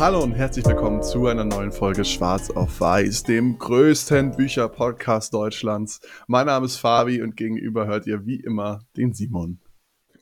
Hallo 0.00 0.22
und 0.22 0.32
herzlich 0.32 0.64
willkommen 0.64 1.02
zu 1.02 1.26
einer 1.26 1.44
neuen 1.44 1.72
Folge 1.72 2.06
Schwarz 2.06 2.48
auf 2.48 2.80
Weiß, 2.80 3.22
dem 3.24 3.58
größten 3.58 4.34
Bücher-Podcast 4.34 5.34
Deutschlands. 5.34 6.00
Mein 6.26 6.46
Name 6.46 6.64
ist 6.64 6.78
Fabi 6.78 7.20
und 7.20 7.36
gegenüber 7.36 7.86
hört 7.86 8.06
ihr 8.06 8.24
wie 8.24 8.36
immer 8.36 8.80
den 8.96 9.12
Simon. 9.12 9.60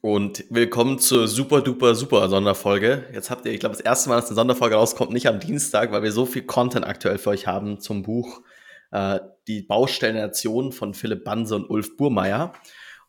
Und 0.00 0.44
willkommen 0.50 0.98
zur 0.98 1.28
super 1.28 1.60
duper 1.60 1.94
super 1.94 2.28
Sonderfolge. 2.28 3.04
Jetzt 3.12 3.30
habt 3.30 3.46
ihr, 3.46 3.52
ich 3.52 3.60
glaube, 3.60 3.76
das 3.76 3.84
erste 3.84 4.08
Mal, 4.08 4.16
dass 4.16 4.26
eine 4.26 4.34
Sonderfolge 4.34 4.74
rauskommt, 4.74 5.12
nicht 5.12 5.28
am 5.28 5.38
Dienstag, 5.38 5.92
weil 5.92 6.02
wir 6.02 6.10
so 6.10 6.26
viel 6.26 6.42
Content 6.42 6.84
aktuell 6.84 7.18
für 7.18 7.30
euch 7.30 7.46
haben 7.46 7.78
zum 7.78 8.02
Buch 8.02 8.42
äh, 8.90 9.20
Die 9.46 9.62
Baustellen 9.62 10.16
der 10.16 10.26
Nation 10.26 10.72
von 10.72 10.92
Philipp 10.92 11.22
Banse 11.22 11.54
und 11.54 11.70
Ulf 11.70 11.96
Burmeier. 11.96 12.52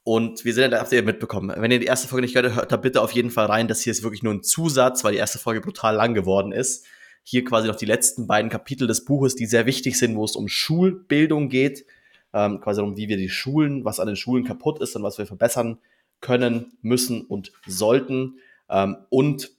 Und 0.09 0.43
wir 0.43 0.55
sind, 0.55 0.73
habt 0.73 0.91
ihr 0.91 1.03
mitbekommen. 1.03 1.53
Wenn 1.55 1.69
ihr 1.69 1.77
die 1.77 1.85
erste 1.85 2.07
Folge 2.07 2.23
nicht 2.23 2.33
gehört 2.33 2.49
habt, 2.49 2.61
hört 2.61 2.71
da 2.71 2.77
bitte 2.77 3.03
auf 3.03 3.11
jeden 3.11 3.29
Fall 3.29 3.45
rein. 3.45 3.67
Das 3.67 3.81
hier 3.81 3.91
ist 3.91 4.01
wirklich 4.01 4.23
nur 4.23 4.33
ein 4.33 4.41
Zusatz, 4.41 5.03
weil 5.03 5.11
die 5.11 5.19
erste 5.19 5.37
Folge 5.37 5.61
brutal 5.61 5.93
lang 5.93 6.15
geworden 6.15 6.51
ist. 6.51 6.87
Hier 7.21 7.43
quasi 7.43 7.67
noch 7.67 7.75
die 7.75 7.85
letzten 7.85 8.25
beiden 8.25 8.49
Kapitel 8.49 8.87
des 8.87 9.05
Buches, 9.05 9.35
die 9.35 9.45
sehr 9.45 9.67
wichtig 9.67 9.99
sind, 9.99 10.15
wo 10.15 10.25
es 10.25 10.35
um 10.35 10.47
Schulbildung 10.47 11.47
geht. 11.47 11.85
Ähm, 12.33 12.59
quasi 12.59 12.81
um, 12.81 12.97
wie 12.97 13.07
wir 13.07 13.17
die 13.17 13.29
Schulen, 13.29 13.85
was 13.85 13.99
an 13.99 14.07
den 14.07 14.15
Schulen 14.15 14.45
kaputt 14.45 14.81
ist 14.81 14.95
und 14.95 15.03
was 15.03 15.19
wir 15.19 15.27
verbessern 15.27 15.77
können, 16.21 16.75
müssen 16.81 17.21
und 17.21 17.51
sollten. 17.67 18.39
Ähm, 18.67 18.97
und 19.09 19.51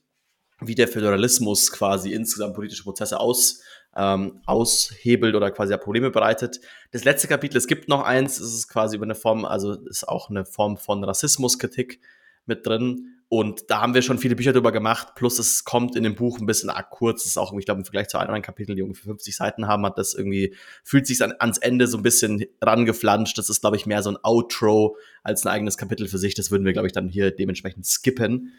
wie 0.59 0.75
der 0.75 0.89
Föderalismus 0.89 1.71
quasi 1.71 2.11
insgesamt 2.11 2.55
politische 2.55 2.83
Prozesse 2.83 3.21
aus, 3.21 3.61
ähm, 3.95 4.41
aushebelt 4.45 5.35
oder 5.35 5.51
quasi 5.51 5.75
Probleme 5.77 6.11
bereitet. 6.11 6.61
Das 6.91 7.03
letzte 7.03 7.27
Kapitel, 7.27 7.57
es 7.57 7.67
gibt 7.67 7.89
noch 7.89 8.03
eins, 8.03 8.39
es 8.39 8.53
ist 8.53 8.67
quasi 8.67 8.95
über 8.95 9.05
eine 9.05 9.15
Form, 9.15 9.45
also 9.45 9.73
ist 9.87 10.07
auch 10.07 10.29
eine 10.29 10.45
Form 10.45 10.77
von 10.77 11.03
Rassismuskritik 11.03 11.99
mit 12.45 12.65
drin. 12.65 13.17
Und 13.33 13.69
da 13.69 13.79
haben 13.79 13.93
wir 13.93 14.01
schon 14.01 14.17
viele 14.17 14.35
Bücher 14.35 14.51
drüber 14.51 14.73
gemacht, 14.73 15.15
plus 15.15 15.39
es 15.39 15.63
kommt 15.63 15.95
in 15.95 16.03
dem 16.03 16.15
Buch 16.15 16.39
ein 16.39 16.45
bisschen 16.45 16.69
arg 16.69 16.89
kurz. 16.89 17.21
Es 17.21 17.29
ist 17.29 17.37
auch, 17.37 17.53
ich 17.57 17.63
glaube, 17.63 17.79
im 17.79 17.85
Vergleich 17.85 18.09
zu 18.09 18.17
anderen 18.17 18.41
Kapiteln, 18.41 18.75
die 18.75 18.81
ungefähr 18.81 19.05
50 19.05 19.33
Seiten 19.33 19.67
haben, 19.67 19.85
hat 19.85 19.97
das 19.97 20.13
irgendwie, 20.13 20.53
fühlt 20.83 21.07
sich 21.07 21.23
an, 21.23 21.33
ans 21.39 21.57
Ende 21.57 21.87
so 21.87 21.95
ein 21.95 22.03
bisschen 22.03 22.43
rangeflanscht. 22.61 23.37
Das 23.37 23.49
ist, 23.49 23.61
glaube 23.61 23.77
ich, 23.77 23.85
mehr 23.85 24.03
so 24.03 24.09
ein 24.09 24.17
Outro 24.21 24.97
als 25.23 25.45
ein 25.45 25.49
eigenes 25.49 25.77
Kapitel 25.77 26.09
für 26.09 26.17
sich. 26.17 26.35
Das 26.35 26.51
würden 26.51 26.65
wir, 26.65 26.73
glaube 26.73 26.87
ich, 26.87 26.93
dann 26.93 27.07
hier 27.07 27.31
dementsprechend 27.31 27.85
skippen. 27.85 28.51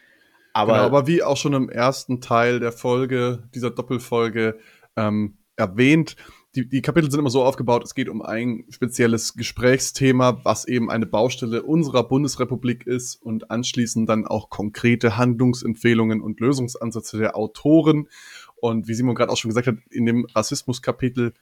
Aber, 0.55 0.73
genau, 0.73 0.85
aber 0.85 1.07
wie 1.07 1.23
auch 1.23 1.37
schon 1.37 1.53
im 1.53 1.69
ersten 1.69 2.23
Teil 2.23 2.59
der 2.59 2.73
Folge, 2.73 3.43
dieser 3.55 3.71
Doppelfolge 3.71 4.59
ähm, 4.97 5.39
erwähnt, 5.57 6.17
die, 6.55 6.69
die 6.69 6.83
Kapitel 6.83 7.11
sind 7.11 7.21
immer 7.21 7.31
so 7.31 7.45
aufgebaut, 7.45 7.83
es 7.85 7.95
geht 7.95 8.11
um 8.11 8.21
ein 8.21 8.65
spezielles 8.69 9.35
Gesprächsthema, 9.35 10.41
was 10.45 10.67
eben 10.67 10.91
eine 10.91 11.07
Baustelle 11.07 11.63
unserer 11.63 12.05
Bundesrepublik 12.07 12.87
ist 12.87 13.17
und 13.17 13.51
anschließend 13.51 14.07
dann 14.09 14.27
auch 14.27 14.51
konkrete 14.51 15.17
Handlungsempfehlungen 15.17 16.21
und 16.21 16.41
Lösungsansätze 16.41 17.17
der 17.19 17.37
Autoren. 17.37 18.09
Und 18.57 18.87
wie 18.87 18.95
Simon 18.95 19.15
gerade 19.15 19.33
auch 19.33 19.39
schon 19.39 19.49
gesagt 19.49 19.67
hat, 19.67 19.77
in 19.91 20.05
dem 20.05 20.27
Rassismus-Kapitel 20.35 21.33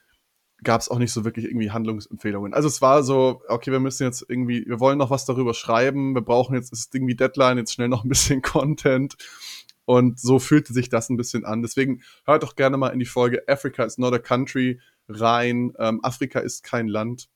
gab 0.62 0.80
es 0.80 0.88
auch 0.88 0.98
nicht 0.98 1.12
so 1.12 1.24
wirklich 1.24 1.46
irgendwie 1.46 1.70
Handlungsempfehlungen. 1.70 2.54
Also 2.54 2.68
es 2.68 2.80
war 2.80 3.02
so, 3.02 3.42
okay, 3.48 3.72
wir 3.72 3.80
müssen 3.80 4.04
jetzt 4.04 4.24
irgendwie, 4.28 4.64
wir 4.66 4.78
wollen 4.78 4.98
noch 4.98 5.10
was 5.10 5.24
darüber 5.24 5.54
schreiben, 5.54 6.14
wir 6.14 6.22
brauchen 6.22 6.54
jetzt, 6.54 6.72
ist 6.72 6.94
irgendwie 6.94 7.16
Deadline, 7.16 7.58
jetzt 7.58 7.72
schnell 7.72 7.88
noch 7.88 8.04
ein 8.04 8.08
bisschen 8.08 8.42
Content. 8.42 9.16
Und 9.90 10.20
so 10.20 10.38
fühlte 10.38 10.72
sich 10.72 10.88
das 10.88 11.10
ein 11.10 11.16
bisschen 11.16 11.44
an. 11.44 11.62
Deswegen 11.62 12.02
hört 12.24 12.44
doch 12.44 12.54
gerne 12.54 12.76
mal 12.76 12.90
in 12.90 13.00
die 13.00 13.06
Folge 13.06 13.42
Africa 13.48 13.82
is 13.82 13.98
not 13.98 14.14
a 14.14 14.20
country 14.20 14.78
rein. 15.08 15.72
Ähm, 15.80 15.98
Afrika 16.04 16.38
ist 16.38 16.62
kein 16.62 16.86
Land. 16.86 17.28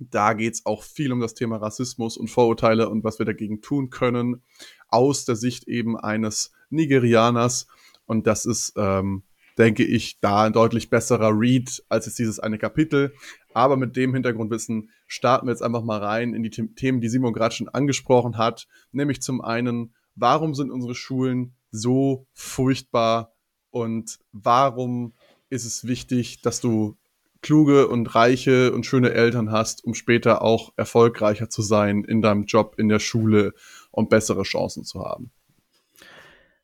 Da 0.00 0.32
geht 0.32 0.54
es 0.54 0.66
auch 0.66 0.82
viel 0.82 1.12
um 1.12 1.20
das 1.20 1.34
Thema 1.34 1.58
Rassismus 1.58 2.16
und 2.16 2.26
Vorurteile 2.26 2.88
und 2.88 3.04
was 3.04 3.20
wir 3.20 3.24
dagegen 3.24 3.60
tun 3.60 3.90
können, 3.90 4.42
aus 4.88 5.26
der 5.26 5.36
Sicht 5.36 5.68
eben 5.68 5.96
eines 5.96 6.50
Nigerianers. 6.70 7.68
Und 8.04 8.26
das 8.26 8.46
ist 8.46 8.72
ähm, 8.76 9.22
denke 9.56 9.84
ich, 9.84 10.18
da 10.18 10.42
ein 10.42 10.52
deutlich 10.52 10.90
besserer 10.90 11.30
Read 11.38 11.84
als 11.88 12.06
jetzt 12.06 12.18
dieses 12.18 12.40
eine 12.40 12.58
Kapitel. 12.58 13.14
Aber 13.54 13.76
mit 13.76 13.94
dem 13.94 14.12
Hintergrundwissen 14.12 14.90
starten 15.06 15.46
wir 15.46 15.52
jetzt 15.52 15.62
einfach 15.62 15.84
mal 15.84 16.02
rein 16.02 16.34
in 16.34 16.42
die 16.42 16.50
Themen, 16.50 17.00
die 17.00 17.08
Simon 17.08 17.32
gerade 17.32 17.54
schon 17.54 17.68
angesprochen 17.68 18.38
hat. 18.38 18.66
Nämlich 18.90 19.22
zum 19.22 19.40
einen, 19.40 19.94
warum 20.16 20.52
sind 20.52 20.72
unsere 20.72 20.96
Schulen 20.96 21.55
so 21.70 22.26
furchtbar 22.32 23.34
und 23.70 24.18
warum 24.32 25.14
ist 25.50 25.64
es 25.64 25.86
wichtig, 25.86 26.42
dass 26.42 26.60
du 26.60 26.96
kluge 27.42 27.88
und 27.88 28.14
reiche 28.14 28.72
und 28.72 28.86
schöne 28.86 29.12
Eltern 29.12 29.52
hast, 29.52 29.84
um 29.84 29.94
später 29.94 30.42
auch 30.42 30.72
erfolgreicher 30.76 31.48
zu 31.48 31.62
sein 31.62 32.02
in 32.04 32.22
deinem 32.22 32.44
Job, 32.44 32.74
in 32.78 32.88
der 32.88 32.98
Schule 32.98 33.52
und 33.90 34.08
bessere 34.08 34.42
Chancen 34.42 34.84
zu 34.84 35.04
haben. 35.04 35.30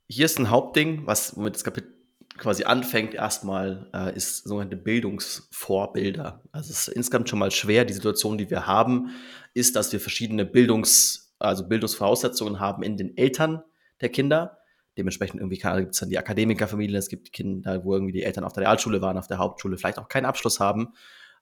Hier 0.09 0.25
ist 0.25 0.39
ein 0.39 0.51
Hauptding, 0.51 1.07
was 1.07 1.37
mit 1.37 1.55
das 1.55 1.65
Kapitel 1.65 1.93
quasi 2.39 2.65
anfängt 2.65 3.15
erstmal, 3.15 3.89
äh, 3.95 4.17
ist 4.17 4.45
sogenannte 4.45 4.77
Bildungsvorbilder. 4.77 6.43
Also 6.51 6.71
es 6.71 6.89
ist 6.89 6.95
insgesamt 6.97 7.29
schon 7.29 7.39
mal 7.39 7.51
schwer. 7.51 7.85
Die 7.85 7.93
Situation, 7.93 8.39
die 8.39 8.51
wir 8.51 8.67
haben, 8.67 9.11
ist, 9.55 9.77
dass 9.77 9.93
wir 9.93 10.01
verschiedene 10.01 10.45
Bildungs, 10.45 11.35
also 11.39 11.69
Bildungsvoraussetzungen 11.69 12.59
haben 12.59 12.83
in 12.83 12.97
den 12.97 13.17
Eltern 13.17 13.63
der 14.01 14.09
Kinder. 14.09 14.59
Dementsprechend 14.97 15.41
irgendwie 15.41 15.59
gibt 15.59 15.95
es 15.95 16.01
dann 16.01 16.11
die 16.11 16.19
Akademikerfamilien, 16.19 16.99
es 16.99 17.09
gibt 17.09 17.33
Kinder, 17.33 17.85
wo 17.85 17.95
irgendwie 17.95 18.13
die 18.13 18.23
Eltern 18.23 18.45
auf 18.45 18.53
der 18.53 18.65
Realschule 18.65 19.01
waren, 19.01 19.17
auf 19.17 19.27
der 19.27 19.39
Hauptschule, 19.39 19.79
vielleicht 19.79 19.99
auch 19.99 20.09
keinen 20.09 20.27
Abschluss 20.27 20.61
haben. 20.61 20.95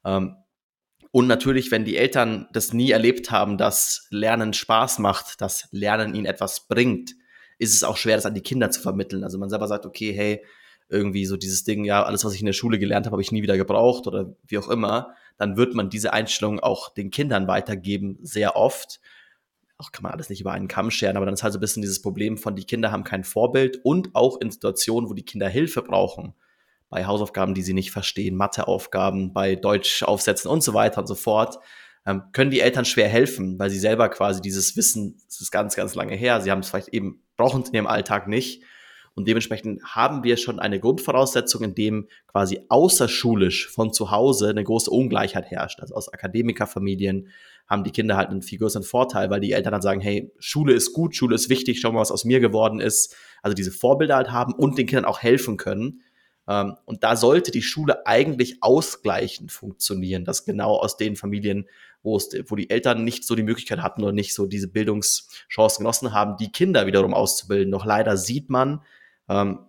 Ähm, 0.05 0.37
und 1.13 1.27
natürlich, 1.27 1.71
wenn 1.73 1.85
die 1.85 1.97
Eltern 1.97 2.47
das 2.53 2.73
nie 2.73 2.93
erlebt 2.93 3.31
haben, 3.33 3.59
dass 3.59 4.07
Lernen 4.11 4.53
Spaß 4.53 5.01
macht, 5.01 5.41
dass 5.41 5.69
Lernen 5.73 6.15
ihnen 6.15 6.27
etwas 6.27 6.69
bringt, 6.69 7.17
ist 7.59 7.75
es 7.75 7.83
auch 7.83 7.97
schwer, 7.97 8.17
das 8.17 8.27
an 8.27 8.35
die 8.35 8.43
Kinder 8.43 8.71
zu 8.71 8.81
vermitteln. 8.81 9.25
Also 9.25 9.37
man 9.39 9.51
selber 9.51 9.67
sagt, 9.67 9.87
okay, 9.87 10.13
hey, 10.13 10.45
irgendwie 10.89 11.27
so 11.27 11.37
dieses 11.37 11.65
Ding, 11.65 11.85
ja, 11.85 12.03
alles, 12.05 12.25
was 12.25 12.35
ich 12.35 12.41
in 12.41 12.47
der 12.47 12.53
Schule 12.53 12.79
gelernt 12.79 13.07
habe, 13.07 13.15
habe 13.15 13.23
ich 13.23 13.33
nie 13.33 13.43
wieder 13.43 13.57
gebraucht 13.57 14.07
oder 14.07 14.35
wie 14.47 14.59
auch 14.59 14.69
immer, 14.69 15.15
dann 15.37 15.57
wird 15.57 15.75
man 15.75 15.91
diese 15.91 16.13
Einstellung 16.13 16.61
auch 16.61 16.93
den 16.93 17.11
Kindern 17.11 17.49
weitergeben, 17.49 18.19
sehr 18.23 18.57
oft. 18.57 19.01
Auch 19.81 19.93
kann 19.93 20.03
man 20.03 20.13
alles 20.13 20.29
nicht 20.29 20.41
über 20.41 20.53
einen 20.53 20.69
Kamm 20.69 20.91
scheren, 20.91 21.17
aber 21.17 21.25
dann 21.25 21.35
ist 21.35 21.43
halt 21.43 21.53
so 21.53 21.59
ein 21.59 21.61
bisschen 21.61 21.83
dieses 21.83 22.03
Problem 22.03 22.37
von, 22.37 22.55
die 22.55 22.65
Kinder 22.65 22.93
haben 22.93 23.05
kein 23.05 23.25
Vorbild 23.25 23.81
und 23.83 24.15
auch 24.15 24.41
in 24.41 24.51
Situationen, 24.51 25.09
wo 25.09 25.15
die 25.15 25.25
Kinder 25.25 25.49
Hilfe 25.49 25.83
brauchen, 25.83 26.35
bei 26.91 27.07
Hausaufgaben, 27.07 27.55
die 27.55 27.63
sie 27.63 27.73
nicht 27.73 27.91
verstehen, 27.91 28.37
Matheaufgaben, 28.37 29.33
bei 29.33 29.57
Deutschaufsätzen 29.57 30.51
und 30.51 30.63
so 30.63 30.75
weiter 30.75 31.01
und 31.01 31.07
so 31.07 31.15
fort, 31.15 31.59
ähm, 32.05 32.25
können 32.33 32.51
die 32.51 32.61
Eltern 32.61 32.85
schwer 32.85 33.09
helfen, 33.09 33.59
weil 33.59 33.71
sie 33.71 33.79
selber 33.79 34.09
quasi 34.09 34.43
dieses 34.43 34.77
Wissen, 34.77 35.17
das 35.27 35.41
ist 35.41 35.51
ganz, 35.51 35.77
ganz 35.77 35.95
lange 35.95 36.15
her, 36.15 36.41
sie 36.41 36.51
haben 36.51 36.61
es 36.61 36.69
vielleicht 36.69 36.89
eben, 36.89 37.23
brauchen 37.37 37.63
es 37.63 37.69
in 37.69 37.77
ihrem 37.77 37.87
Alltag 37.87 38.29
nicht 38.29 38.63
und 39.15 39.29
dementsprechend 39.29 39.83
haben 39.85 40.25
wir 40.25 40.37
schon 40.37 40.61
eine 40.61 40.81
Grundvoraussetzung, 40.81 41.63
in 41.63 41.75
dem 41.75 42.09
quasi 42.27 42.61
außerschulisch 42.69 43.69
von 43.69 43.93
zu 43.93 44.11
Hause 44.11 44.49
eine 44.49 44.65
große 44.65 44.91
Ungleichheit 44.91 45.51
herrscht. 45.51 45.81
Also 45.81 45.95
aus 45.95 46.13
Akademikerfamilien 46.13 47.29
haben 47.71 47.85
die 47.85 47.93
Kinder 47.93 48.17
halt 48.17 48.31
einen 48.31 48.43
viel 48.43 48.59
größeren 48.59 48.83
Vorteil, 48.83 49.31
weil 49.31 49.41
die 49.41 49.53
Eltern 49.53 49.71
dann 49.71 49.81
sagen, 49.81 50.01
hey, 50.01 50.33
Schule 50.41 50.75
ist 50.75 50.93
gut, 50.93 51.15
Schule 51.15 51.37
ist 51.37 51.49
wichtig, 51.49 51.81
schau 51.81 51.93
mal, 51.93 52.01
was 52.01 52.11
aus 52.11 52.25
mir 52.25 52.41
geworden 52.41 52.81
ist. 52.81 53.15
Also 53.43 53.55
diese 53.55 53.71
Vorbilder 53.71 54.17
halt 54.17 54.33
haben 54.33 54.53
und 54.53 54.77
den 54.77 54.89
Kindern 54.89 55.05
auch 55.05 55.21
helfen 55.21 55.57
können. 55.57 56.03
Ähm, 56.49 56.77
und 56.85 57.05
da 57.05 57.15
sollte 57.15 57.53
die 57.53 57.63
Schule 57.63 58.07
eigentlich 58.09 58.61
ausgleichend 58.61 59.53
funktionieren, 59.53 60.25
dass 60.25 60.45
genau 60.45 60.79
aus 60.79 60.97
den 60.97 61.15
Familien, 61.15 61.69
wo, 62.03 62.17
es, 62.17 62.31
wo 62.49 62.57
die 62.57 62.71
Eltern 62.71 63.05
nicht 63.05 63.25
so 63.25 63.37
die 63.37 63.45
Möglichkeit 63.45 63.81
hatten 63.81 64.03
oder 64.03 64.13
nicht 64.13 64.35
so 64.35 64.47
diese 64.47 64.67
Bildungschancen 64.67 65.85
genossen 65.85 66.13
haben, 66.13 66.39
die 66.39 66.51
Kinder 66.51 66.89
wiederum 66.89 67.15
auszubilden. 67.15 67.71
Doch 67.71 67.85
leider 67.85 68.17
sieht 68.17 68.51
man, 68.51 68.83
ähm, 69.29 69.61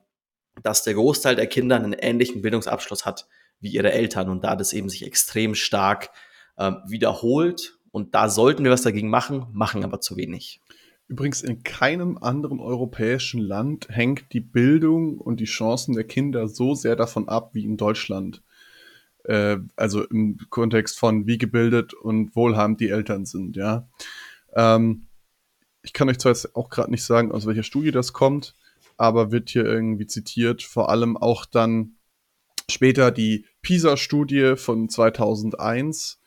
dass 0.63 0.83
der 0.83 0.95
Großteil 0.95 1.35
der 1.35 1.47
Kinder 1.47 1.75
einen 1.75 1.93
ähnlichen 1.93 2.41
Bildungsabschluss 2.41 3.05
hat 3.05 3.27
wie 3.59 3.69
ihre 3.69 3.91
Eltern 3.91 4.27
und 4.29 4.43
da 4.43 4.55
das 4.55 4.73
eben 4.73 4.89
sich 4.89 5.05
extrem 5.05 5.53
stark 5.53 6.09
ähm, 6.57 6.77
wiederholt 6.87 7.77
und 7.91 8.15
da 8.15 8.29
sollten 8.29 8.63
wir 8.63 8.71
was 8.71 8.81
dagegen 8.81 9.09
machen, 9.09 9.47
machen 9.51 9.83
aber 9.83 10.01
zu 10.01 10.15
wenig. 10.17 10.61
Übrigens, 11.07 11.41
in 11.41 11.63
keinem 11.63 12.17
anderen 12.17 12.61
europäischen 12.61 13.41
Land 13.41 13.89
hängt 13.89 14.31
die 14.31 14.39
Bildung 14.39 15.17
und 15.17 15.41
die 15.41 15.45
Chancen 15.45 15.93
der 15.93 16.05
Kinder 16.05 16.47
so 16.47 16.73
sehr 16.73 16.95
davon 16.95 17.27
ab 17.27 17.49
wie 17.53 17.65
in 17.65 17.75
Deutschland. 17.75 18.41
Äh, 19.25 19.57
also 19.75 20.05
im 20.05 20.37
Kontext 20.49 20.97
von 20.97 21.27
wie 21.27 21.37
gebildet 21.37 21.93
und 21.93 22.33
wohlhabend 22.35 22.79
die 22.79 22.89
Eltern 22.89 23.25
sind, 23.25 23.57
ja. 23.57 23.89
Ähm, 24.53 25.07
ich 25.83 25.93
kann 25.93 26.07
euch 26.09 26.19
zwar 26.19 26.31
jetzt 26.31 26.55
auch 26.55 26.69
gerade 26.69 26.91
nicht 26.91 27.03
sagen, 27.03 27.31
aus 27.31 27.45
welcher 27.45 27.63
Studie 27.63 27.91
das 27.91 28.13
kommt, 28.13 28.55
aber 28.97 29.31
wird 29.31 29.49
hier 29.49 29.65
irgendwie 29.65 30.07
zitiert, 30.07 30.63
vor 30.63 30.89
allem 30.89 31.17
auch 31.17 31.45
dann 31.45 31.95
später 32.69 33.11
die 33.11 33.45
PISA-Studie 33.63 34.55
von 34.55 34.87
2001, 34.87 36.20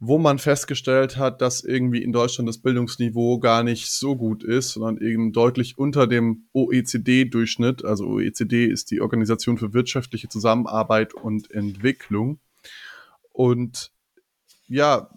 wo 0.00 0.18
man 0.18 0.38
festgestellt 0.38 1.16
hat, 1.16 1.42
dass 1.42 1.64
irgendwie 1.64 2.02
in 2.02 2.12
Deutschland 2.12 2.48
das 2.48 2.58
Bildungsniveau 2.58 3.40
gar 3.40 3.64
nicht 3.64 3.90
so 3.90 4.14
gut 4.14 4.44
ist, 4.44 4.70
sondern 4.70 4.98
eben 4.98 5.32
deutlich 5.32 5.76
unter 5.76 6.06
dem 6.06 6.46
OECD-Durchschnitt. 6.52 7.84
Also 7.84 8.06
OECD 8.06 8.66
ist 8.66 8.92
die 8.92 9.00
Organisation 9.00 9.58
für 9.58 9.74
wirtschaftliche 9.74 10.28
Zusammenarbeit 10.28 11.14
und 11.14 11.50
Entwicklung. 11.50 12.38
Und 13.32 13.90
ja, 14.68 15.10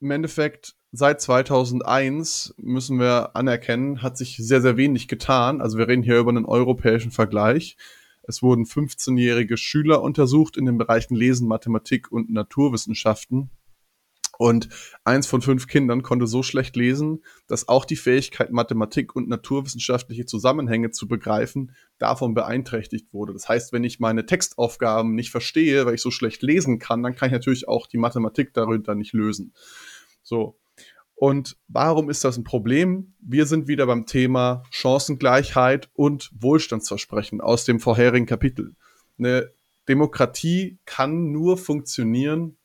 im 0.00 0.10
Endeffekt 0.12 0.76
seit 0.92 1.20
2001 1.20 2.54
müssen 2.56 3.00
wir 3.00 3.34
anerkennen, 3.34 4.00
hat 4.00 4.16
sich 4.16 4.36
sehr, 4.36 4.62
sehr 4.62 4.76
wenig 4.76 5.08
getan. 5.08 5.60
Also 5.60 5.76
wir 5.76 5.88
reden 5.88 6.04
hier 6.04 6.18
über 6.18 6.30
einen 6.30 6.44
europäischen 6.44 7.10
Vergleich. 7.10 7.76
Es 8.22 8.42
wurden 8.42 8.64
15-jährige 8.64 9.56
Schüler 9.56 10.02
untersucht 10.02 10.56
in 10.56 10.66
den 10.66 10.78
Bereichen 10.78 11.16
Lesen, 11.16 11.48
Mathematik 11.48 12.12
und 12.12 12.30
Naturwissenschaften. 12.30 13.50
Und 14.38 14.68
eins 15.02 15.26
von 15.26 15.42
fünf 15.42 15.66
Kindern 15.66 16.02
konnte 16.02 16.28
so 16.28 16.44
schlecht 16.44 16.76
lesen, 16.76 17.24
dass 17.48 17.66
auch 17.66 17.84
die 17.84 17.96
Fähigkeit, 17.96 18.52
Mathematik 18.52 19.16
und 19.16 19.28
naturwissenschaftliche 19.28 20.26
Zusammenhänge 20.26 20.92
zu 20.92 21.08
begreifen, 21.08 21.74
davon 21.98 22.34
beeinträchtigt 22.34 23.12
wurde. 23.12 23.32
Das 23.32 23.48
heißt, 23.48 23.72
wenn 23.72 23.82
ich 23.82 23.98
meine 23.98 24.26
Textaufgaben 24.26 25.16
nicht 25.16 25.32
verstehe, 25.32 25.84
weil 25.84 25.96
ich 25.96 26.02
so 26.02 26.12
schlecht 26.12 26.42
lesen 26.42 26.78
kann, 26.78 27.02
dann 27.02 27.16
kann 27.16 27.26
ich 27.26 27.32
natürlich 27.32 27.66
auch 27.66 27.88
die 27.88 27.98
Mathematik 27.98 28.54
darunter 28.54 28.94
nicht 28.94 29.12
lösen. 29.12 29.52
So. 30.22 30.56
Und 31.16 31.56
warum 31.66 32.08
ist 32.08 32.22
das 32.22 32.36
ein 32.36 32.44
Problem? 32.44 33.14
Wir 33.18 33.44
sind 33.44 33.66
wieder 33.66 33.86
beim 33.86 34.06
Thema 34.06 34.62
Chancengleichheit 34.70 35.90
und 35.94 36.30
Wohlstandsversprechen 36.38 37.40
aus 37.40 37.64
dem 37.64 37.80
vorherigen 37.80 38.26
Kapitel. 38.26 38.76
Eine 39.18 39.50
Demokratie 39.88 40.78
kann 40.84 41.32
nur 41.32 41.58
funktionieren, 41.58 42.56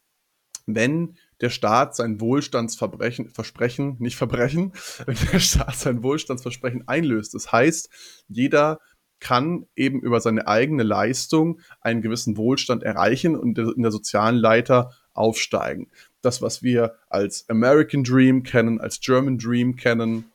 wenn 0.67 1.17
der 1.43 1.49
Staat 1.49 1.93
sein 1.93 2.21
Wohlstandsverbrechen, 2.21 3.29
Versprechen, 3.29 3.97
nicht 3.99 4.15
Verbrechen, 4.15 4.71
wenn 5.05 5.17
der 5.33 5.39
Staat 5.39 5.75
sein 5.75 6.01
Wohlstandsversprechen 6.01 6.87
einlöst. 6.87 7.33
Das 7.33 7.51
heißt, 7.51 7.89
jeder 8.29 8.79
kann 9.19 9.67
eben 9.75 10.01
über 10.01 10.21
seine 10.21 10.47
eigene 10.47 10.83
Leistung 10.83 11.59
einen 11.81 12.01
gewissen 12.01 12.37
Wohlstand 12.37 12.81
erreichen 12.83 13.35
und 13.35 13.57
in 13.57 13.81
der 13.81 13.91
sozialen 13.91 14.37
Leiter 14.37 14.91
aufsteigen. 15.13 15.91
Das, 16.21 16.41
was 16.41 16.63
wir 16.63 16.95
als 17.09 17.49
American 17.49 18.05
Dream 18.05 18.43
kennen, 18.43 18.79
als 18.79 19.01
German 19.01 19.37
Dream 19.37 19.75
kennen, 19.75 20.31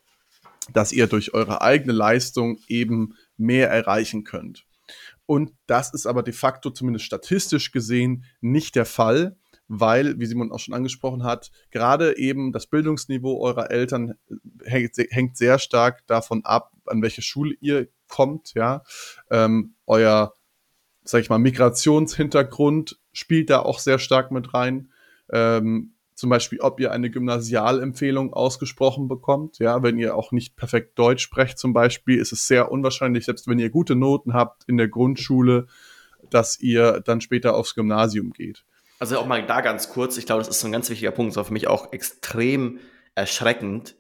dass 0.75 0.93
ihr 0.93 1.07
durch 1.07 1.33
eure 1.33 1.63
eigene 1.63 1.95
Leistung 1.95 2.59
eben 2.69 3.15
mehr 3.39 3.71
erreichen 3.71 4.25
könnt. 4.25 4.67
Und 5.25 5.53
das 5.67 5.95
ist 5.95 6.07
aber 6.07 6.23
de 6.23 6.35
facto, 6.35 6.69
zumindest 6.69 7.07
statistisch 7.07 7.73
gesehen, 7.73 8.25
nicht 8.43 8.77
der 8.77 8.85
Fall 8.85 9.37
weil, 9.69 10.19
wie 10.19 10.27
Simon 10.27 10.51
auch 10.51 10.59
schon 10.59 10.75
angesprochen 10.75 11.23
hat, 11.23 11.51
gerade 11.71 12.17
eben 12.17 12.53
das 12.53 12.67
Bildungsniveau 12.67 13.41
eurer 13.41 13.71
Eltern 13.71 14.15
hängt, 14.65 14.97
hängt 15.11 15.37
sehr 15.37 15.59
stark 15.59 16.07
davon 16.07 16.45
ab, 16.45 16.73
an 16.87 17.03
welche 17.03 17.23
Schule 17.23 17.55
ihr 17.61 17.89
kommt, 18.09 18.55
ja. 18.55 18.83
Ähm, 19.31 19.75
euer, 19.87 20.35
sag 21.05 21.21
ich 21.21 21.29
mal, 21.29 21.39
Migrationshintergrund 21.39 22.99
spielt 23.13 23.51
da 23.51 23.61
auch 23.61 23.79
sehr 23.79 23.99
stark 23.99 24.31
mit 24.31 24.55
rein. 24.55 24.91
Ähm, 25.31 25.93
zum 26.15 26.31
Beispiel, 26.31 26.61
ob 26.61 26.81
ihr 26.81 26.91
eine 26.91 27.11
Gymnasialempfehlung 27.11 28.33
ausgesprochen 28.33 29.07
bekommt. 29.07 29.61
Ja, 29.61 29.85
wenn 29.85 29.99
ihr 29.99 30.17
auch 30.17 30.33
nicht 30.33 30.57
perfekt 30.57 30.99
Deutsch 30.99 31.23
sprecht 31.23 31.59
zum 31.59 31.73
Beispiel, 31.73 32.19
ist 32.19 32.33
es 32.33 32.49
sehr 32.49 32.73
unwahrscheinlich, 32.73 33.27
selbst 33.27 33.47
wenn 33.47 33.61
ihr 33.61 33.71
gute 33.71 33.95
Noten 33.95 34.35
habt 34.35 34.65
in 34.65 34.79
der 34.79 34.89
Grundschule, 34.89 35.69
dass 36.31 36.59
ihr 36.59 37.01
dann 37.01 37.21
später 37.21 37.55
aufs 37.55 37.77
Gymnasium 37.77 38.33
geht. 38.33 38.65
Also 38.99 39.19
auch 39.19 39.27
mal 39.27 39.47
da 39.47 39.61
ganz 39.61 39.91
kurz, 39.91 40.17
ich 40.17 40.27
glaube, 40.27 40.41
das 40.41 40.49
ist 40.49 40.61
so 40.61 40.67
ein 40.69 40.73
ganz 40.73 40.91
wichtiger 40.91 41.13
Punkt, 41.13 41.31
das 41.31 41.37
war 41.37 41.45
für 41.45 41.53
mich 41.53 41.69
auch 41.69 41.93
extrem 41.93 42.81
erschreckend. 43.15 43.97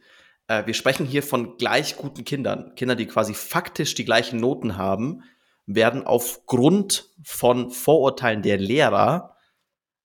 Äh, 0.49 0.67
wir 0.67 0.75
sprechen 0.75 1.07
hier 1.07 1.23
von 1.23 1.57
gleich 1.57 1.97
guten 1.97 2.25
Kindern. 2.25 2.75
Kinder, 2.75 2.97
die 2.97 3.07
quasi 3.07 3.35
faktisch 3.35 3.95
die 3.95 4.05
gleichen 4.05 4.41
Noten 4.41 4.77
haben, 4.77 5.23
werden 5.67 6.05
aufgrund 6.05 7.11
von 7.23 7.71
Vorurteilen 7.71 8.43
der 8.43 8.57
Lehrer 8.57 9.37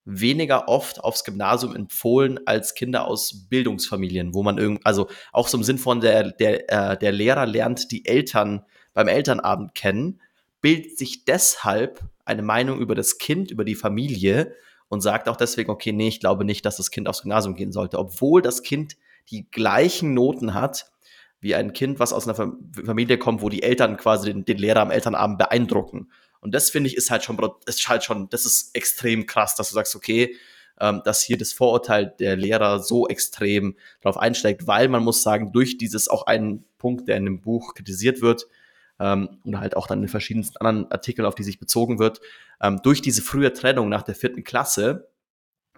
weniger 0.06 0.68
oft 0.68 1.02
aufs 1.02 1.24
Gymnasium 1.24 1.76
empfohlen 1.76 2.40
als 2.46 2.76
Kinder 2.76 3.08
aus 3.08 3.48
Bildungsfamilien, 3.50 4.34
wo 4.34 4.44
man 4.44 4.58
irgend, 4.58 4.86
also 4.86 5.08
auch 5.32 5.48
so 5.48 5.58
im 5.58 5.64
Sinn 5.64 5.78
von 5.78 6.02
der, 6.02 6.32
der, 6.32 6.70
äh, 6.70 6.98
der 6.98 7.14
Lehrer 7.14 7.46
lernt 7.46 7.92
die 7.92 8.06
Eltern 8.06 8.66
beim 8.94 9.08
Elternabend 9.08 9.74
kennen, 9.76 10.22
bildet 10.62 10.98
sich 10.98 11.24
deshalb 11.26 12.02
eine 12.26 12.42
Meinung 12.42 12.80
über 12.80 12.96
das 12.96 13.18
Kind, 13.18 13.50
über 13.50 13.64
die 13.64 13.76
Familie 13.76 14.54
und 14.94 15.02
sagt 15.02 15.28
auch 15.28 15.36
deswegen, 15.36 15.72
okay, 15.72 15.92
nee, 15.92 16.08
ich 16.08 16.20
glaube 16.20 16.46
nicht, 16.46 16.64
dass 16.66 16.78
das 16.78 16.92
Kind 16.92 17.10
aufs 17.10 17.24
Gymnasium 17.24 17.56
gehen 17.56 17.72
sollte, 17.72 17.98
obwohl 17.98 18.44
das 18.44 18.62
Kind 18.62 18.96
die 19.32 19.50
gleichen 19.50 20.14
Noten 20.14 20.54
hat 20.54 20.92
wie 21.40 21.56
ein 21.56 21.74
Kind, 21.74 22.00
was 22.00 22.14
aus 22.14 22.28
einer 22.28 22.36
Familie 22.86 23.18
kommt, 23.18 23.42
wo 23.42 23.50
die 23.50 23.64
Eltern 23.64 23.98
quasi 23.98 24.32
den, 24.32 24.46
den 24.46 24.60
Lehrer 24.60 24.82
am 24.82 24.92
Elternabend 24.92 25.40
beeindrucken. 25.40 26.12
Und 26.42 26.54
das 26.54 26.70
finde 26.70 26.90
ich 26.90 26.96
ist 26.96 27.10
halt 27.10 27.24
schon, 27.24 27.40
ist 27.66 27.90
halt 27.90 28.04
schon, 28.04 28.30
das 28.30 28.46
ist 28.46 28.76
extrem 28.76 29.26
krass, 29.26 29.56
dass 29.56 29.70
du 29.70 29.74
sagst, 29.74 29.96
okay, 29.96 30.36
ähm, 30.80 31.02
dass 31.04 31.24
hier 31.24 31.38
das 31.38 31.54
Vorurteil 31.54 32.14
der 32.20 32.36
Lehrer 32.36 32.80
so 32.80 33.08
extrem 33.08 33.76
darauf 34.02 34.18
einsteigt, 34.18 34.68
weil 34.68 34.90
man 34.90 35.04
muss 35.04 35.24
sagen, 35.24 35.52
durch 35.52 35.80
dieses 35.80 36.08
auch 36.08 36.28
einen 36.28 36.66
Punkt, 36.78 37.08
der 37.08 37.18
in 37.18 37.26
dem 37.26 37.42
Buch 37.42 37.74
kritisiert 37.74 38.22
wird, 38.22 38.46
ähm, 39.00 39.40
und 39.44 39.60
halt 39.60 39.76
auch 39.76 39.88
dann 39.88 40.02
in 40.02 40.08
verschiedensten 40.08 40.58
anderen 40.58 40.92
Artikeln, 40.92 41.26
auf 41.26 41.36
die 41.36 41.44
sich 41.44 41.60
bezogen 41.60 42.00
wird, 42.00 42.22
ähm, 42.62 42.82
durch 42.84 43.02
diese 43.02 43.22
frühe 43.22 43.54
Trennung 43.54 43.90
nach 43.90 44.04
der 44.04 44.16
vierten 44.16 44.44
Klasse 44.44 45.10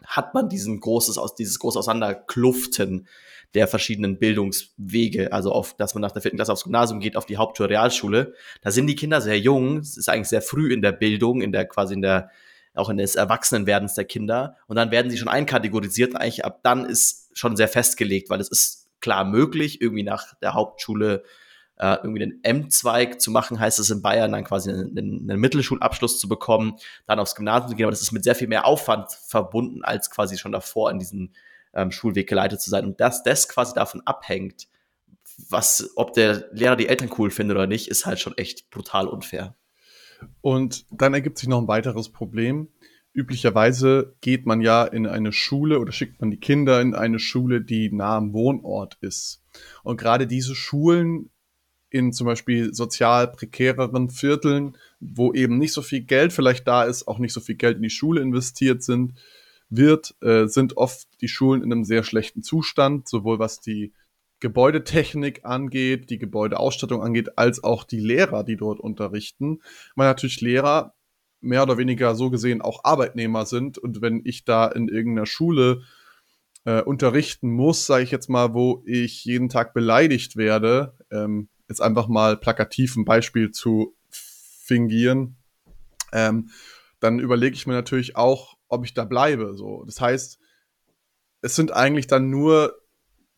hat 0.06 0.34
man 0.34 0.50
diesen 0.50 0.80
großes, 0.80 1.20
dieses 1.38 1.60
große 1.60 1.80
Auseinanderkluften 1.80 3.08
der 3.54 3.68
verschiedenen 3.68 4.20
Bildungswege, 4.20 5.32
also 5.32 5.52
auf, 5.52 5.76
dass 5.78 5.96
man 5.96 6.02
nach 6.02 6.12
der 6.12 6.22
vierten 6.22 6.38
Klasse 6.38 6.52
aufs 6.52 6.64
Gymnasium 6.64 7.00
geht, 7.00 7.16
auf 7.16 7.26
die 7.26 7.38
Hauptschule, 7.38 7.70
Realschule. 7.70 8.34
Da 8.62 8.72
sind 8.72 8.88
die 8.88 8.96
Kinder 8.96 9.22
sehr 9.22 9.40
jung, 9.40 9.78
es 9.78 9.98
ist 9.98 10.10
eigentlich 10.10 10.28
sehr 10.28 10.42
früh 10.42 10.74
in 10.74 10.82
der 10.82 10.92
Bildung, 10.92 11.42
in 11.42 11.52
der 11.52 11.66
quasi 11.66 11.94
in 11.94 12.02
der 12.02 12.30
auch 12.76 12.90
in 12.90 12.98
des 12.98 13.16
Erwachsenenwerdens 13.16 13.94
der 13.94 14.04
Kinder. 14.04 14.58
Und 14.68 14.76
dann 14.76 14.92
werden 14.92 15.10
sie 15.10 15.18
schon 15.18 15.30
einkategorisiert. 15.30 16.16
Eigentlich 16.16 16.44
ab 16.44 16.60
dann 16.64 16.86
ist 16.86 17.30
schon 17.34 17.56
sehr 17.56 17.70
festgelegt, 17.70 18.30
weil 18.30 18.42
es 18.42 18.50
ist 18.50 18.90
klar 19.00 19.24
möglich, 19.24 19.82
irgendwie 19.82 20.04
nach 20.04 20.36
der 20.40 20.54
Hauptschule 20.54 21.24
äh, 21.78 21.98
irgendwie 22.04 22.24
einen 22.24 22.44
M-Zweig 22.44 23.20
zu 23.20 23.32
machen, 23.32 23.60
heißt 23.60 23.80
es 23.80 23.90
in 23.90 24.02
Bayern 24.02 24.32
dann 24.32 24.44
quasi 24.44 24.70
einen, 24.72 25.30
einen, 25.30 25.40
Mittelschulabschluss 25.40 26.20
zu 26.20 26.30
bekommen, 26.30 26.78
dann 27.06 27.20
aufs 27.20 27.36
Gymnasium 27.36 27.70
zu 27.70 27.76
gehen. 27.76 27.86
Aber 27.86 27.92
das 27.92 28.02
ist 28.02 28.12
mit 28.12 28.24
sehr 28.24 28.36
viel 28.36 28.48
mehr 28.48 28.66
Aufwand 28.66 29.12
verbunden, 29.12 29.84
als 29.84 30.10
quasi 30.10 30.38
schon 30.38 30.52
davor 30.52 30.92
in 30.92 31.00
diesen 31.00 31.34
ähm, 31.74 31.92
Schulweg 31.92 32.28
geleitet 32.28 32.62
zu 32.62 32.70
sein. 32.70 32.86
Und 32.86 33.02
dass 33.02 33.24
das 33.24 33.50
quasi 33.50 33.74
davon 33.74 34.02
abhängt, 34.06 34.68
was, 35.50 35.92
ob 35.96 36.14
der 36.14 36.50
Lehrer 36.54 36.76
die 36.76 36.88
Eltern 36.88 37.10
cool 37.18 37.30
findet 37.30 37.58
oder 37.58 37.68
nicht, 37.68 37.90
ist 37.90 38.06
halt 38.06 38.20
schon 38.20 38.38
echt 38.38 38.70
brutal 38.70 39.08
unfair. 39.08 39.56
Und 40.42 40.86
dann 40.92 41.14
ergibt 41.14 41.38
sich 41.38 41.50
noch 41.50 41.60
ein 41.60 41.68
weiteres 41.68 42.10
Problem. 42.10 42.70
Üblicherweise 43.14 44.16
geht 44.22 44.46
man 44.46 44.62
ja 44.62 44.86
in 44.86 45.08
eine 45.08 45.32
Schule 45.32 45.80
oder 45.80 45.92
schickt 45.92 46.20
man 46.22 46.32
die 46.32 46.40
Kinder 46.40 46.82
in 46.82 46.96
eine 46.96 47.20
Schule, 47.20 47.62
die 47.62 47.92
nah 47.92 48.18
am 48.18 48.34
Wohnort 48.34 48.98
ist. 49.02 49.42
Und 49.84 49.98
gerade 49.98 50.28
diese 50.28 50.56
Schulen 50.56 51.30
in 51.96 52.12
zum 52.12 52.28
Beispiel 52.28 52.74
sozial 52.74 53.32
prekäreren 53.32 54.10
Vierteln, 54.10 54.78
wo 55.00 55.32
eben 55.32 55.58
nicht 55.58 55.72
so 55.72 55.82
viel 55.82 56.02
Geld 56.02 56.34
vielleicht 56.34 56.68
da 56.68 56.84
ist, 56.84 57.08
auch 57.08 57.20
nicht 57.20 57.32
so 57.32 57.40
viel 57.40 57.56
Geld 57.56 57.78
in 57.78 57.84
die 57.84 57.90
Schule 57.90 58.20
investiert 58.20 58.84
sind, 58.84 59.14
wird, 59.70 60.14
äh, 60.22 60.48
sind 60.48 60.76
oft 60.76 61.08
die 61.22 61.30
Schulen 61.30 61.64
in 61.64 61.72
einem 61.72 61.86
sehr 61.86 62.04
schlechten 62.04 62.44
Zustand, 62.44 63.08
sowohl 63.08 63.40
was 63.40 63.62
die 63.62 63.94
Gebäudetechnik 64.42 65.46
angeht, 65.46 66.10
die 66.10 66.20
Gebäudeausstattung 66.20 67.02
angeht, 67.02 67.38
als 67.38 67.64
auch 67.64 67.86
die 67.86 68.02
Lehrer, 68.02 68.44
die 68.44 68.58
dort 68.58 68.82
unterrichten. 68.82 69.62
Weil 69.96 70.10
natürlich 70.10 70.42
Lehrer 70.42 70.94
mehr 71.40 71.64
oder 71.64 71.78
weniger 71.78 72.14
so 72.16 72.30
gesehen 72.30 72.62
auch 72.62 72.84
Arbeitnehmer 72.84 73.46
sind 73.46 73.78
und 73.78 74.02
wenn 74.02 74.22
ich 74.26 74.44
da 74.44 74.68
in 74.68 74.90
irgendeiner 74.90 75.28
Schule 75.28 75.84
äh, 76.66 76.82
unterrichten 76.82 77.52
muss, 77.52 77.86
sage 77.86 78.04
ich 78.04 78.12
jetzt 78.12 78.30
mal, 78.30 78.54
wo 78.54 78.84
ich 78.86 79.24
jeden 79.24 79.48
Tag 79.48 79.74
beleidigt 79.74 80.36
werde, 80.36 80.98
ähm, 81.10 81.48
jetzt 81.68 81.82
einfach 81.82 82.08
mal 82.08 82.38
plakativ 82.38 82.96
ein 82.96 83.06
Beispiel 83.06 83.52
zu 83.52 83.96
fingieren, 84.10 85.38
ähm, 86.14 86.50
dann 87.00 87.20
überlege 87.20 87.56
ich 87.56 87.68
mir 87.68 87.74
natürlich 87.74 88.16
auch, 88.16 88.58
ob 88.68 88.86
ich 88.86 88.94
da 88.94 89.06
bleibe. 89.06 89.56
So. 89.56 89.84
Das 89.86 90.02
heißt, 90.02 90.40
es 91.42 91.56
sind 91.56 91.72
eigentlich 91.72 92.08
dann 92.08 92.30
nur 92.30 92.76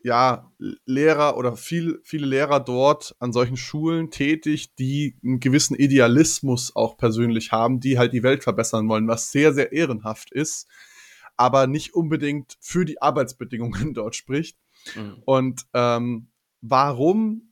ja, 0.04 0.52
Lehrer 0.86 1.38
oder 1.38 1.58
viel, 1.58 2.00
viele 2.04 2.28
Lehrer 2.28 2.60
dort 2.60 3.16
an 3.20 3.34
solchen 3.34 3.58
Schulen 3.58 4.10
tätig, 4.10 4.74
die 4.76 5.18
einen 5.22 5.40
gewissen 5.40 5.76
Idealismus 5.76 6.76
auch 6.76 6.98
persönlich 6.98 7.52
haben, 7.52 7.80
die 7.80 7.98
halt 7.98 8.14
die 8.14 8.24
Welt 8.24 8.44
verbessern 8.44 8.88
wollen, 8.88 9.08
was 9.08 9.32
sehr, 9.32 9.54
sehr 9.54 9.74
ehrenhaft 9.74 10.32
ist, 10.32 10.68
aber 11.36 11.68
nicht 11.68 11.94
unbedingt 11.94 12.58
für 12.62 12.86
die 12.86 13.02
Arbeitsbedingungen 13.02 13.94
dort 13.94 14.16
spricht. 14.16 14.58
Mhm. 14.96 15.24
Und 15.26 15.66
ähm, 15.74 16.28
warum 16.62 17.47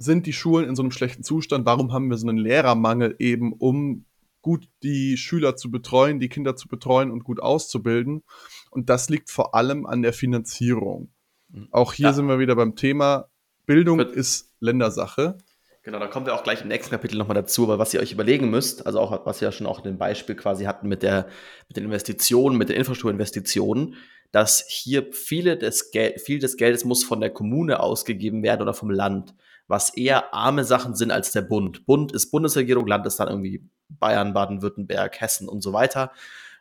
sind 0.00 0.26
die 0.26 0.32
Schulen 0.32 0.66
in 0.66 0.74
so 0.74 0.82
einem 0.82 0.92
schlechten 0.92 1.22
Zustand? 1.22 1.66
Warum 1.66 1.92
haben 1.92 2.08
wir 2.08 2.16
so 2.16 2.26
einen 2.26 2.38
Lehrermangel 2.38 3.16
eben, 3.18 3.52
um 3.52 4.06
gut 4.40 4.66
die 4.82 5.18
Schüler 5.18 5.56
zu 5.56 5.70
betreuen, 5.70 6.18
die 6.18 6.30
Kinder 6.30 6.56
zu 6.56 6.68
betreuen 6.68 7.10
und 7.10 7.22
gut 7.22 7.40
auszubilden? 7.40 8.22
Und 8.70 8.88
das 8.88 9.10
liegt 9.10 9.30
vor 9.30 9.54
allem 9.54 9.84
an 9.84 10.00
der 10.00 10.14
Finanzierung. 10.14 11.10
Mhm. 11.50 11.68
Auch 11.70 11.92
hier 11.92 12.06
ja. 12.06 12.12
sind 12.14 12.26
wir 12.28 12.38
wieder 12.38 12.56
beim 12.56 12.76
Thema, 12.76 13.28
Bildung 13.66 13.98
Wird 13.98 14.16
ist 14.16 14.54
Ländersache. 14.58 15.36
Genau, 15.82 15.98
da 15.98 16.06
kommen 16.06 16.24
wir 16.24 16.34
auch 16.34 16.44
gleich 16.44 16.62
im 16.62 16.68
nächsten 16.68 16.90
Kapitel 16.90 17.18
nochmal 17.18 17.34
dazu, 17.34 17.68
weil 17.68 17.78
was 17.78 17.92
ihr 17.92 18.00
euch 18.00 18.12
überlegen 18.12 18.50
müsst, 18.50 18.86
also 18.86 19.00
auch 19.00 19.26
was 19.26 19.40
wir 19.40 19.48
ja 19.48 19.52
schon 19.52 19.66
auch 19.66 19.78
in 19.78 19.84
dem 19.84 19.98
Beispiel 19.98 20.34
quasi 20.34 20.64
hatten 20.64 20.88
mit 20.88 21.02
der 21.02 21.26
mit 21.68 21.76
den 21.76 21.84
Investitionen, 21.84 22.56
mit 22.56 22.70
den 22.70 22.76
Infrastrukturinvestitionen, 22.76 23.96
dass 24.32 24.64
hier 24.66 25.12
viele 25.12 25.58
des 25.58 25.90
Geld, 25.90 26.20
viel 26.20 26.38
des 26.38 26.56
Geldes 26.56 26.84
muss 26.84 27.04
von 27.04 27.20
der 27.20 27.30
Kommune 27.30 27.80
ausgegeben 27.80 28.42
werden 28.42 28.62
oder 28.62 28.74
vom 28.74 28.90
Land 28.90 29.34
was 29.70 29.90
eher 29.90 30.34
arme 30.34 30.64
Sachen 30.64 30.96
sind 30.96 31.12
als 31.12 31.30
der 31.30 31.42
Bund. 31.42 31.86
Bund 31.86 32.10
ist 32.10 32.32
Bundesregierung, 32.32 32.88
Land 32.88 33.06
ist 33.06 33.20
dann 33.20 33.28
irgendwie 33.28 33.64
Bayern, 33.88 34.34
Baden-Württemberg, 34.34 35.20
Hessen 35.20 35.48
und 35.48 35.62
so 35.62 35.72
weiter. 35.72 36.10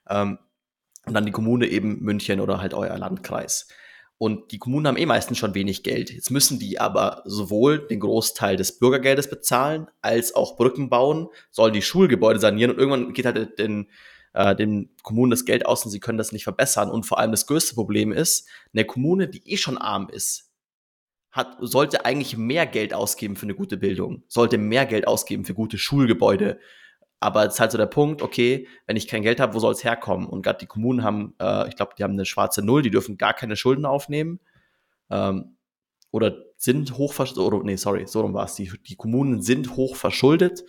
Ähm, 0.08 0.38
und 1.08 1.16
dann 1.16 1.26
die 1.26 1.32
Kommune 1.32 1.66
eben 1.66 2.04
München 2.04 2.40
oder 2.40 2.62
halt 2.62 2.76
euer 2.76 2.96
Landkreis. 3.00 3.68
Und 4.20 4.52
die 4.52 4.60
Kommunen 4.60 4.86
haben 4.86 4.98
eh 4.98 5.08
meistens 5.08 5.40
schon 5.40 5.56
wenig 5.56 5.82
Geld. 5.82 6.12
Jetzt 6.12 6.30
müssen 6.30 6.60
die 6.60 6.80
aber 6.80 7.24
sowohl 7.26 7.80
den 7.80 8.00
Großteil 8.00 8.58
des 8.58 8.78
Bürgergeldes 8.78 9.28
bezahlen, 9.28 9.88
als 10.04 10.36
auch 10.36 10.56
Brücken 10.56 10.90
bauen, 10.90 11.30
sollen 11.50 11.74
die 11.74 11.82
Schulgebäude 11.82 12.40
sanieren 12.40 12.72
und 12.72 12.78
irgendwann 12.78 13.14
geht 13.14 13.26
halt 13.26 13.58
den, 13.58 13.90
äh, 14.34 14.56
den 14.56 14.92
Kommunen 15.02 15.32
das 15.32 15.46
Geld 15.46 15.66
aus 15.66 15.84
und 15.84 15.90
sie 15.90 16.00
können 16.00 16.20
das 16.20 16.32
nicht 16.32 16.44
verbessern. 16.44 16.92
Und 16.92 17.08
vor 17.08 17.18
allem 17.18 17.32
das 17.32 17.48
größte 17.48 17.74
Problem 17.74 18.12
ist, 18.12 18.48
eine 18.72 18.86
Kommune, 18.86 19.28
die 19.30 19.52
eh 19.52 19.58
schon 19.58 19.80
arm 19.80 20.10
ist, 20.12 20.49
hat, 21.32 21.58
sollte 21.60 22.06
eigentlich 22.06 22.38
mehr 22.38 22.66
Geld 22.66 22.94
ausgeben 22.94 23.36
für 23.36 23.46
eine 23.46 23.56
gute 23.56 23.78
Bildung, 23.78 24.24
sollte 24.28 24.58
mehr 24.58 24.86
Geld 24.86 25.08
ausgeben 25.08 25.46
für 25.46 25.54
gute 25.54 25.78
Schulgebäude, 25.78 26.60
aber 27.20 27.46
es 27.46 27.56
ist 27.56 27.60
halt 27.60 27.72
so 27.72 27.78
der 27.78 27.86
Punkt, 27.86 28.22
okay, 28.22 28.68
wenn 28.88 28.96
ich 28.96 29.08
kein 29.08 29.24
Geld 29.24 29.40
habe, 29.40 29.54
wo 29.54 29.60
soll 29.60 29.74
es 29.74 29.84
herkommen? 29.84 30.28
Und 30.28 30.42
gerade 30.42 30.60
die 30.60 30.68
Kommunen 30.68 31.04
haben, 31.04 31.36
äh, 31.40 31.68
ich 31.68 31.76
glaube, 31.76 31.94
die 31.98 32.04
haben 32.04 32.14
eine 32.14 32.26
schwarze 32.26 32.62
Null, 32.64 32.82
die 32.82 32.92
dürfen 32.92 33.18
gar 33.18 33.34
keine 33.34 33.58
Schulden 33.58 33.86
aufnehmen. 33.86 34.40
Ähm, 35.10 35.58
oder 36.12 36.38
sind 36.58 36.98
hoch 36.98 37.14
oder 37.38 37.64
nee, 37.64 37.76
sorry, 37.76 38.08
so 38.08 38.22
rum 38.22 38.34
war 38.34 38.46
es. 38.46 38.56
Die, 38.56 38.72
die 38.88 38.96
Kommunen 38.96 39.42
sind 39.42 39.76
hoch 39.76 39.96
verschuldet 39.96 40.64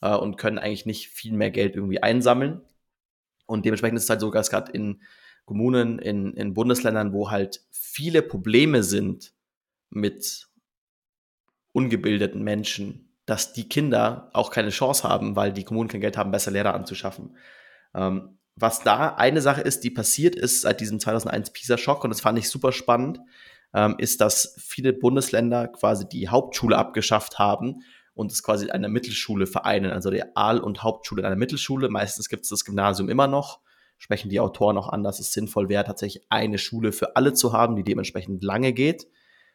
äh, 0.00 0.14
und 0.14 0.36
können 0.36 0.58
eigentlich 0.58 0.86
nicht 0.86 1.08
viel 1.08 1.32
mehr 1.32 1.50
Geld 1.50 1.76
irgendwie 1.76 2.02
einsammeln. 2.02 2.60
Und 3.46 3.64
dementsprechend 3.64 3.98
ist 3.98 4.04
es 4.04 4.10
halt 4.10 4.20
so, 4.20 4.30
dass 4.30 4.50
gerade 4.50 4.72
in 4.72 5.02
Kommunen, 5.44 5.98
in, 5.98 6.34
in 6.34 6.54
Bundesländern, 6.54 7.12
wo 7.12 7.30
halt 7.30 7.64
viele 7.70 8.22
Probleme 8.22 8.82
sind 8.82 9.32
mit 9.94 10.48
ungebildeten 11.72 12.42
Menschen, 12.42 13.14
dass 13.26 13.52
die 13.52 13.68
Kinder 13.68 14.30
auch 14.32 14.50
keine 14.50 14.70
Chance 14.70 15.08
haben, 15.08 15.36
weil 15.36 15.52
die 15.52 15.64
Kommunen 15.64 15.88
kein 15.88 16.00
Geld 16.00 16.16
haben, 16.16 16.30
besser 16.30 16.50
Lehrer 16.50 16.74
anzuschaffen. 16.74 17.36
Ähm, 17.94 18.38
was 18.56 18.82
da 18.82 19.14
eine 19.14 19.40
Sache 19.40 19.62
ist, 19.62 19.84
die 19.84 19.90
passiert 19.90 20.34
ist 20.34 20.62
seit 20.62 20.80
diesem 20.80 21.00
2001 21.00 21.52
PISA-Schock, 21.52 22.04
und 22.04 22.10
das 22.10 22.20
fand 22.20 22.38
ich 22.38 22.50
super 22.50 22.72
spannend, 22.72 23.20
ähm, 23.74 23.94
ist, 23.98 24.20
dass 24.20 24.54
viele 24.58 24.92
Bundesländer 24.92 25.68
quasi 25.68 26.06
die 26.08 26.28
Hauptschule 26.28 26.76
abgeschafft 26.76 27.38
haben 27.38 27.82
und 28.14 28.30
es 28.30 28.42
quasi 28.42 28.70
eine 28.70 28.88
Mittelschule 28.88 29.46
vereinen, 29.46 29.90
also 29.90 30.10
Real- 30.10 30.60
und 30.60 30.82
Hauptschule 30.82 31.22
in 31.22 31.26
einer 31.26 31.36
Mittelschule. 31.36 31.88
Meistens 31.88 32.28
gibt 32.28 32.42
es 32.42 32.50
das 32.50 32.64
Gymnasium 32.64 33.08
immer 33.08 33.26
noch, 33.26 33.60
sprechen 33.96 34.28
die 34.28 34.40
Autoren 34.40 34.76
auch 34.76 34.88
an, 34.88 35.02
dass 35.02 35.20
es 35.20 35.32
sinnvoll 35.32 35.68
wäre, 35.70 35.84
tatsächlich 35.84 36.26
eine 36.28 36.58
Schule 36.58 36.92
für 36.92 37.16
alle 37.16 37.32
zu 37.32 37.52
haben, 37.52 37.76
die 37.76 37.84
dementsprechend 37.84 38.42
lange 38.44 38.74
geht. 38.74 39.06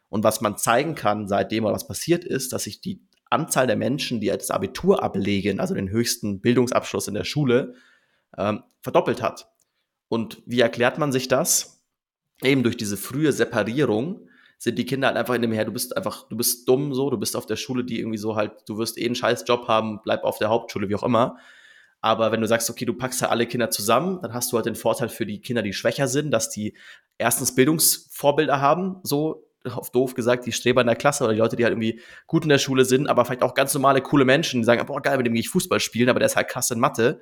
Und 0.09 0.23
was 0.23 0.41
man 0.41 0.57
zeigen 0.57 0.95
kann, 0.95 1.27
seitdem 1.27 1.65
was 1.65 1.87
passiert 1.87 2.23
ist, 2.23 2.53
dass 2.53 2.63
sich 2.63 2.81
die 2.81 3.01
Anzahl 3.29 3.67
der 3.67 3.75
Menschen, 3.75 4.21
die 4.21 4.27
das 4.27 4.51
Abitur 4.51 5.03
ablegen, 5.03 5.59
also 5.59 5.73
den 5.73 5.89
höchsten 5.89 6.39
Bildungsabschluss 6.39 7.07
in 7.07 7.13
der 7.13 7.25
Schule, 7.25 7.73
ähm, 8.37 8.63
verdoppelt 8.81 9.21
hat. 9.21 9.49
Und 10.07 10.41
wie 10.45 10.61
erklärt 10.61 10.97
man 10.97 11.11
sich 11.11 11.27
das? 11.27 11.83
Eben 12.41 12.63
durch 12.63 12.77
diese 12.77 12.97
frühe 12.97 13.33
Separierung 13.33 14.27
sind 14.57 14.79
die 14.79 14.85
Kinder 14.85 15.07
halt 15.07 15.17
einfach 15.17 15.35
in 15.35 15.41
dem 15.41 15.51
her, 15.51 15.65
du 15.65 15.73
bist 15.73 15.95
einfach, 15.95 16.27
du 16.29 16.37
bist 16.37 16.67
dumm 16.67 16.93
so, 16.93 17.09
du 17.09 17.17
bist 17.17 17.35
auf 17.35 17.45
der 17.45 17.57
Schule, 17.57 17.83
die 17.83 17.99
irgendwie 17.99 18.17
so 18.17 18.35
halt, 18.35 18.53
du 18.67 18.77
wirst 18.77 18.97
eh 18.97 19.05
einen 19.05 19.15
scheiß 19.15 19.43
Job 19.47 19.67
haben, 19.67 19.99
bleib 20.03 20.23
auf 20.23 20.39
der 20.39 20.49
Hauptschule, 20.49 20.89
wie 20.89 20.95
auch 20.95 21.03
immer. 21.03 21.37
Aber 22.01 22.31
wenn 22.31 22.41
du 22.41 22.47
sagst, 22.47 22.69
okay, 22.69 22.85
du 22.85 22.93
packst 22.93 23.21
ja 23.21 23.29
alle 23.29 23.47
Kinder 23.47 23.69
zusammen, 23.69 24.19
dann 24.21 24.33
hast 24.33 24.51
du 24.51 24.55
halt 24.55 24.65
den 24.65 24.75
Vorteil 24.75 25.09
für 25.09 25.25
die 25.25 25.41
Kinder, 25.41 25.61
die 25.61 25.73
schwächer 25.73 26.07
sind, 26.07 26.31
dass 26.31 26.49
die 26.49 26.75
erstens 27.17 27.55
Bildungsvorbilder 27.55 28.61
haben, 28.61 28.99
so 29.03 29.46
auf 29.65 29.91
doof 29.91 30.13
gesagt, 30.13 30.45
die 30.45 30.51
Streber 30.51 30.81
in 30.81 30.87
der 30.87 30.95
Klasse 30.95 31.23
oder 31.23 31.33
die 31.33 31.39
Leute, 31.39 31.55
die 31.55 31.63
halt 31.63 31.73
irgendwie 31.73 31.99
gut 32.25 32.43
in 32.43 32.49
der 32.49 32.57
Schule 32.57 32.85
sind, 32.85 33.07
aber 33.07 33.25
vielleicht 33.25 33.43
auch 33.43 33.53
ganz 33.53 33.73
normale, 33.73 34.01
coole 34.01 34.25
Menschen, 34.25 34.61
die 34.61 34.65
sagen, 34.65 34.85
boah, 34.85 35.01
geil, 35.01 35.17
mit 35.17 35.25
dem 35.25 35.33
gehe 35.33 35.41
ich 35.41 35.49
Fußball 35.49 35.79
spielen, 35.79 36.09
aber 36.09 36.19
der 36.19 36.27
ist 36.27 36.35
halt 36.35 36.47
krass 36.47 36.71
in 36.71 36.79
Mathe. 36.79 37.21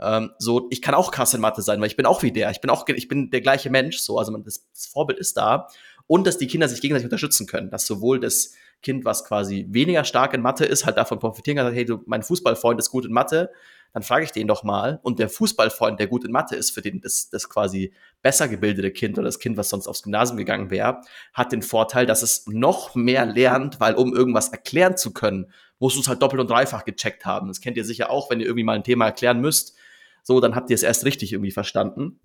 Ähm, 0.00 0.30
so, 0.38 0.68
ich 0.70 0.82
kann 0.82 0.94
auch 0.94 1.10
krass 1.10 1.34
in 1.34 1.40
Mathe 1.40 1.62
sein, 1.62 1.80
weil 1.80 1.88
ich 1.88 1.96
bin 1.96 2.06
auch 2.06 2.22
wie 2.22 2.32
der. 2.32 2.50
Ich 2.50 2.60
bin 2.60 2.70
auch, 2.70 2.86
ich 2.88 3.08
bin 3.08 3.30
der 3.30 3.40
gleiche 3.40 3.70
Mensch, 3.70 3.98
so, 3.98 4.18
also 4.18 4.36
das, 4.38 4.66
das 4.72 4.86
Vorbild 4.86 5.18
ist 5.18 5.36
da. 5.36 5.68
Und 6.06 6.26
dass 6.26 6.38
die 6.38 6.46
Kinder 6.46 6.68
sich 6.68 6.80
gegenseitig 6.80 7.06
unterstützen 7.06 7.46
können, 7.46 7.70
dass 7.70 7.86
sowohl 7.86 8.20
das 8.20 8.54
Kind, 8.82 9.04
was 9.04 9.24
quasi 9.24 9.66
weniger 9.70 10.04
stark 10.04 10.34
in 10.34 10.40
Mathe 10.40 10.64
ist, 10.64 10.86
halt 10.86 10.96
davon 10.96 11.18
profitieren 11.18 11.56
kann, 11.58 11.72
hey, 11.72 11.84
du, 11.84 12.00
mein 12.06 12.22
Fußballfreund 12.22 12.78
ist 12.78 12.90
gut 12.90 13.04
in 13.04 13.12
Mathe, 13.12 13.50
dann 13.92 14.02
frage 14.02 14.24
ich 14.24 14.32
den 14.32 14.46
doch 14.46 14.62
mal. 14.62 15.00
Und 15.02 15.18
der 15.18 15.28
Fußballfreund, 15.28 15.98
der 15.98 16.06
gut 16.06 16.24
in 16.24 16.32
Mathe 16.32 16.56
ist, 16.56 16.70
für 16.70 16.82
den 16.82 17.00
das, 17.00 17.30
das 17.30 17.48
quasi 17.48 17.92
besser 18.22 18.48
gebildete 18.48 18.90
Kind 18.90 19.18
oder 19.18 19.26
das 19.26 19.38
Kind, 19.38 19.56
was 19.56 19.68
sonst 19.68 19.86
aufs 19.86 20.02
Gymnasium 20.02 20.36
gegangen 20.36 20.70
wäre, 20.70 21.00
hat 21.32 21.52
den 21.52 21.62
Vorteil, 21.62 22.06
dass 22.06 22.22
es 22.22 22.46
noch 22.46 22.94
mehr 22.94 23.26
lernt, 23.26 23.80
weil 23.80 23.94
um 23.94 24.14
irgendwas 24.14 24.50
erklären 24.50 24.96
zu 24.96 25.12
können, 25.12 25.52
musst 25.78 25.96
du 25.96 26.00
es 26.00 26.08
halt 26.08 26.22
doppelt 26.22 26.40
und 26.40 26.50
dreifach 26.50 26.84
gecheckt 26.84 27.24
haben. 27.24 27.48
Das 27.48 27.60
kennt 27.60 27.76
ihr 27.76 27.84
sicher 27.84 28.10
auch, 28.10 28.30
wenn 28.30 28.40
ihr 28.40 28.46
irgendwie 28.46 28.64
mal 28.64 28.76
ein 28.76 28.84
Thema 28.84 29.06
erklären 29.06 29.40
müsst. 29.40 29.76
So, 30.22 30.40
dann 30.40 30.54
habt 30.54 30.70
ihr 30.70 30.74
es 30.74 30.82
erst 30.82 31.04
richtig 31.04 31.32
irgendwie 31.32 31.52
verstanden. 31.52 32.20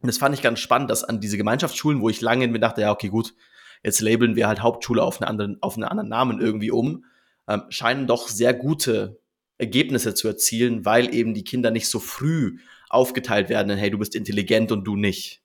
Und 0.00 0.08
das 0.08 0.18
fand 0.18 0.34
ich 0.34 0.42
ganz 0.42 0.58
spannend, 0.58 0.90
dass 0.90 1.04
an 1.04 1.20
diese 1.20 1.36
Gemeinschaftsschulen, 1.36 2.00
wo 2.00 2.08
ich 2.08 2.20
lange 2.20 2.48
mir 2.48 2.58
dachte, 2.58 2.80
ja, 2.80 2.90
okay, 2.90 3.08
gut, 3.08 3.34
jetzt 3.82 4.00
labeln 4.00 4.36
wir 4.36 4.48
halt 4.48 4.62
Hauptschule 4.62 5.02
auf 5.02 5.20
einen 5.20 5.28
anderen, 5.28 5.58
auf 5.62 5.74
einen 5.74 5.84
anderen 5.84 6.08
Namen 6.08 6.40
irgendwie 6.40 6.70
um, 6.70 7.04
ähm, 7.48 7.62
scheinen 7.68 8.06
doch 8.06 8.28
sehr 8.28 8.54
gute 8.54 9.20
Ergebnisse 9.58 10.14
zu 10.14 10.28
erzielen, 10.28 10.84
weil 10.84 11.14
eben 11.14 11.34
die 11.34 11.44
Kinder 11.44 11.70
nicht 11.70 11.88
so 11.88 11.98
früh 11.98 12.58
aufgeteilt 12.88 13.48
werden, 13.48 13.70
in, 13.70 13.78
hey, 13.78 13.90
du 13.90 13.98
bist 13.98 14.14
intelligent 14.14 14.72
und 14.72 14.84
du 14.84 14.96
nicht. 14.96 15.42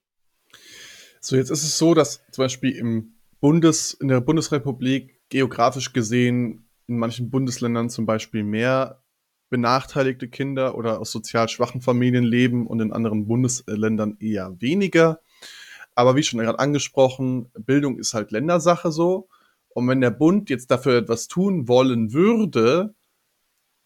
So, 1.20 1.36
jetzt 1.36 1.50
ist 1.50 1.64
es 1.64 1.78
so, 1.78 1.94
dass 1.94 2.22
zum 2.32 2.44
Beispiel 2.44 2.72
im 2.72 3.14
Bundes, 3.40 3.94
in 3.94 4.08
der 4.08 4.22
Bundesrepublik 4.22 5.20
geografisch 5.30 5.94
gesehen 5.94 6.68
in 6.88 6.98
manchen 6.98 7.30
Bundesländern 7.30 7.90
zum 7.90 8.06
Beispiel 8.06 8.44
mehr 8.44 9.04
benachteiligte 9.50 10.28
Kinder 10.28 10.78
oder 10.78 11.00
aus 11.00 11.12
sozial 11.12 11.50
schwachen 11.50 11.82
Familien 11.82 12.24
leben 12.24 12.68
und 12.68 12.80
in 12.80 12.92
anderen 12.92 13.28
Bundesländern 13.28 14.18
eher 14.20 14.56
weniger. 14.60 15.22
Aber 15.96 16.16
wie 16.16 16.24
schon 16.24 16.40
gerade 16.40 16.60
angesprochen, 16.60 17.50
Bildung 17.58 17.98
ist 17.98 18.14
halt 18.14 18.32
Ländersache 18.32 18.92
so. 18.92 19.30
Und 19.70 19.88
wenn 19.88 20.02
der 20.02 20.12
Bund 20.12 20.50
jetzt 20.50 20.72
dafür 20.72 20.98
etwas 20.98 21.28
tun 21.28 21.68
wollen 21.68 22.14
würde, 22.14 22.96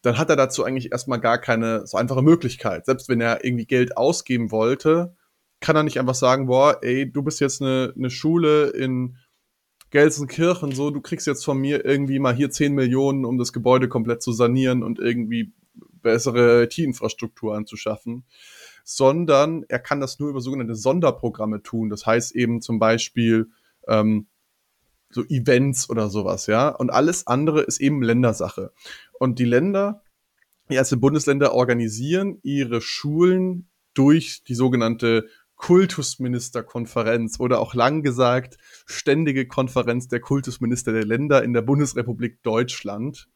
dann 0.02 0.18
hat 0.18 0.30
er 0.30 0.36
dazu 0.36 0.64
eigentlich 0.64 0.92
erstmal 0.92 1.20
gar 1.20 1.38
keine 1.38 1.86
so 1.86 1.96
einfache 1.96 2.22
Möglichkeit. 2.22 2.86
Selbst 2.86 3.08
wenn 3.08 3.20
er 3.20 3.44
irgendwie 3.44 3.66
Geld 3.66 3.96
ausgeben 3.96 4.50
wollte, 4.50 5.16
kann 5.60 5.76
er 5.76 5.84
nicht 5.84 5.98
einfach 5.98 6.16
sagen, 6.16 6.46
boah, 6.46 6.78
ey, 6.82 7.10
du 7.10 7.22
bist 7.22 7.40
jetzt 7.40 7.62
eine, 7.62 7.94
eine 7.96 8.10
Schule 8.10 8.70
in 8.70 9.16
Gelsenkirchen, 9.90 10.72
so, 10.72 10.90
du 10.90 11.00
kriegst 11.00 11.26
jetzt 11.26 11.44
von 11.44 11.58
mir 11.58 11.84
irgendwie 11.84 12.18
mal 12.18 12.34
hier 12.34 12.50
10 12.50 12.74
Millionen, 12.74 13.24
um 13.24 13.38
das 13.38 13.52
Gebäude 13.52 13.88
komplett 13.88 14.22
zu 14.22 14.32
sanieren 14.32 14.82
und 14.82 14.98
irgendwie 14.98 15.52
bessere 15.74 16.64
IT-Infrastruktur 16.64 17.54
anzuschaffen, 17.54 18.24
sondern 18.84 19.64
er 19.68 19.78
kann 19.78 20.00
das 20.00 20.18
nur 20.18 20.30
über 20.30 20.40
sogenannte 20.40 20.74
Sonderprogramme 20.74 21.62
tun. 21.62 21.90
Das 21.90 22.06
heißt 22.06 22.34
eben 22.34 22.60
zum 22.60 22.78
Beispiel 22.78 23.50
ähm, 23.86 24.26
so 25.14 25.24
Events 25.24 25.88
oder 25.90 26.08
sowas, 26.08 26.46
ja. 26.46 26.68
Und 26.68 26.90
alles 26.90 27.26
andere 27.26 27.62
ist 27.62 27.80
eben 27.80 28.02
Ländersache. 28.02 28.72
Und 29.18 29.38
die 29.38 29.44
Länder, 29.44 30.02
die 30.70 30.74
erste 30.74 30.96
Bundesländer 30.96 31.52
organisieren 31.54 32.38
ihre 32.42 32.80
Schulen 32.80 33.68
durch 33.94 34.42
die 34.44 34.54
sogenannte 34.54 35.28
Kultusministerkonferenz 35.56 37.38
oder 37.38 37.60
auch 37.60 37.74
lang 37.74 38.02
gesagt 38.02 38.58
Ständige 38.86 39.46
Konferenz 39.46 40.08
der 40.08 40.20
Kultusminister 40.20 40.92
der 40.92 41.04
Länder 41.04 41.44
in 41.44 41.52
der 41.52 41.62
Bundesrepublik 41.62 42.42
Deutschland. 42.42 43.28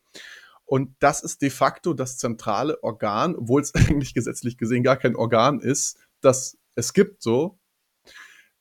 Und 0.64 0.96
das 0.98 1.22
ist 1.22 1.42
de 1.42 1.50
facto 1.50 1.94
das 1.94 2.18
zentrale 2.18 2.82
Organ, 2.82 3.36
obwohl 3.36 3.62
es 3.62 3.74
eigentlich 3.76 4.12
gesetzlich 4.12 4.58
gesehen 4.58 4.82
gar 4.82 4.96
kein 4.96 5.14
Organ 5.14 5.60
ist, 5.60 5.98
das 6.20 6.58
es 6.74 6.92
gibt 6.92 7.22
so. 7.22 7.60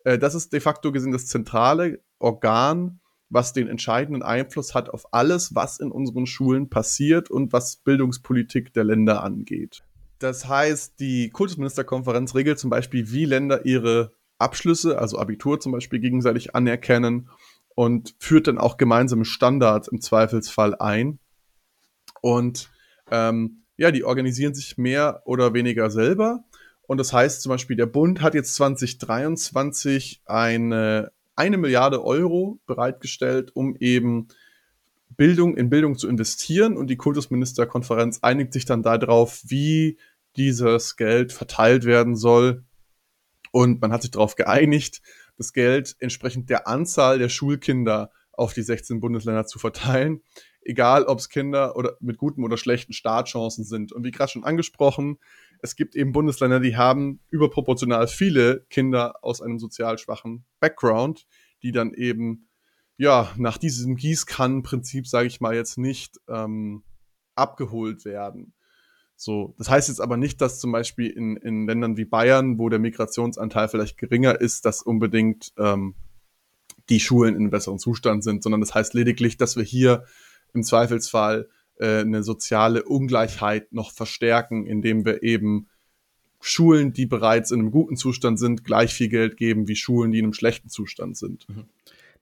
Äh, 0.03 0.19
das 0.19 0.35
ist 0.35 0.53
de 0.53 0.59
facto 0.59 0.91
gesehen 0.91 1.11
das 1.11 1.25
zentrale 1.25 2.03
Organ 2.19 2.99
was 3.29 3.53
den 3.53 3.67
entscheidenden 3.67 4.23
Einfluss 4.23 4.73
hat 4.73 4.89
auf 4.89 5.13
alles, 5.13 5.55
was 5.55 5.79
in 5.79 5.91
unseren 5.91 6.25
Schulen 6.25 6.69
passiert 6.69 7.29
und 7.29 7.53
was 7.53 7.77
Bildungspolitik 7.77 8.73
der 8.73 8.83
Länder 8.83 9.23
angeht. 9.23 9.83
Das 10.19 10.47
heißt, 10.47 10.99
die 10.99 11.29
Kultusministerkonferenz 11.29 12.35
regelt 12.35 12.59
zum 12.59 12.69
Beispiel, 12.69 13.11
wie 13.11 13.25
Länder 13.25 13.65
ihre 13.65 14.13
Abschlüsse, 14.37 14.99
also 14.99 15.17
Abitur 15.17 15.59
zum 15.59 15.71
Beispiel, 15.71 15.99
gegenseitig 15.99 16.55
anerkennen 16.55 17.29
und 17.75 18.15
führt 18.19 18.47
dann 18.47 18.57
auch 18.57 18.77
gemeinsame 18.77 19.25
Standards 19.25 19.87
im 19.87 20.01
Zweifelsfall 20.01 20.75
ein. 20.75 21.19
Und 22.21 22.69
ähm, 23.11 23.63
ja, 23.77 23.91
die 23.91 24.03
organisieren 24.03 24.55
sich 24.55 24.77
mehr 24.77 25.21
oder 25.25 25.53
weniger 25.53 25.89
selber. 25.89 26.45
Und 26.87 26.97
das 26.97 27.13
heißt 27.13 27.41
zum 27.41 27.49
Beispiel, 27.49 27.75
der 27.75 27.87
Bund 27.87 28.21
hat 28.21 28.35
jetzt 28.35 28.55
2023 28.55 30.21
eine 30.25 31.11
eine 31.35 31.57
Milliarde 31.57 32.03
Euro 32.03 32.59
bereitgestellt, 32.65 33.55
um 33.55 33.75
eben 33.79 34.27
Bildung 35.09 35.55
in 35.55 35.69
Bildung 35.69 35.97
zu 35.97 36.07
investieren 36.07 36.77
und 36.77 36.87
die 36.87 36.97
Kultusministerkonferenz 36.97 38.19
einigt 38.21 38.53
sich 38.53 38.65
dann 38.65 38.83
darauf, 38.83 39.41
wie 39.45 39.97
dieses 40.35 40.95
Geld 40.97 41.31
verteilt 41.31 41.85
werden 41.85 42.15
soll. 42.15 42.63
Und 43.51 43.81
man 43.81 43.91
hat 43.91 44.01
sich 44.01 44.11
darauf 44.11 44.35
geeinigt, 44.35 45.01
das 45.37 45.53
Geld 45.53 45.95
entsprechend 45.99 46.49
der 46.49 46.67
Anzahl 46.67 47.19
der 47.19 47.29
Schulkinder 47.29 48.11
auf 48.33 48.53
die 48.53 48.61
16 48.61 48.99
Bundesländer 48.99 49.45
zu 49.45 49.59
verteilen, 49.59 50.21
egal 50.61 51.05
ob 51.05 51.19
es 51.19 51.29
Kinder 51.29 51.77
oder 51.77 51.95
mit 52.01 52.17
guten 52.17 52.43
oder 52.43 52.57
schlechten 52.57 52.93
Startchancen 52.93 53.63
sind. 53.63 53.93
Und 53.93 54.03
wie 54.03 54.11
gerade 54.11 54.31
schon 54.31 54.43
angesprochen, 54.43 55.19
es 55.65 55.75
gibt 55.75 55.95
eben 55.95 56.11
Bundesländer, 56.11 56.59
die 56.59 56.77
haben 56.77 57.19
überproportional 57.29 58.07
viele 58.07 58.65
Kinder 58.69 59.15
aus 59.23 59.41
einem 59.41 59.59
sozial 59.59 59.97
schwachen 59.97 60.45
Background, 60.59 61.27
die 61.63 61.71
dann 61.71 61.93
eben 61.93 62.47
ja 62.97 63.31
nach 63.35 63.57
diesem 63.57 63.95
Gießkannenprinzip, 63.95 65.07
sage 65.07 65.27
ich 65.27 65.41
mal 65.41 65.55
jetzt 65.55 65.77
nicht, 65.77 66.17
ähm, 66.29 66.83
abgeholt 67.35 68.05
werden. 68.05 68.53
So, 69.17 69.55
das 69.57 69.69
heißt 69.69 69.87
jetzt 69.89 70.01
aber 70.01 70.17
nicht, 70.17 70.39
dass 70.41 70.59
zum 70.59 70.71
Beispiel 70.71 71.09
in, 71.09 71.37
in 71.37 71.65
Ländern 71.65 71.97
wie 71.97 72.05
Bayern, 72.05 72.59
wo 72.59 72.69
der 72.69 72.79
Migrationsanteil 72.79 73.67
vielleicht 73.67 73.97
geringer 73.97 74.39
ist, 74.39 74.65
dass 74.65 74.81
unbedingt 74.81 75.51
ähm, 75.57 75.95
die 76.89 76.99
Schulen 76.99 77.35
in 77.35 77.41
einem 77.41 77.49
besseren 77.49 77.79
Zustand 77.79 78.23
sind, 78.23 78.43
sondern 78.43 78.61
das 78.61 78.75
heißt 78.75 78.93
lediglich, 78.93 79.37
dass 79.37 79.55
wir 79.55 79.63
hier 79.63 80.03
im 80.53 80.63
Zweifelsfall 80.63 81.49
äh, 81.77 81.99
eine 81.99 82.23
soziale 82.23 82.83
Ungleichheit 82.83 83.73
noch 83.73 83.91
verstärken, 83.91 84.65
indem 84.65 85.05
wir 85.05 85.23
eben 85.23 85.67
Schulen, 86.39 86.93
die 86.93 87.05
bereits 87.05 87.51
in 87.51 87.59
einem 87.59 87.71
guten 87.71 87.97
Zustand 87.97 88.37
sind, 88.37 88.63
gleich 88.63 88.93
viel 88.93 89.09
Geld 89.09 89.37
geben 89.37 89.67
wie 89.67 89.75
Schulen, 89.75 90.11
die 90.11 90.19
in 90.19 90.25
einem 90.25 90.33
schlechten 90.33 90.69
Zustand 90.69 91.17
sind. 91.17 91.49
Mhm. 91.49 91.65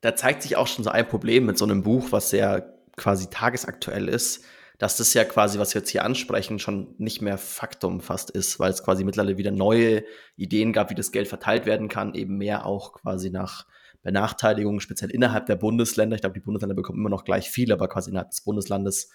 Da 0.01 0.15
zeigt 0.15 0.43
sich 0.43 0.55
auch 0.55 0.67
schon 0.67 0.83
so 0.83 0.89
ein 0.89 1.07
Problem 1.07 1.45
mit 1.45 1.57
so 1.57 1.65
einem 1.65 1.83
Buch, 1.83 2.11
was 2.11 2.29
sehr 2.29 2.73
quasi 2.95 3.29
tagesaktuell 3.29 4.07
ist, 4.07 4.45
dass 4.77 4.97
das 4.97 5.13
ja 5.13 5.23
quasi, 5.23 5.59
was 5.59 5.73
wir 5.73 5.81
jetzt 5.81 5.89
hier 5.89 6.03
ansprechen, 6.03 6.59
schon 6.59 6.95
nicht 6.97 7.21
mehr 7.21 7.37
Faktum 7.37 8.01
fast 8.01 8.29
ist, 8.29 8.59
weil 8.59 8.71
es 8.71 8.83
quasi 8.83 9.03
mittlerweile 9.03 9.37
wieder 9.37 9.51
neue 9.51 10.03
Ideen 10.35 10.73
gab, 10.73 10.89
wie 10.89 10.95
das 10.95 11.11
Geld 11.11 11.27
verteilt 11.27 11.65
werden 11.65 11.89
kann, 11.89 12.15
eben 12.15 12.37
mehr 12.37 12.65
auch 12.65 12.93
quasi 12.93 13.29
nach 13.29 13.65
Benachteiligungen, 14.01 14.81
speziell 14.81 15.09
innerhalb 15.09 15.45
der 15.45 15.55
Bundesländer. 15.55 16.15
Ich 16.15 16.21
glaube, 16.21 16.33
die 16.33 16.43
Bundesländer 16.43 16.75
bekommen 16.75 16.99
immer 16.99 17.09
noch 17.09 17.23
gleich 17.23 17.49
viel, 17.49 17.71
aber 17.71 17.87
quasi 17.87 18.09
innerhalb 18.09 18.31
des 18.31 18.41
Bundeslandes. 18.41 19.09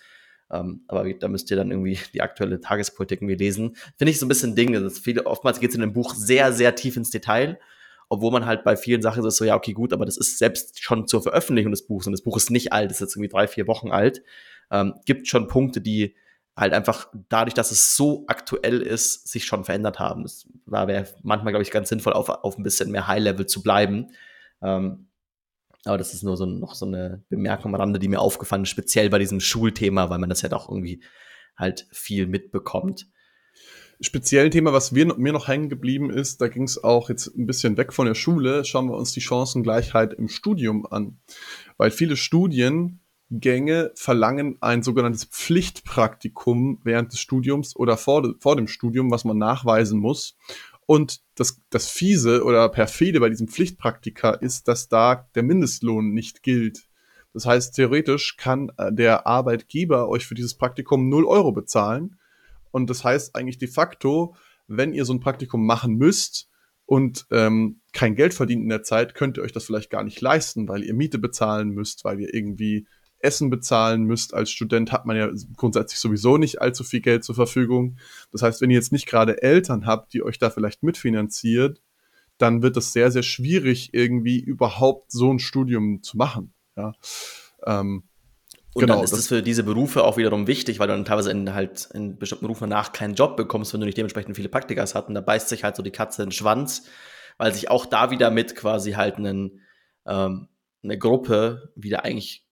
Ähm, 0.50 0.83
aber 0.88 1.12
da 1.12 1.28
müsst 1.28 1.50
ihr 1.50 1.57
dann 1.57 1.71
irgendwie 1.71 1.99
die 2.14 2.23
aktuelle 2.23 2.61
Tagespolitik 2.61 3.21
irgendwie 3.21 3.37
lesen. 3.37 3.76
Finde 3.97 4.11
ich 4.11 4.19
so 4.19 4.26
ein 4.26 4.31
bisschen 4.31 4.55
Ding. 4.55 4.73
Das 4.73 4.99
viele, 4.99 5.26
oftmals 5.26 5.61
geht 5.61 5.71
es 5.71 5.75
in 5.75 5.83
dem 5.83 5.93
Buch 5.93 6.14
sehr, 6.14 6.52
sehr 6.52 6.75
tief 6.75 6.97
ins 6.97 7.11
Detail 7.11 7.59
obwohl 8.11 8.33
man 8.33 8.47
halt 8.47 8.64
bei 8.64 8.75
vielen 8.75 9.02
Sachen 9.02 9.21
so 9.21 9.28
ist, 9.28 9.37
so, 9.37 9.45
ja, 9.45 9.55
okay, 9.55 9.75
gut, 9.75 9.93
aber 9.93 10.07
das 10.07 10.17
ist 10.17 10.38
selbst 10.38 10.83
schon 10.83 11.07
zur 11.07 11.23
Veröffentlichung 11.23 11.73
des 11.73 11.87
Buchs 11.87 12.07
und 12.07 12.12
das 12.12 12.23
Buch 12.23 12.38
ist 12.38 12.50
nicht 12.50 12.73
alt, 12.73 12.90
ist 12.90 13.02
jetzt 13.02 13.14
irgendwie 13.17 13.28
drei, 13.28 13.47
vier 13.47 13.67
Wochen 13.67 13.90
alt 13.90 14.23
ähm, 14.71 14.95
gibt 15.05 15.28
schon 15.28 15.49
Punkte, 15.49 15.81
die 15.81 16.14
halt 16.57 16.73
einfach 16.73 17.09
dadurch, 17.28 17.55
dass 17.55 17.71
es 17.71 17.97
so 17.97 18.25
aktuell 18.26 18.81
ist, 18.81 19.28
sich 19.28 19.45
schon 19.45 19.64
verändert 19.64 19.99
haben. 19.99 20.25
Das, 20.25 20.47
da 20.67 20.88
wäre 20.88 21.07
manchmal, 21.23 21.52
glaube 21.52 21.62
ich, 21.62 21.71
ganz 21.71 21.88
sinnvoll, 21.88 22.14
auf, 22.14 22.28
auf 22.28 22.59
ein 22.59 22.64
bisschen 22.64 22.90
mehr 22.90 23.07
High-Level 23.07 23.47
zu 23.47 23.62
bleiben. 23.62 24.09
Ähm, 24.61 25.08
aber 25.88 25.99
das 25.99 26.14
ist 26.14 26.23
nur 26.23 26.37
so 26.37 26.47
noch 26.47 26.75
so 26.75 26.87
eine 26.87 27.25
Bemerkung 27.28 27.75
am 27.75 27.80
Rande, 27.80 27.99
die 27.99 28.09
mir 28.09 28.21
aufgefallen 28.21 28.62
ist, 28.62 28.68
speziell 28.68 29.11
bei 29.11 29.18
diesem 29.18 29.40
Schulthema, 29.40 30.11
weil 30.11 30.18
man 30.18 30.28
das 30.28 30.42
ja 30.42 30.49
doch 30.49 30.68
irgendwie 30.68 31.02
halt 31.57 31.87
viel 31.90 32.26
mitbekommt. 32.26 33.07
Speziell 34.00 34.50
Thema, 34.50 34.73
was 34.73 34.95
wir, 34.95 35.07
mir 35.16 35.33
noch 35.33 35.49
hängen 35.49 35.68
geblieben 35.68 36.11
ist, 36.11 36.40
da 36.40 36.47
ging 36.47 36.62
es 36.62 36.83
auch 36.83 37.09
jetzt 37.09 37.37
ein 37.37 37.47
bisschen 37.47 37.76
weg 37.76 37.92
von 37.92 38.07
der 38.07 38.14
Schule, 38.14 38.64
schauen 38.64 38.87
wir 38.87 38.97
uns 38.97 39.12
die 39.12 39.21
Chancengleichheit 39.21 40.14
im 40.14 40.28
Studium 40.28 40.87
an. 40.87 41.18
Weil 41.78 41.90
viele 41.90 42.16
Studien 42.16 43.00
Gänge 43.30 43.92
verlangen 43.95 44.57
ein 44.61 44.83
sogenanntes 44.83 45.25
Pflichtpraktikum 45.25 46.80
während 46.85 47.12
des 47.12 47.21
Studiums 47.21 47.76
oder 47.76 47.97
vor, 47.97 48.35
vor 48.40 48.57
dem 48.57 48.68
Studium, 48.68 49.11
was 49.11 49.25
man 49.25 49.37
nachweisen 49.37 49.99
muss. 49.99 50.38
Und 50.90 51.20
das, 51.35 51.61
das 51.68 51.90
Fiese 51.90 52.42
oder 52.44 52.66
perfide 52.70 53.20
bei 53.20 53.29
diesem 53.29 53.46
Pflichtpraktika 53.46 54.31
ist, 54.31 54.68
dass 54.68 54.88
da 54.88 55.29
der 55.35 55.42
Mindestlohn 55.42 56.14
nicht 56.14 56.42
gilt. 56.42 56.88
Das 57.35 57.44
heißt, 57.44 57.74
theoretisch 57.74 58.38
kann 58.38 58.72
äh, 58.79 58.90
der 58.90 59.27
Arbeitgeber 59.27 60.09
euch 60.09 60.27
für 60.27 60.35
dieses 60.35 60.55
Praktikum 60.55 61.11
0 61.11 61.27
Euro 61.27 61.53
bezahlen. 61.53 62.16
Und 62.70 62.88
das 62.88 63.05
heißt 63.05 63.37
eigentlich 63.37 63.59
de 63.59 63.68
facto, 63.68 64.35
wenn 64.66 64.94
ihr 64.94 65.05
so 65.05 65.12
ein 65.12 65.20
Praktikum 65.20 65.66
machen 65.66 65.96
müsst 65.96 66.48
und 66.87 67.27
ähm, 67.33 67.83
kein 67.92 68.14
Geld 68.14 68.33
verdient 68.33 68.62
in 68.62 68.70
der 68.70 68.83
Zeit, 68.83 69.14
könnt 69.14 69.37
ihr 69.37 69.42
euch 69.42 69.53
das 69.53 69.64
vielleicht 69.64 69.90
gar 69.90 70.05
nicht 70.05 70.22
leisten, 70.22 70.68
weil 70.68 70.83
ihr 70.83 70.94
Miete 70.94 71.18
bezahlen 71.18 71.68
müsst, 71.68 72.03
weil 72.05 72.18
ihr 72.18 72.33
irgendwie 72.33 72.87
Essen 73.20 73.50
bezahlen 73.50 74.04
müsst. 74.04 74.35
Als 74.35 74.50
Student 74.50 74.92
hat 74.92 75.07
man 75.07 75.16
ja 75.16 75.28
grundsätzlich 75.57 75.98
sowieso 75.98 76.37
nicht 76.38 76.61
allzu 76.61 76.85
viel 76.85 77.00
Geld 77.00 77.24
zur 77.24 77.35
Verfügung. 77.35 77.96
Das 78.33 78.42
heißt, 78.42 78.61
wenn 78.61 78.70
ihr 78.70 78.76
jetzt 78.76 78.92
nicht 78.92 79.07
gerade 79.07 79.42
Eltern 79.42 79.87
habt, 79.87 80.12
die 80.12 80.22
euch 80.22 80.38
da 80.38 80.50
vielleicht 80.50 80.83
mitfinanziert, 80.83 81.81
dann 82.38 82.62
wird 82.62 82.76
es 82.76 82.92
sehr, 82.92 83.11
sehr 83.11 83.24
schwierig, 83.24 83.90
irgendwie 83.92 84.38
überhaupt 84.38 85.11
so 85.11 85.33
ein 85.33 85.40
Studium 85.40 86.02
zu 86.02 86.16
machen. 86.16 86.52
Ja. 86.76 86.92
Ähm, 87.66 88.04
und 88.74 88.83
genau, 88.83 88.96
dann 88.96 89.04
ist 89.04 89.12
es 89.12 89.26
für 89.26 89.42
diese 89.42 89.64
Berufe 89.64 90.04
auch 90.04 90.16
wiederum 90.16 90.46
wichtig, 90.46 90.78
weil 90.78 90.87
du 90.87 90.92
dann 90.92 91.04
teilweise 91.04 91.33
in, 91.33 91.52
halt 91.52 91.88
in 91.94 92.16
bestimmten 92.16 92.44
Berufen 92.44 92.70
danach 92.70 92.92
keinen 92.92 93.14
Job 93.14 93.37
bekommst, 93.37 93.72
wenn 93.72 93.81
du 93.81 93.87
nicht 93.87 93.98
dementsprechend 93.98 94.37
viele 94.37 94.48
Praktikas 94.48 94.94
hast. 94.94 95.09
Und 95.09 95.14
da 95.14 95.20
beißt 95.20 95.48
sich 95.48 95.64
halt 95.64 95.74
so 95.74 95.83
die 95.83 95.90
Katze 95.90 96.22
in 96.22 96.28
den 96.28 96.33
Schwanz, 96.33 96.85
weil 97.38 97.52
sich 97.52 97.70
auch 97.70 97.87
da 97.87 98.12
wieder 98.12 98.31
mit 98.31 98.54
quasi 98.54 98.92
halt 98.92 99.16
einen, 99.16 99.62
ähm, 100.07 100.48
eine 100.85 100.96
Gruppe 100.96 101.72
wieder 101.74 102.04
eigentlich 102.04 102.47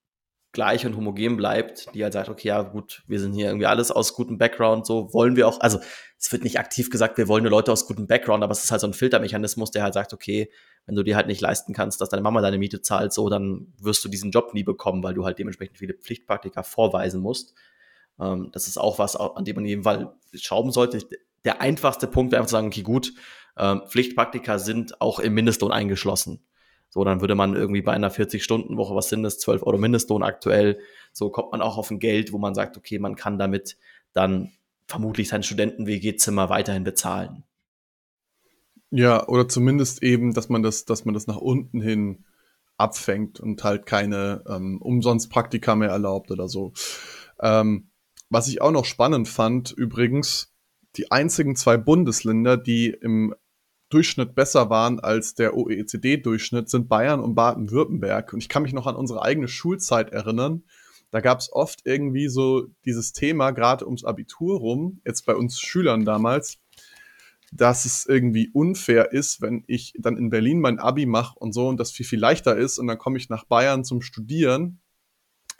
gleich 0.56 0.86
und 0.86 0.96
homogen 0.96 1.36
bleibt, 1.36 1.94
die 1.94 2.02
halt 2.02 2.14
sagt, 2.14 2.30
okay, 2.30 2.48
ja 2.48 2.62
gut, 2.62 3.02
wir 3.06 3.20
sind 3.20 3.34
hier 3.34 3.46
irgendwie 3.46 3.66
alles 3.66 3.90
aus 3.90 4.14
gutem 4.14 4.38
Background, 4.38 4.86
so 4.86 5.12
wollen 5.12 5.36
wir 5.36 5.46
auch, 5.46 5.60
also 5.60 5.78
es 6.18 6.32
wird 6.32 6.44
nicht 6.44 6.58
aktiv 6.58 6.88
gesagt, 6.88 7.18
wir 7.18 7.28
wollen 7.28 7.42
nur 7.44 7.50
Leute 7.50 7.70
aus 7.70 7.86
gutem 7.86 8.06
Background, 8.06 8.42
aber 8.42 8.52
es 8.52 8.64
ist 8.64 8.70
halt 8.70 8.80
so 8.80 8.86
ein 8.86 8.94
Filtermechanismus, 8.94 9.70
der 9.70 9.82
halt 9.82 9.92
sagt, 9.92 10.14
okay, 10.14 10.50
wenn 10.86 10.94
du 10.94 11.02
dir 11.02 11.14
halt 11.14 11.26
nicht 11.26 11.42
leisten 11.42 11.74
kannst, 11.74 12.00
dass 12.00 12.08
deine 12.08 12.22
Mama 12.22 12.40
deine 12.40 12.56
Miete 12.56 12.80
zahlt, 12.80 13.12
so, 13.12 13.28
dann 13.28 13.74
wirst 13.78 14.02
du 14.02 14.08
diesen 14.08 14.30
Job 14.30 14.54
nie 14.54 14.64
bekommen, 14.64 15.02
weil 15.02 15.12
du 15.12 15.26
halt 15.26 15.38
dementsprechend 15.38 15.76
viele 15.76 15.92
Pflichtpraktika 15.92 16.62
vorweisen 16.62 17.20
musst. 17.20 17.54
Ähm, 18.18 18.48
das 18.52 18.66
ist 18.66 18.78
auch 18.78 18.98
was, 18.98 19.14
an 19.14 19.44
dem 19.44 19.56
man 19.56 19.66
in 19.66 19.82
Fall 19.82 20.14
schrauben 20.34 20.72
sollte. 20.72 21.06
Der 21.44 21.60
einfachste 21.60 22.06
Punkt 22.06 22.32
wäre 22.32 22.40
einfach 22.40 22.48
zu 22.48 22.56
sagen, 22.56 22.68
okay, 22.68 22.82
gut, 22.82 23.12
ähm, 23.58 23.82
Pflichtpraktika 23.86 24.58
sind 24.58 25.02
auch 25.02 25.18
im 25.18 25.34
Mindestlohn 25.34 25.70
eingeschlossen. 25.70 26.40
So, 26.88 27.04
dann 27.04 27.20
würde 27.20 27.34
man 27.34 27.54
irgendwie 27.54 27.82
bei 27.82 27.92
einer 27.92 28.10
40-Stunden-Woche, 28.10 28.94
was 28.94 29.08
sind 29.08 29.22
das, 29.22 29.38
12 29.38 29.62
Euro 29.64 29.78
Mindestlohn 29.78 30.22
aktuell, 30.22 30.78
so 31.12 31.30
kommt 31.30 31.52
man 31.52 31.60
auch 31.60 31.76
auf 31.76 31.90
ein 31.90 31.98
Geld, 31.98 32.32
wo 32.32 32.38
man 32.38 32.54
sagt, 32.54 32.76
okay, 32.76 32.98
man 32.98 33.16
kann 33.16 33.38
damit 33.38 33.76
dann 34.12 34.52
vermutlich 34.86 35.28
sein 35.28 35.42
Studenten-WG-Zimmer 35.42 36.48
weiterhin 36.48 36.84
bezahlen. 36.84 37.44
Ja, 38.90 39.26
oder 39.26 39.48
zumindest 39.48 40.02
eben, 40.02 40.32
dass 40.32 40.48
man 40.48 40.62
das, 40.62 40.84
dass 40.84 41.04
man 41.04 41.14
das 41.14 41.26
nach 41.26 41.36
unten 41.36 41.80
hin 41.80 42.24
abfängt 42.76 43.40
und 43.40 43.64
halt 43.64 43.86
keine 43.86 44.44
ähm, 44.48 44.80
umsonst 44.80 45.30
Praktika 45.30 45.74
mehr 45.74 45.90
erlaubt 45.90 46.30
oder 46.30 46.48
so. 46.48 46.72
Ähm, 47.40 47.90
was 48.30 48.48
ich 48.48 48.60
auch 48.60 48.70
noch 48.70 48.84
spannend 48.84 49.28
fand, 49.28 49.72
übrigens, 49.72 50.52
die 50.96 51.10
einzigen 51.10 51.56
zwei 51.56 51.76
Bundesländer, 51.76 52.56
die 52.56 52.88
im 52.88 53.34
Durchschnitt 53.88 54.34
besser 54.34 54.68
waren 54.70 54.98
als 55.00 55.34
der 55.34 55.56
OECD-Durchschnitt, 55.56 56.68
sind 56.68 56.88
Bayern 56.88 57.20
und 57.20 57.34
Baden-Württemberg. 57.34 58.32
Und 58.32 58.40
ich 58.40 58.48
kann 58.48 58.62
mich 58.62 58.72
noch 58.72 58.86
an 58.86 58.96
unsere 58.96 59.22
eigene 59.22 59.48
Schulzeit 59.48 60.10
erinnern. 60.10 60.64
Da 61.10 61.20
gab 61.20 61.38
es 61.38 61.52
oft 61.52 61.80
irgendwie 61.84 62.28
so 62.28 62.66
dieses 62.84 63.12
Thema, 63.12 63.52
gerade 63.52 63.86
ums 63.86 64.04
Abitur 64.04 64.58
rum, 64.58 65.00
jetzt 65.04 65.24
bei 65.24 65.36
uns 65.36 65.60
Schülern 65.60 66.04
damals, 66.04 66.58
dass 67.52 67.84
es 67.84 68.06
irgendwie 68.06 68.50
unfair 68.52 69.12
ist, 69.12 69.40
wenn 69.40 69.64
ich 69.68 69.94
dann 69.98 70.16
in 70.16 70.30
Berlin 70.30 70.60
mein 70.60 70.78
Abi 70.78 71.06
mache 71.06 71.38
und 71.38 71.52
so 71.52 71.68
und 71.68 71.78
das 71.78 71.92
viel, 71.92 72.06
viel 72.06 72.18
leichter 72.18 72.56
ist 72.56 72.78
und 72.78 72.88
dann 72.88 72.98
komme 72.98 73.18
ich 73.18 73.28
nach 73.28 73.44
Bayern 73.44 73.84
zum 73.84 74.02
Studieren. 74.02 74.80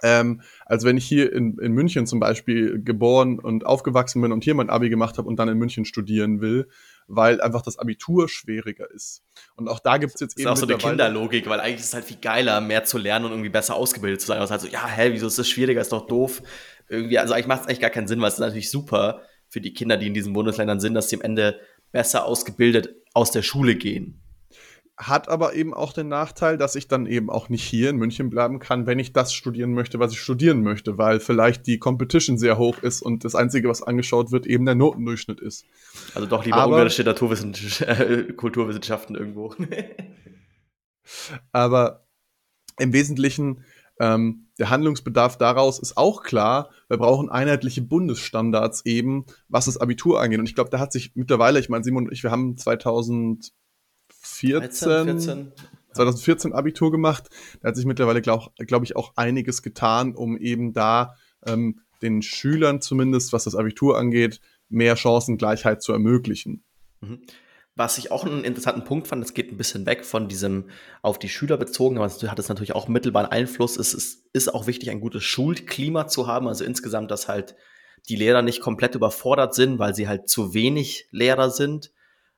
Ähm, 0.02 0.42
als 0.66 0.84
wenn 0.84 0.96
ich 0.96 1.06
hier 1.06 1.32
in, 1.32 1.58
in 1.58 1.72
München 1.72 2.06
zum 2.06 2.20
Beispiel 2.20 2.82
geboren 2.82 3.38
und 3.38 3.64
aufgewachsen 3.64 4.20
bin 4.20 4.32
und 4.32 4.44
hier 4.44 4.54
mein 4.54 4.68
Abi 4.68 4.90
gemacht 4.90 5.16
habe 5.18 5.28
und 5.28 5.36
dann 5.38 5.48
in 5.48 5.56
München 5.56 5.84
studieren 5.84 6.40
will 6.40 6.68
weil 7.08 7.40
einfach 7.40 7.62
das 7.62 7.78
Abitur 7.78 8.28
schwieriger 8.28 8.90
ist. 8.90 9.22
Und 9.54 9.68
auch 9.68 9.78
da 9.78 9.98
gibt 9.98 10.14
es 10.14 10.20
jetzt 10.20 10.34
das 10.34 10.40
eben. 10.40 10.50
Das 10.50 10.58
ist 10.58 10.64
auch 10.64 10.68
so 10.68 10.74
eine 10.74 10.82
Kinderlogik, 10.82 11.48
weil 11.48 11.60
eigentlich 11.60 11.80
ist 11.80 11.86
es 11.86 11.94
halt 11.94 12.04
viel 12.04 12.18
geiler, 12.20 12.60
mehr 12.60 12.84
zu 12.84 12.98
lernen 12.98 13.26
und 13.26 13.32
irgendwie 13.32 13.48
besser 13.48 13.74
ausgebildet 13.74 14.20
zu 14.20 14.26
sein. 14.26 14.38
Also 14.38 14.50
halt 14.50 14.60
so, 14.60 14.68
ja, 14.68 14.86
hä, 14.86 15.10
wieso 15.12 15.26
ist 15.26 15.38
das 15.38 15.48
schwieriger? 15.48 15.80
Ist 15.80 15.92
doch 15.92 16.06
doof. 16.06 16.42
Irgendwie, 16.88 17.18
also 17.18 17.34
eigentlich 17.34 17.46
macht 17.46 17.62
es 17.62 17.66
eigentlich 17.68 17.80
gar 17.80 17.90
keinen 17.90 18.08
Sinn, 18.08 18.20
weil 18.20 18.28
es 18.28 18.34
ist 18.34 18.40
natürlich 18.40 18.70
super 18.70 19.22
für 19.48 19.60
die 19.60 19.72
Kinder, 19.72 19.96
die 19.96 20.08
in 20.08 20.14
diesen 20.14 20.32
Bundesländern 20.32 20.80
sind, 20.80 20.94
dass 20.94 21.08
sie 21.08 21.16
am 21.16 21.22
Ende 21.22 21.60
besser 21.92 22.24
ausgebildet 22.24 22.94
aus 23.14 23.30
der 23.30 23.42
Schule 23.42 23.76
gehen 23.76 24.20
hat 24.96 25.28
aber 25.28 25.54
eben 25.54 25.74
auch 25.74 25.92
den 25.92 26.08
Nachteil, 26.08 26.56
dass 26.56 26.74
ich 26.74 26.88
dann 26.88 27.06
eben 27.06 27.28
auch 27.28 27.50
nicht 27.50 27.62
hier 27.62 27.90
in 27.90 27.96
München 27.96 28.30
bleiben 28.30 28.58
kann, 28.60 28.86
wenn 28.86 28.98
ich 28.98 29.12
das 29.12 29.34
studieren 29.34 29.72
möchte, 29.72 29.98
was 29.98 30.12
ich 30.12 30.20
studieren 30.20 30.62
möchte, 30.62 30.96
weil 30.96 31.20
vielleicht 31.20 31.66
die 31.66 31.78
Competition 31.78 32.38
sehr 32.38 32.56
hoch 32.56 32.78
ist 32.78 33.02
und 33.02 33.24
das 33.24 33.34
Einzige, 33.34 33.68
was 33.68 33.82
angeschaut 33.82 34.32
wird, 34.32 34.46
eben 34.46 34.64
der 34.64 34.74
Notendurchschnitt 34.74 35.40
ist. 35.40 35.66
Also 36.14 36.26
doch 36.26 36.44
lieber 36.46 36.56
aber, 36.56 36.72
ungarische 36.72 37.04
Naturwissenschaft, 37.04 37.80
äh, 38.00 38.32
Kulturwissenschaften 38.32 39.16
irgendwo. 39.16 39.54
aber 41.52 42.06
im 42.78 42.94
Wesentlichen 42.94 43.64
ähm, 44.00 44.48
der 44.58 44.70
Handlungsbedarf 44.70 45.36
daraus 45.36 45.78
ist 45.78 45.98
auch 45.98 46.22
klar. 46.22 46.70
Wir 46.88 46.96
brauchen 46.96 47.28
einheitliche 47.28 47.82
Bundesstandards 47.82 48.84
eben, 48.86 49.26
was 49.48 49.66
das 49.66 49.76
Abitur 49.76 50.20
angeht. 50.20 50.38
Und 50.38 50.48
ich 50.48 50.54
glaube, 50.54 50.70
da 50.70 50.78
hat 50.78 50.92
sich 50.92 51.12
mittlerweile, 51.14 51.58
ich 51.58 51.68
meine, 51.68 51.84
Simon 51.84 52.06
und 52.06 52.12
ich, 52.12 52.22
wir 52.22 52.30
haben 52.30 52.56
2000 52.56 53.52
14, 54.26 54.88
13, 54.88 55.20
14. 55.20 55.52
2014 55.94 56.52
Abitur 56.52 56.90
gemacht. 56.90 57.28
Da 57.60 57.68
hat 57.68 57.76
sich 57.76 57.86
mittlerweile, 57.86 58.22
glaube 58.22 58.50
glaub 58.58 58.82
ich, 58.82 58.96
auch 58.96 59.12
einiges 59.16 59.62
getan, 59.62 60.14
um 60.14 60.36
eben 60.36 60.72
da 60.72 61.16
ähm, 61.46 61.80
den 62.02 62.22
Schülern 62.22 62.80
zumindest, 62.80 63.32
was 63.32 63.44
das 63.44 63.54
Abitur 63.54 63.98
angeht, 63.98 64.40
mehr 64.68 64.96
Chancengleichheit 64.96 65.82
zu 65.82 65.92
ermöglichen. 65.92 66.64
Mhm. 67.00 67.22
Was 67.78 67.98
ich 67.98 68.10
auch 68.10 68.24
einen 68.24 68.42
interessanten 68.42 68.84
Punkt 68.84 69.06
fand, 69.06 69.22
es 69.22 69.34
geht 69.34 69.52
ein 69.52 69.58
bisschen 69.58 69.84
weg 69.84 70.06
von 70.06 70.28
diesem 70.28 70.70
auf 71.02 71.18
die 71.18 71.28
Schüler 71.28 71.58
bezogen, 71.58 71.98
aber 71.98 72.06
es 72.06 72.22
hat 72.22 72.38
es 72.38 72.48
natürlich 72.48 72.74
auch 72.74 72.88
mittelbaren 72.88 73.30
Einfluss. 73.30 73.76
Es 73.76 73.92
ist, 73.92 74.24
ist 74.32 74.54
auch 74.54 74.66
wichtig, 74.66 74.90
ein 74.90 75.00
gutes 75.00 75.24
Schulklima 75.24 76.06
zu 76.06 76.26
haben. 76.26 76.48
Also 76.48 76.64
insgesamt, 76.64 77.10
dass 77.10 77.28
halt 77.28 77.54
die 78.08 78.16
Lehrer 78.16 78.40
nicht 78.40 78.62
komplett 78.62 78.94
überfordert 78.94 79.54
sind, 79.54 79.78
weil 79.78 79.94
sie 79.94 80.08
halt 80.08 80.30
zu 80.30 80.54
wenig 80.54 81.08
Lehrer 81.10 81.50
sind, 81.50 81.92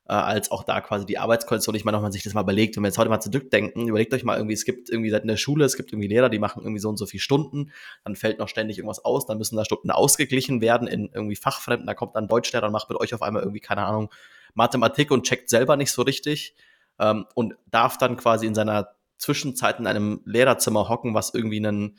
äh, 0.09 0.15
als 0.15 0.51
auch 0.51 0.65
da 0.65 0.81
quasi 0.81 1.05
die 1.05 1.19
Arbeitskondition. 1.19 1.75
Ich 1.75 1.85
meine, 1.85 1.99
wenn 1.99 2.03
man 2.03 2.13
sich 2.13 2.23
das 2.23 2.35
mal 2.35 2.41
überlegt, 2.41 2.77
wenn 2.77 2.83
wir 2.83 2.89
jetzt 2.89 2.99
heute 2.99 3.11
mal 3.11 3.21
zurückdenken, 3.21 3.89
überlegt 3.89 4.15
euch 4.15 4.25
mal 4.25 4.37
irgendwie, 4.37 4.55
es 4.55 4.65
gibt 4.65 4.89
irgendwie 4.89 5.11
seit 5.11 5.23
in 5.23 5.29
der 5.29 5.37
Schule, 5.37 5.65
es 5.65 5.77
gibt 5.77 5.93
irgendwie 5.93 6.09
Lehrer, 6.09 6.31
die 6.31 6.39
machen 6.39 6.63
irgendwie 6.63 6.81
so 6.81 6.89
und 6.89 6.97
so 6.97 7.07
viele 7.07 7.21
Stunden, 7.21 7.71
dann 8.05 8.17
fällt 8.17 8.39
noch 8.39 8.49
ständig 8.49 8.79
irgendwas 8.79 9.05
aus, 9.05 9.27
dann 9.27 9.39
müssen 9.39 9.57
da 9.57 9.65
Stunden 9.65 9.91
ausgeglichen 9.91 10.61
werden 10.61 10.89
in 10.89 11.11
irgendwie 11.13 11.37
Fachfremden, 11.37 11.87
da 11.87 11.95
kommt 11.95 12.17
dann 12.17 12.27
Deutschlehrer 12.27 12.67
und 12.67 12.73
macht 12.73 12.89
mit 12.89 12.99
euch 12.99 13.13
auf 13.15 13.23
einmal 13.23 13.43
irgendwie, 13.43 13.61
keine 13.61 13.85
Ahnung, 13.85 14.11
Mathematik 14.55 15.11
und 15.11 15.25
checkt 15.25 15.51
selber 15.51 15.77
nicht 15.77 15.93
so 15.93 16.03
richtig 16.03 16.55
ähm, 16.99 17.27
und 17.35 17.55
darf 17.71 17.99
dann 17.99 18.17
quasi 18.17 18.47
in 18.47 18.55
seiner 18.55 18.89
Zwischenzeit 19.19 19.79
in 19.79 19.87
einem 19.87 20.23
Lehrerzimmer 20.25 20.89
hocken, 20.89 21.15
was 21.15 21.35
irgendwie 21.35 21.59
einen, 21.59 21.99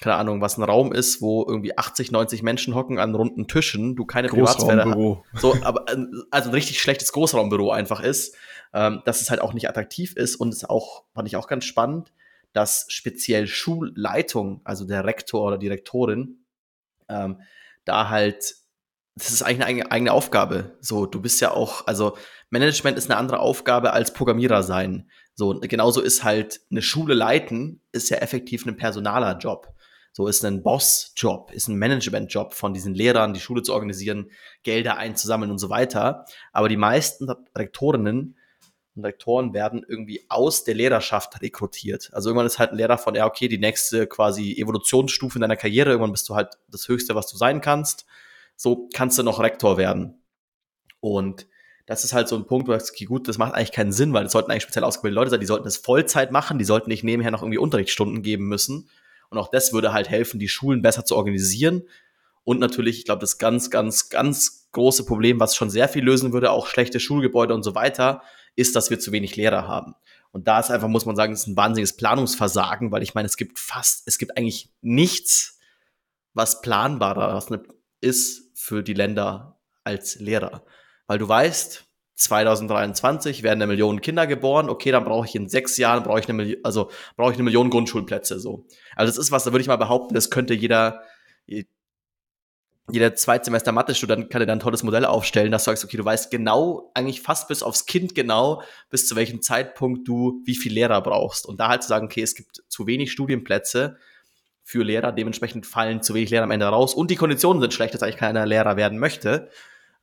keine 0.00 0.16
Ahnung, 0.16 0.40
was 0.40 0.58
ein 0.58 0.62
Raum 0.62 0.92
ist, 0.92 1.22
wo 1.22 1.44
irgendwie 1.46 1.78
80, 1.78 2.10
90 2.10 2.42
Menschen 2.42 2.74
hocken 2.74 2.98
an 2.98 3.14
runden 3.14 3.46
Tischen, 3.46 3.94
du 3.96 4.04
keine 4.04 4.28
Privatsphäre 4.28 5.22
so, 5.34 5.54
aber 5.62 5.88
äh, 5.88 5.96
also 6.30 6.50
ein 6.50 6.54
richtig 6.54 6.80
schlechtes 6.80 7.12
Großraumbüro 7.12 7.70
einfach 7.70 8.00
ist, 8.00 8.36
ähm, 8.72 9.02
dass 9.04 9.20
es 9.20 9.30
halt 9.30 9.40
auch 9.40 9.52
nicht 9.52 9.68
attraktiv 9.68 10.16
ist 10.16 10.36
und 10.36 10.52
es 10.52 10.64
auch 10.64 11.04
fand 11.14 11.28
ich 11.28 11.36
auch 11.36 11.46
ganz 11.46 11.64
spannend, 11.64 12.12
dass 12.52 12.86
speziell 12.88 13.46
Schulleitung, 13.46 14.60
also 14.64 14.84
der 14.84 15.04
Rektor 15.04 15.44
oder 15.46 15.58
die 15.58 15.68
Rektorin, 15.68 16.44
ähm, 17.08 17.40
da 17.84 18.08
halt 18.08 18.56
das 19.16 19.30
ist 19.30 19.42
eigentlich 19.42 19.64
eine 19.64 19.92
eigene 19.92 20.12
Aufgabe. 20.12 20.76
So, 20.80 21.06
du 21.06 21.20
bist 21.20 21.40
ja 21.40 21.52
auch, 21.52 21.86
also 21.86 22.16
Management 22.50 22.98
ist 22.98 23.08
eine 23.08 23.18
andere 23.18 23.38
Aufgabe 23.38 23.92
als 23.92 24.12
Programmierer 24.12 24.64
sein. 24.64 25.08
So, 25.34 25.60
genauso 25.60 26.00
ist 26.00 26.24
halt 26.24 26.60
eine 26.70 26.82
Schule 26.82 27.14
leiten, 27.14 27.80
ist 27.92 28.10
ja 28.10 28.18
effektiv 28.18 28.66
ein 28.66 28.76
personaler 28.76 29.38
Job. 29.38 29.73
So 30.16 30.26
ist 30.26 30.42
ein 30.44 30.62
Boss-Job, 30.62 31.52
ist 31.52 31.68
ein 31.68 31.76
Management-Job 31.76 32.54
von 32.54 32.72
diesen 32.72 32.94
Lehrern, 32.94 33.34
die 33.34 33.40
Schule 33.40 33.62
zu 33.62 33.74
organisieren, 33.74 34.30
Gelder 34.62 34.96
einzusammeln 34.96 35.50
und 35.50 35.58
so 35.58 35.68
weiter. 35.68 36.24
Aber 36.52 36.70
die 36.70 36.78
meisten 36.78 37.28
Rektorinnen 37.54 38.38
und 38.94 39.04
Rektoren 39.04 39.52
werden 39.52 39.84
irgendwie 39.86 40.24
aus 40.28 40.64
der 40.64 40.76
Lehrerschaft 40.76 41.42
rekrutiert. 41.42 42.10
Also 42.14 42.30
irgendwann 42.30 42.46
ist 42.46 42.58
halt 42.58 42.70
ein 42.70 42.78
Lehrer 42.78 42.96
von, 42.96 43.14
ja, 43.14 43.26
okay, 43.26 43.48
die 43.48 43.58
nächste 43.58 44.06
quasi 44.06 44.54
Evolutionsstufe 44.54 45.36
in 45.36 45.42
deiner 45.42 45.56
Karriere, 45.56 45.90
irgendwann 45.90 46.12
bist 46.12 46.28
du 46.30 46.34
halt 46.34 46.54
das 46.70 46.88
Höchste, 46.88 47.14
was 47.14 47.26
du 47.26 47.36
sein 47.36 47.60
kannst 47.60 48.06
so 48.56 48.88
kannst 48.94 49.18
du 49.18 49.22
noch 49.22 49.40
Rektor 49.40 49.76
werden. 49.78 50.22
Und 51.00 51.46
das 51.86 52.04
ist 52.04 52.12
halt 52.12 52.28
so 52.28 52.36
ein 52.36 52.46
Punkt, 52.46 52.66
wo 52.66 52.72
sagst, 52.72 52.92
okay, 52.92 53.04
gut, 53.04 53.28
das 53.28 53.38
macht 53.38 53.54
eigentlich 53.54 53.72
keinen 53.72 53.92
Sinn, 53.92 54.12
weil 54.12 54.24
das 54.24 54.32
sollten 54.32 54.50
eigentlich 54.50 54.62
speziell 54.62 54.84
ausgebildete 54.84 55.20
Leute 55.20 55.30
sein, 55.30 55.40
die 55.40 55.46
sollten 55.46 55.64
das 55.64 55.76
Vollzeit 55.76 56.32
machen, 56.32 56.58
die 56.58 56.64
sollten 56.64 56.88
nicht 56.88 57.04
nebenher 57.04 57.30
noch 57.30 57.42
irgendwie 57.42 57.58
Unterrichtsstunden 57.58 58.22
geben 58.22 58.46
müssen. 58.46 58.88
Und 59.34 59.42
auch 59.42 59.50
das 59.50 59.72
würde 59.72 59.92
halt 59.92 60.08
helfen, 60.08 60.38
die 60.38 60.48
Schulen 60.48 60.82
besser 60.82 61.04
zu 61.04 61.16
organisieren. 61.16 61.82
Und 62.44 62.60
natürlich, 62.60 62.98
ich 62.98 63.04
glaube, 63.04 63.20
das 63.20 63.38
ganz, 63.38 63.70
ganz, 63.70 64.08
ganz 64.10 64.68
große 64.72 65.06
Problem, 65.06 65.40
was 65.40 65.56
schon 65.56 65.70
sehr 65.70 65.88
viel 65.88 66.04
lösen 66.04 66.32
würde, 66.32 66.50
auch 66.50 66.66
schlechte 66.66 67.00
Schulgebäude 67.00 67.54
und 67.54 67.62
so 67.62 67.74
weiter, 67.74 68.22
ist, 68.54 68.76
dass 68.76 68.90
wir 68.90 69.00
zu 69.00 69.12
wenig 69.12 69.36
Lehrer 69.36 69.66
haben. 69.66 69.94
Und 70.30 70.48
da 70.48 70.60
ist 70.60 70.70
einfach, 70.70 70.88
muss 70.88 71.06
man 71.06 71.16
sagen, 71.16 71.32
ist 71.32 71.46
ein 71.46 71.56
wahnsinniges 71.56 71.96
Planungsversagen, 71.96 72.90
weil 72.90 73.02
ich 73.02 73.14
meine, 73.14 73.26
es 73.26 73.36
gibt 73.36 73.58
fast, 73.58 74.06
es 74.06 74.18
gibt 74.18 74.36
eigentlich 74.36 74.72
nichts, 74.80 75.58
was 76.34 76.60
planbarer 76.60 77.42
ist 78.00 78.50
für 78.54 78.82
die 78.82 78.94
Länder 78.94 79.58
als 79.84 80.16
Lehrer. 80.16 80.64
Weil 81.06 81.18
du 81.18 81.28
weißt, 81.28 81.84
2023 82.14 83.42
werden 83.42 83.62
eine 83.62 83.66
Million 83.66 84.00
Kinder 84.00 84.26
geboren. 84.26 84.68
Okay, 84.68 84.92
dann 84.92 85.04
brauche 85.04 85.26
ich 85.26 85.34
in 85.34 85.48
sechs 85.48 85.76
Jahren 85.76 86.04
brauche 86.04 86.20
ich 86.20 86.28
eine 86.28 86.34
Million, 86.34 86.60
also 86.62 86.90
brauche 87.16 87.32
ich 87.32 87.36
eine 87.36 87.44
Million 87.44 87.70
Grundschulplätze. 87.70 88.38
So, 88.38 88.66
also 88.96 89.10
das 89.10 89.18
ist 89.18 89.32
was, 89.32 89.44
da 89.44 89.52
würde 89.52 89.62
ich 89.62 89.68
mal 89.68 89.76
behaupten, 89.76 90.14
das 90.14 90.30
könnte 90.30 90.54
jeder 90.54 91.02
jeder 92.90 93.14
Zweitsemester 93.14 93.72
Mathe-Student 93.72 94.28
kann 94.28 94.40
dir 94.40 94.46
dann 94.46 94.58
ein 94.58 94.62
tolles 94.62 94.82
Modell 94.82 95.06
aufstellen, 95.06 95.50
dass 95.50 95.64
du 95.64 95.70
sagst, 95.70 95.84
okay, 95.84 95.96
du 95.96 96.04
weißt 96.04 96.30
genau, 96.30 96.90
eigentlich 96.92 97.22
fast 97.22 97.48
bis 97.48 97.62
aufs 97.62 97.86
Kind 97.86 98.14
genau, 98.14 98.62
bis 98.90 99.08
zu 99.08 99.16
welchem 99.16 99.40
Zeitpunkt 99.40 100.06
du 100.06 100.42
wie 100.44 100.54
viel 100.54 100.74
Lehrer 100.74 101.00
brauchst. 101.00 101.46
Und 101.46 101.60
da 101.60 101.68
halt 101.68 101.82
zu 101.82 101.88
sagen, 101.88 102.04
okay, 102.04 102.20
es 102.20 102.34
gibt 102.34 102.62
zu 102.68 102.86
wenig 102.86 103.10
Studienplätze, 103.10 103.96
für 104.64 104.82
Lehrer. 104.82 105.12
Dementsprechend 105.12 105.66
fallen 105.66 106.02
zu 106.02 106.14
wenig 106.14 106.30
Lehrer 106.30 106.44
am 106.44 106.50
Ende 106.50 106.66
raus 106.66 106.94
und 106.94 107.10
die 107.10 107.16
Konditionen 107.16 107.60
sind 107.60 107.74
schlecht, 107.74 107.94
dass 107.94 108.02
eigentlich 108.02 108.16
keiner 108.16 108.46
Lehrer 108.46 108.76
werden 108.76 108.98
möchte. 108.98 109.50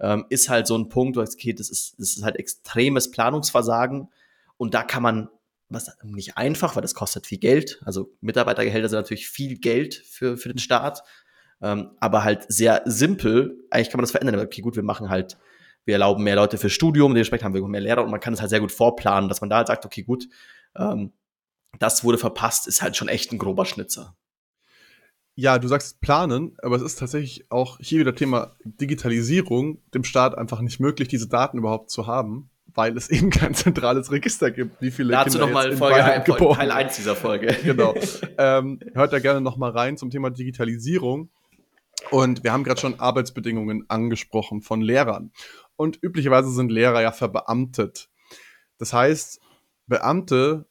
Ähm, 0.01 0.25
ist 0.29 0.49
halt 0.49 0.67
so 0.67 0.77
ein 0.77 0.89
Punkt, 0.89 1.15
wo 1.15 1.21
es 1.21 1.37
geht, 1.37 1.59
das 1.59 1.69
ist, 1.69 1.93
das 1.99 2.17
ist 2.17 2.23
halt 2.23 2.37
extremes 2.37 3.11
Planungsversagen 3.11 4.09
und 4.57 4.73
da 4.73 4.83
kann 4.83 5.03
man 5.03 5.29
was 5.69 5.89
nicht 6.03 6.37
einfach, 6.37 6.75
weil 6.75 6.81
das 6.81 6.95
kostet 6.95 7.25
viel 7.25 7.37
Geld. 7.37 7.81
Also 7.85 8.11
Mitarbeitergehälter 8.19 8.89
sind 8.89 8.99
natürlich 8.99 9.29
viel 9.29 9.57
Geld 9.57 9.95
für, 9.95 10.37
für 10.37 10.49
den 10.49 10.57
Staat, 10.57 11.03
ähm, 11.61 11.91
aber 11.99 12.23
halt 12.23 12.45
sehr 12.51 12.81
simpel. 12.85 13.63
Eigentlich 13.69 13.89
kann 13.89 13.99
man 13.99 14.03
das 14.03 14.11
verändern. 14.11 14.39
Okay, 14.39 14.61
gut, 14.61 14.75
wir 14.75 14.83
machen 14.83 15.09
halt, 15.09 15.37
wir 15.85 15.93
erlauben 15.93 16.23
mehr 16.23 16.35
Leute 16.35 16.57
für 16.57 16.69
Studium, 16.69 17.13
dementsprechend 17.13 17.45
haben 17.45 17.53
wir 17.53 17.65
mehr 17.67 17.81
Lehrer 17.81 18.03
und 18.03 18.11
man 18.11 18.19
kann 18.19 18.33
es 18.33 18.41
halt 18.41 18.49
sehr 18.49 18.59
gut 18.59 18.71
vorplanen, 18.71 19.29
dass 19.29 19.41
man 19.41 19.49
da 19.49 19.57
halt 19.57 19.67
sagt, 19.67 19.85
okay, 19.85 20.03
gut, 20.03 20.27
ähm, 20.75 21.13
das 21.79 22.03
wurde 22.03 22.17
verpasst, 22.17 22.67
ist 22.67 22.81
halt 22.81 22.97
schon 22.97 23.07
echt 23.07 23.31
ein 23.31 23.37
grober 23.37 23.65
Schnitzer. 23.65 24.15
Ja, 25.35 25.59
du 25.59 25.67
sagst 25.67 26.01
planen, 26.01 26.57
aber 26.61 26.75
es 26.75 26.81
ist 26.81 26.99
tatsächlich 26.99 27.45
auch 27.49 27.77
hier 27.79 27.99
wieder 27.99 28.15
Thema 28.15 28.51
Digitalisierung, 28.63 29.81
dem 29.93 30.03
Staat 30.03 30.37
einfach 30.37 30.61
nicht 30.61 30.79
möglich, 30.79 31.07
diese 31.07 31.27
Daten 31.27 31.57
überhaupt 31.57 31.89
zu 31.89 32.05
haben, 32.05 32.49
weil 32.73 32.97
es 32.97 33.09
eben 33.09 33.29
kein 33.29 33.53
zentrales 33.53 34.11
Register 34.11 34.51
gibt, 34.51 34.81
wie 34.81 34.91
viele 34.91 35.13
Dazu 35.13 35.37
nochmal 35.37 35.75
Folge 35.77 36.03
ein, 36.03 36.23
Teil 36.23 36.71
1 36.71 36.95
dieser 36.95 37.15
Folge. 37.15 37.55
genau. 37.63 37.95
ähm, 38.37 38.79
hört 38.93 39.13
da 39.13 39.19
gerne 39.19 39.41
nochmal 39.41 39.71
rein 39.71 39.97
zum 39.97 40.09
Thema 40.09 40.29
Digitalisierung. 40.29 41.29
Und 42.09 42.43
wir 42.43 42.51
haben 42.51 42.63
gerade 42.63 42.81
schon 42.81 42.99
Arbeitsbedingungen 42.99 43.85
angesprochen 43.87 44.61
von 44.61 44.81
Lehrern. 44.81 45.31
Und 45.75 45.99
üblicherweise 46.01 46.51
sind 46.51 46.71
Lehrer 46.71 47.01
ja 47.01 47.11
verbeamtet. 47.11 48.09
Das 48.79 48.91
heißt, 48.91 49.39
Beamte 49.87 50.65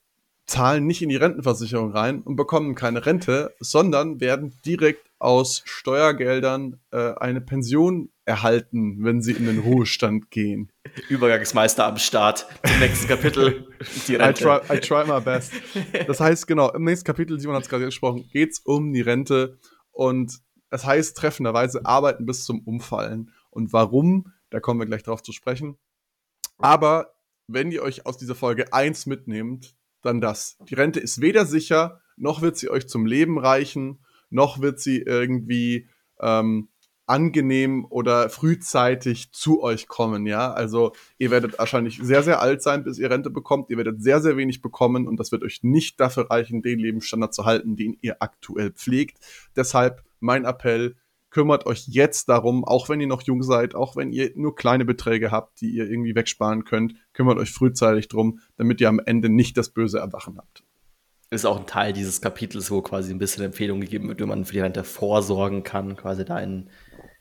zahlen 0.50 0.86
nicht 0.86 1.00
in 1.00 1.08
die 1.08 1.16
Rentenversicherung 1.16 1.92
rein 1.92 2.22
und 2.22 2.34
bekommen 2.34 2.74
keine 2.74 3.06
Rente, 3.06 3.54
sondern 3.60 4.20
werden 4.20 4.58
direkt 4.66 5.08
aus 5.20 5.62
Steuergeldern 5.64 6.80
äh, 6.90 7.14
eine 7.14 7.40
Pension 7.40 8.10
erhalten, 8.24 9.04
wenn 9.04 9.22
sie 9.22 9.32
in 9.32 9.46
den 9.46 9.60
Ruhestand 9.60 10.30
gehen. 10.30 10.72
Übergangsmeister 11.08 11.86
am 11.86 11.98
Start. 11.98 12.46
Im 12.64 12.80
nächsten 12.80 13.06
Kapitel 13.06 13.68
die 14.08 14.16
Rente. 14.16 14.42
I 14.42 14.44
try, 14.44 14.76
I 14.76 14.80
try 14.80 15.06
my 15.06 15.20
best. 15.20 15.52
Das 16.06 16.18
heißt, 16.18 16.46
genau, 16.46 16.70
im 16.72 16.84
nächsten 16.84 17.06
Kapitel, 17.06 17.38
Simon 17.38 17.56
hat 17.56 17.62
es 17.62 17.68
gerade 17.68 17.84
gesprochen, 17.84 18.28
geht 18.32 18.52
es 18.52 18.58
um 18.58 18.92
die 18.92 19.02
Rente 19.02 19.58
und 19.92 20.40
das 20.68 20.84
heißt 20.84 21.16
treffenderweise 21.16 21.84
arbeiten 21.84 22.26
bis 22.26 22.44
zum 22.44 22.60
Umfallen. 22.60 23.30
Und 23.50 23.72
warum, 23.72 24.32
da 24.50 24.58
kommen 24.58 24.80
wir 24.80 24.86
gleich 24.86 25.02
drauf 25.02 25.22
zu 25.22 25.32
sprechen. 25.32 25.76
Aber 26.58 27.14
wenn 27.46 27.70
ihr 27.70 27.82
euch 27.82 28.06
aus 28.06 28.16
dieser 28.16 28.34
Folge 28.34 28.72
eins 28.72 29.06
mitnehmt, 29.06 29.76
dann 30.02 30.20
das. 30.20 30.56
Die 30.68 30.74
Rente 30.74 31.00
ist 31.00 31.20
weder 31.20 31.46
sicher, 31.46 32.00
noch 32.16 32.42
wird 32.42 32.56
sie 32.56 32.70
euch 32.70 32.88
zum 32.88 33.06
Leben 33.06 33.38
reichen, 33.38 34.00
noch 34.28 34.60
wird 34.60 34.80
sie 34.80 34.98
irgendwie 34.98 35.88
ähm, 36.20 36.68
angenehm 37.10 37.84
oder 37.90 38.30
frühzeitig 38.30 39.32
zu 39.32 39.62
euch 39.62 39.88
kommen, 39.88 40.26
ja. 40.26 40.52
Also 40.52 40.92
ihr 41.18 41.32
werdet 41.32 41.58
wahrscheinlich 41.58 41.98
sehr, 42.00 42.22
sehr 42.22 42.40
alt 42.40 42.62
sein, 42.62 42.84
bis 42.84 42.98
ihr 42.98 43.10
Rente 43.10 43.30
bekommt. 43.30 43.68
Ihr 43.68 43.78
werdet 43.78 44.00
sehr, 44.00 44.20
sehr 44.20 44.36
wenig 44.36 44.62
bekommen 44.62 45.08
und 45.08 45.18
das 45.18 45.32
wird 45.32 45.42
euch 45.42 45.64
nicht 45.64 45.98
dafür 45.98 46.30
reichen, 46.30 46.62
den 46.62 46.78
Lebensstandard 46.78 47.34
zu 47.34 47.44
halten, 47.44 47.74
den 47.74 47.98
ihr 48.00 48.22
aktuell 48.22 48.70
pflegt. 48.70 49.18
Deshalb 49.56 50.04
mein 50.20 50.44
Appell, 50.44 50.94
kümmert 51.30 51.66
euch 51.66 51.86
jetzt 51.86 52.28
darum, 52.28 52.64
auch 52.64 52.88
wenn 52.88 53.00
ihr 53.00 53.06
noch 53.06 53.22
jung 53.22 53.42
seid, 53.42 53.74
auch 53.74 53.96
wenn 53.96 54.12
ihr 54.12 54.32
nur 54.34 54.54
kleine 54.54 54.84
Beträge 54.84 55.30
habt, 55.30 55.60
die 55.60 55.70
ihr 55.70 55.88
irgendwie 55.88 56.14
wegsparen 56.14 56.64
könnt, 56.64 56.94
kümmert 57.12 57.38
euch 57.38 57.50
frühzeitig 57.50 58.08
drum, 58.08 58.40
damit 58.56 58.80
ihr 58.80 58.88
am 58.88 59.00
Ende 59.04 59.28
nicht 59.28 59.56
das 59.56 59.70
böse 59.70 59.98
Erwachen 59.98 60.36
habt. 60.38 60.64
Ist 61.30 61.46
auch 61.46 61.58
ein 61.58 61.66
Teil 61.66 61.92
dieses 61.92 62.20
Kapitels, 62.20 62.70
wo 62.72 62.82
quasi 62.82 63.12
ein 63.12 63.18
bisschen 63.18 63.44
Empfehlung 63.44 63.80
gegeben 63.80 64.08
wird, 64.08 64.20
wie 64.20 64.26
man 64.26 64.44
für 64.44 64.54
die 64.54 64.60
Rente 64.60 64.82
vorsorgen 64.82 65.62
kann, 65.62 65.96
quasi 65.96 66.24
da 66.24 66.40
in, 66.40 66.70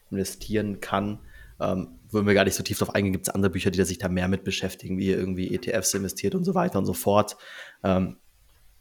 investieren 0.09 0.79
kann. 0.79 1.19
Ähm, 1.59 1.99
würden 2.09 2.25
wir 2.25 2.33
gar 2.33 2.45
nicht 2.45 2.55
so 2.55 2.63
tief 2.63 2.79
drauf 2.79 2.95
eingehen, 2.95 3.13
gibt 3.13 3.27
es 3.27 3.33
andere 3.33 3.51
Bücher, 3.51 3.69
die 3.69 3.83
sich 3.83 3.99
da 3.99 4.09
mehr 4.09 4.27
mit 4.27 4.43
beschäftigen, 4.43 4.97
wie 4.97 5.07
ihr 5.07 5.17
irgendwie 5.17 5.53
ETFs 5.53 5.93
investiert 5.93 6.33
und 6.33 6.43
so 6.43 6.55
weiter 6.55 6.79
und 6.79 6.85
so 6.85 6.93
fort. 6.93 7.37
Ähm, 7.83 8.17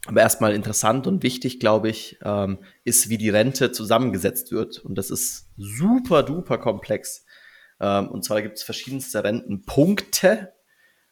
aber 0.07 0.21
erstmal 0.21 0.55
interessant 0.55 1.07
und 1.07 1.23
wichtig, 1.23 1.59
glaube 1.59 1.89
ich, 1.89 2.17
ähm, 2.23 2.59
ist, 2.83 3.09
wie 3.09 3.17
die 3.17 3.29
Rente 3.29 3.71
zusammengesetzt 3.71 4.51
wird. 4.51 4.79
Und 4.79 4.95
das 4.95 5.11
ist 5.11 5.49
super 5.57 6.23
duper 6.23 6.57
komplex. 6.57 7.25
Ähm, 7.79 8.09
und 8.09 8.23
zwar 8.23 8.41
gibt 8.41 8.57
es 8.57 8.63
verschiedenste 8.63 9.23
Rentenpunkte. 9.23 10.53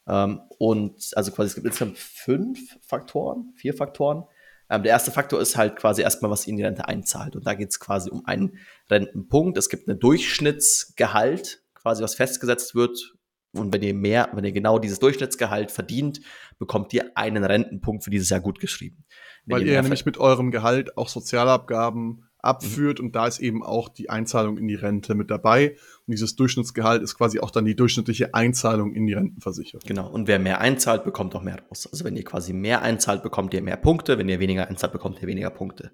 Ähm, 0.08 0.42
und 0.58 1.12
also 1.16 1.32
quasi 1.32 1.50
es 1.50 1.56
gibt 1.56 1.68
insgesamt 1.68 1.98
fünf 1.98 2.78
Faktoren, 2.82 3.54
vier 3.58 3.74
Faktoren. 3.74 4.24
Ähm, 4.70 4.84
der 4.84 4.94
erste 4.94 5.12
Faktor 5.12 5.42
ist 5.42 5.58
halt 5.58 5.76
quasi 5.76 6.02
erstmal, 6.02 6.32
was 6.32 6.48
in 6.48 6.58
die 6.58 6.64
Rente 6.64 6.88
einzahlt. 6.88 7.36
Und 7.36 7.46
da 7.46 7.54
geht 7.54 7.70
es 7.70 7.80
quasi 7.80 8.10
um 8.10 8.26
einen 8.26 8.58
Rentenpunkt. 8.90 9.58
Es 9.58 9.70
gibt 9.70 9.88
ein 9.88 10.00
Durchschnittsgehalt, 10.00 11.62
quasi 11.74 12.04
was 12.04 12.16
festgesetzt 12.16 12.74
wird. 12.74 13.17
Und 13.54 13.74
wenn 13.74 13.82
ihr 13.82 13.94
mehr, 13.94 14.30
wenn 14.34 14.44
ihr 14.44 14.52
genau 14.52 14.80
dieses 14.80 15.00
Durchschnittsgehalt 15.00 15.72
verdient, 15.72 16.22
bekommt 16.60 16.94
ihr 16.94 17.12
einen 17.16 17.44
Rentenpunkt 17.44 18.04
für 18.04 18.10
dieses 18.10 18.30
Jahr 18.30 18.40
gut 18.40 18.60
geschrieben. 18.60 19.06
Weil 19.46 19.64
ihr, 19.64 19.74
ihr 19.74 19.82
nämlich 19.82 20.06
mit 20.06 20.18
eurem 20.18 20.52
Gehalt 20.52 20.98
auch 20.98 21.08
Sozialabgaben 21.08 22.28
abführt 22.40 23.00
mhm. 23.00 23.08
und 23.08 23.16
da 23.16 23.28
ist 23.28 23.40
eben 23.40 23.64
auch 23.64 23.90
die 23.90 24.10
Einzahlung 24.10 24.58
in 24.58 24.68
die 24.68 24.76
Rente 24.76 25.16
mit 25.16 25.30
dabei. 25.30 25.72
Und 26.06 26.12
dieses 26.12 26.36
Durchschnittsgehalt 26.36 27.02
ist 27.02 27.16
quasi 27.16 27.40
auch 27.40 27.52
dann 27.52 27.66
die 27.66 27.76
durchschnittliche 27.76 28.34
Einzahlung 28.34 28.94
in 28.94 29.08
die 29.08 29.14
Rentenversicherung. 29.14 29.82
Genau. 29.86 30.10
Und 30.10 30.28
wer 30.28 30.40
mehr 30.40 30.62
einzahlt, 30.62 31.04
bekommt 31.04 31.36
auch 31.36 31.42
mehr 31.42 31.60
raus. 31.70 31.88
Also 31.92 32.06
wenn 32.06 32.16
ihr 32.16 32.24
quasi 32.24 32.54
mehr 32.54 32.82
einzahlt, 32.82 33.24
bekommt 33.24 33.54
ihr 33.54 33.62
mehr 33.62 33.78
Punkte. 33.78 34.18
Wenn 34.18 34.30
ihr 34.30 34.40
weniger 34.40 34.68
einzahlt, 34.68 34.94
bekommt 34.94 35.22
ihr 35.22 35.28
weniger 35.28 35.50
Punkte. 35.50 35.92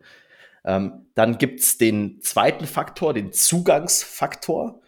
Ähm, 0.65 1.07
dann 1.15 1.37
gibt's 1.37 1.77
den 1.77 2.21
zweiten 2.21 2.65
Faktor, 2.65 3.13
den 3.13 3.31
Zugangsfaktor. 3.31 4.81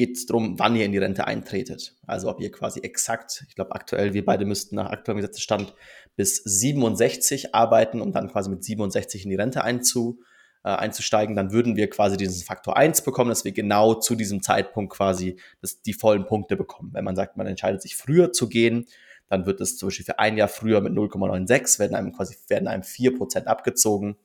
Geht 0.00 0.16
es 0.16 0.24
darum, 0.24 0.58
wann 0.58 0.76
ihr 0.76 0.86
in 0.86 0.92
die 0.92 0.98
Rente 0.98 1.26
eintretet. 1.26 1.94
Also 2.06 2.30
ob 2.30 2.40
ihr 2.40 2.50
quasi 2.50 2.80
exakt, 2.80 3.44
ich 3.46 3.54
glaube 3.54 3.74
aktuell, 3.74 4.14
wir 4.14 4.24
beide 4.24 4.46
müssten 4.46 4.76
nach 4.76 4.88
aktuellem 4.88 5.18
Gesetzesstand 5.18 5.74
bis 6.16 6.36
67 6.36 7.54
arbeiten, 7.54 8.00
um 8.00 8.10
dann 8.10 8.30
quasi 8.30 8.48
mit 8.48 8.64
67 8.64 9.24
in 9.24 9.28
die 9.28 9.36
Rente 9.36 9.62
einzu, 9.62 10.22
äh, 10.64 10.70
einzusteigen, 10.70 11.36
dann 11.36 11.52
würden 11.52 11.76
wir 11.76 11.90
quasi 11.90 12.16
diesen 12.16 12.42
Faktor 12.42 12.78
1 12.78 13.02
bekommen, 13.02 13.28
dass 13.28 13.44
wir 13.44 13.52
genau 13.52 13.92
zu 13.92 14.14
diesem 14.14 14.42
Zeitpunkt 14.42 14.94
quasi 14.94 15.36
das, 15.60 15.82
die 15.82 15.92
vollen 15.92 16.24
Punkte 16.24 16.56
bekommen. 16.56 16.94
Wenn 16.94 17.04
man 17.04 17.14
sagt, 17.14 17.36
man 17.36 17.46
entscheidet 17.46 17.82
sich 17.82 17.94
früher 17.94 18.32
zu 18.32 18.48
gehen, 18.48 18.86
dann 19.28 19.44
wird 19.44 19.60
es 19.60 19.76
zum 19.76 19.88
Beispiel 19.88 20.06
für 20.06 20.18
ein 20.18 20.38
Jahr 20.38 20.48
früher 20.48 20.80
mit 20.80 20.94
0,96 20.94 21.78
werden 21.78 21.94
einem 21.94 22.14
quasi 22.14 22.36
werden 22.48 22.68
einem 22.68 22.84
4% 22.84 23.44
abgezogen. 23.44 24.16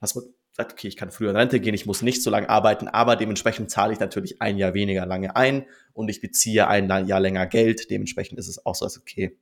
Dass 0.00 0.14
man 0.14 0.26
sagt, 0.56 0.72
okay, 0.72 0.88
ich 0.88 0.96
kann 0.96 1.10
früher 1.10 1.30
in 1.30 1.36
Rente 1.36 1.60
gehen, 1.60 1.74
ich 1.74 1.86
muss 1.86 2.02
nicht 2.02 2.22
so 2.22 2.30
lange 2.30 2.48
arbeiten, 2.48 2.88
aber 2.88 3.16
dementsprechend 3.16 3.70
zahle 3.70 3.92
ich 3.92 4.00
natürlich 4.00 4.40
ein 4.40 4.56
Jahr 4.58 4.74
weniger 4.74 5.06
lange 5.06 5.36
ein 5.36 5.66
und 5.92 6.08
ich 6.08 6.20
beziehe 6.20 6.66
ein 6.66 6.88
Jahr 7.06 7.20
länger 7.20 7.46
Geld. 7.46 7.90
Dementsprechend 7.90 8.38
ist 8.38 8.48
es 8.48 8.64
auch 8.64 8.74
so, 8.74 8.86
dass 8.86 8.98
okay, 8.98 9.38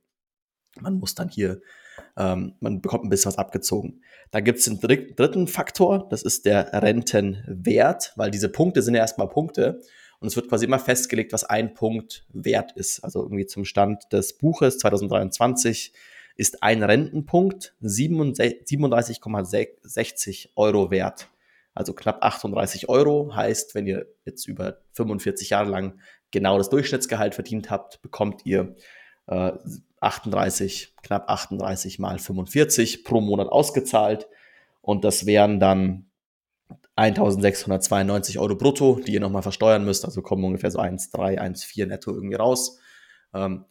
man 0.79 0.95
muss 0.95 1.15
dann 1.15 1.29
hier 1.29 1.61
ähm, 2.17 2.55
man 2.59 2.81
bekommt 2.81 3.05
ein 3.05 3.09
bisschen 3.09 3.29
was 3.29 3.37
abgezogen. 3.37 4.01
Da 4.31 4.39
gibt 4.39 4.59
es 4.59 4.65
den 4.65 4.79
dritten 4.79 5.47
Faktor, 5.47 6.07
das 6.09 6.23
ist 6.23 6.45
der 6.45 6.73
Rentenwert, 6.73 8.13
weil 8.15 8.31
diese 8.31 8.49
Punkte 8.49 8.81
sind 8.81 8.95
ja 8.95 9.01
erstmal 9.01 9.29
Punkte 9.29 9.81
und 10.19 10.27
es 10.27 10.35
wird 10.35 10.49
quasi 10.49 10.65
immer 10.65 10.79
festgelegt, 10.79 11.33
was 11.33 11.43
ein 11.43 11.73
Punkt 11.73 12.25
wert 12.33 12.73
ist. 12.73 13.03
Also 13.03 13.23
irgendwie 13.23 13.45
zum 13.45 13.65
Stand 13.65 14.11
des 14.11 14.37
Buches 14.37 14.77
2023 14.79 15.93
ist 16.35 16.63
ein 16.63 16.81
Rentenpunkt 16.83 17.75
37,60 17.81 20.49
Euro 20.55 20.91
wert. 20.91 21.27
Also 21.73 21.93
knapp 21.93 22.23
38 22.23 22.87
Euro 22.89 23.35
heißt, 23.35 23.73
wenn 23.75 23.87
ihr 23.87 24.05
jetzt 24.23 24.47
über 24.47 24.77
45 24.93 25.49
Jahre 25.49 25.69
lang 25.69 25.99
genau 26.31 26.57
das 26.57 26.69
Durchschnittsgehalt 26.69 27.35
verdient 27.35 27.69
habt, 27.69 28.01
bekommt 28.01 28.45
ihr 28.45 28.77
äh, 29.27 29.51
38, 29.99 30.93
knapp 31.01 31.29
38 31.29 31.99
mal 31.99 32.17
45 32.19 33.03
pro 33.03 33.19
Monat 33.21 33.49
ausgezahlt. 33.49 34.27
Und 34.81 35.03
das 35.03 35.25
wären 35.25 35.59
dann 35.59 36.05
1692 36.95 38.39
Euro 38.39 38.55
brutto, 38.55 39.01
die 39.05 39.13
ihr 39.13 39.19
nochmal 39.19 39.41
versteuern 39.41 39.83
müsst. 39.83 40.05
Also 40.05 40.21
kommen 40.21 40.45
ungefähr 40.45 40.71
so 40.71 40.79
1,3, 40.79 41.39
1,4 41.39 41.87
netto 41.87 42.13
irgendwie 42.13 42.35
raus. 42.35 42.79
Ähm, 43.33 43.65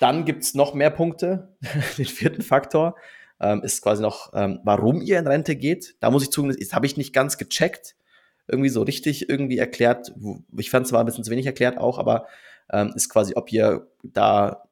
dann 0.00 0.24
gibt's 0.24 0.54
noch 0.54 0.74
mehr 0.74 0.90
Punkte. 0.90 1.56
Den 1.98 2.06
vierten 2.06 2.42
Faktor 2.42 2.96
ähm, 3.40 3.62
ist 3.62 3.82
quasi 3.82 4.02
noch, 4.02 4.32
ähm, 4.34 4.60
warum 4.64 5.00
ihr 5.00 5.18
in 5.18 5.26
Rente 5.26 5.56
geht. 5.56 5.96
Da 6.00 6.10
muss 6.10 6.22
ich 6.22 6.30
zugeben, 6.30 6.56
das 6.58 6.72
habe 6.72 6.86
ich 6.86 6.96
nicht 6.96 7.12
ganz 7.12 7.38
gecheckt. 7.38 7.96
Irgendwie 8.46 8.70
so 8.70 8.82
richtig 8.82 9.28
irgendwie 9.28 9.58
erklärt. 9.58 10.14
Ich 10.56 10.70
fand 10.70 10.84
es 10.84 10.90
zwar 10.90 11.00
ein 11.00 11.06
bisschen 11.06 11.24
zu 11.24 11.30
wenig 11.30 11.46
erklärt 11.46 11.78
auch, 11.78 11.98
aber 11.98 12.26
ähm, 12.70 12.92
ist 12.94 13.10
quasi, 13.10 13.34
ob 13.36 13.52
ihr 13.52 13.88
da 14.02 14.68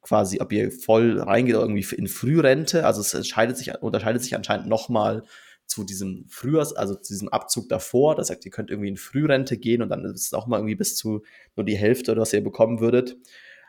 quasi, 0.00 0.40
ob 0.40 0.52
ihr 0.52 0.70
voll 0.70 1.20
reingeht 1.20 1.54
oder 1.54 1.64
irgendwie 1.64 1.86
in 1.94 2.08
Frührente. 2.08 2.84
Also 2.84 3.00
es 3.00 3.14
entscheidet 3.14 3.56
sich, 3.56 3.72
unterscheidet 3.80 4.22
sich 4.22 4.34
anscheinend 4.34 4.66
nochmal 4.66 5.22
zu 5.66 5.84
diesem 5.84 6.26
Frühjahrs, 6.28 6.74
also 6.74 6.94
zu 6.94 7.14
diesem 7.14 7.28
Abzug 7.28 7.68
davor. 7.68 8.14
Das 8.14 8.28
sagt, 8.28 8.44
ihr 8.44 8.50
könnt 8.50 8.70
irgendwie 8.70 8.90
in 8.90 8.96
Frührente 8.96 9.56
gehen 9.56 9.80
und 9.80 9.88
dann 9.88 10.04
ist 10.04 10.26
es 10.26 10.34
auch 10.34 10.46
mal 10.46 10.58
irgendwie 10.58 10.74
bis 10.74 10.96
zu 10.96 11.22
nur 11.56 11.64
die 11.64 11.76
Hälfte 11.76 12.12
oder 12.12 12.22
was 12.22 12.32
ihr 12.32 12.44
bekommen 12.44 12.80
würdet. 12.80 13.16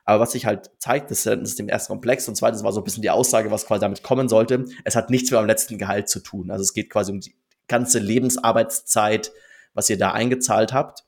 Aber 0.05 0.19
was 0.21 0.31
sich 0.31 0.45
halt 0.45 0.69
zeigt, 0.77 1.09
das 1.09 1.25
Rentensystem 1.25 1.67
erst 1.67 1.87
komplex 1.87 2.27
und 2.27 2.35
zweitens 2.35 2.63
war 2.63 2.71
so 2.71 2.79
ein 2.79 2.83
bisschen 2.83 3.01
die 3.01 3.09
Aussage, 3.09 3.51
was 3.51 3.65
quasi 3.65 3.81
damit 3.81 4.03
kommen 4.03 4.29
sollte. 4.29 4.65
Es 4.83 4.95
hat 4.95 5.09
nichts 5.09 5.31
mit 5.31 5.37
eurem 5.37 5.47
letzten 5.47 5.79
Gehalt 5.79 6.09
zu 6.09 6.19
tun. 6.19 6.51
Also 6.51 6.61
es 6.61 6.73
geht 6.73 6.91
quasi 6.91 7.11
um 7.11 7.19
die 7.19 7.35
ganze 7.67 7.97
Lebensarbeitszeit, 7.97 9.31
was 9.73 9.89
ihr 9.89 9.97
da 9.97 10.11
eingezahlt 10.11 10.73
habt. 10.73 11.03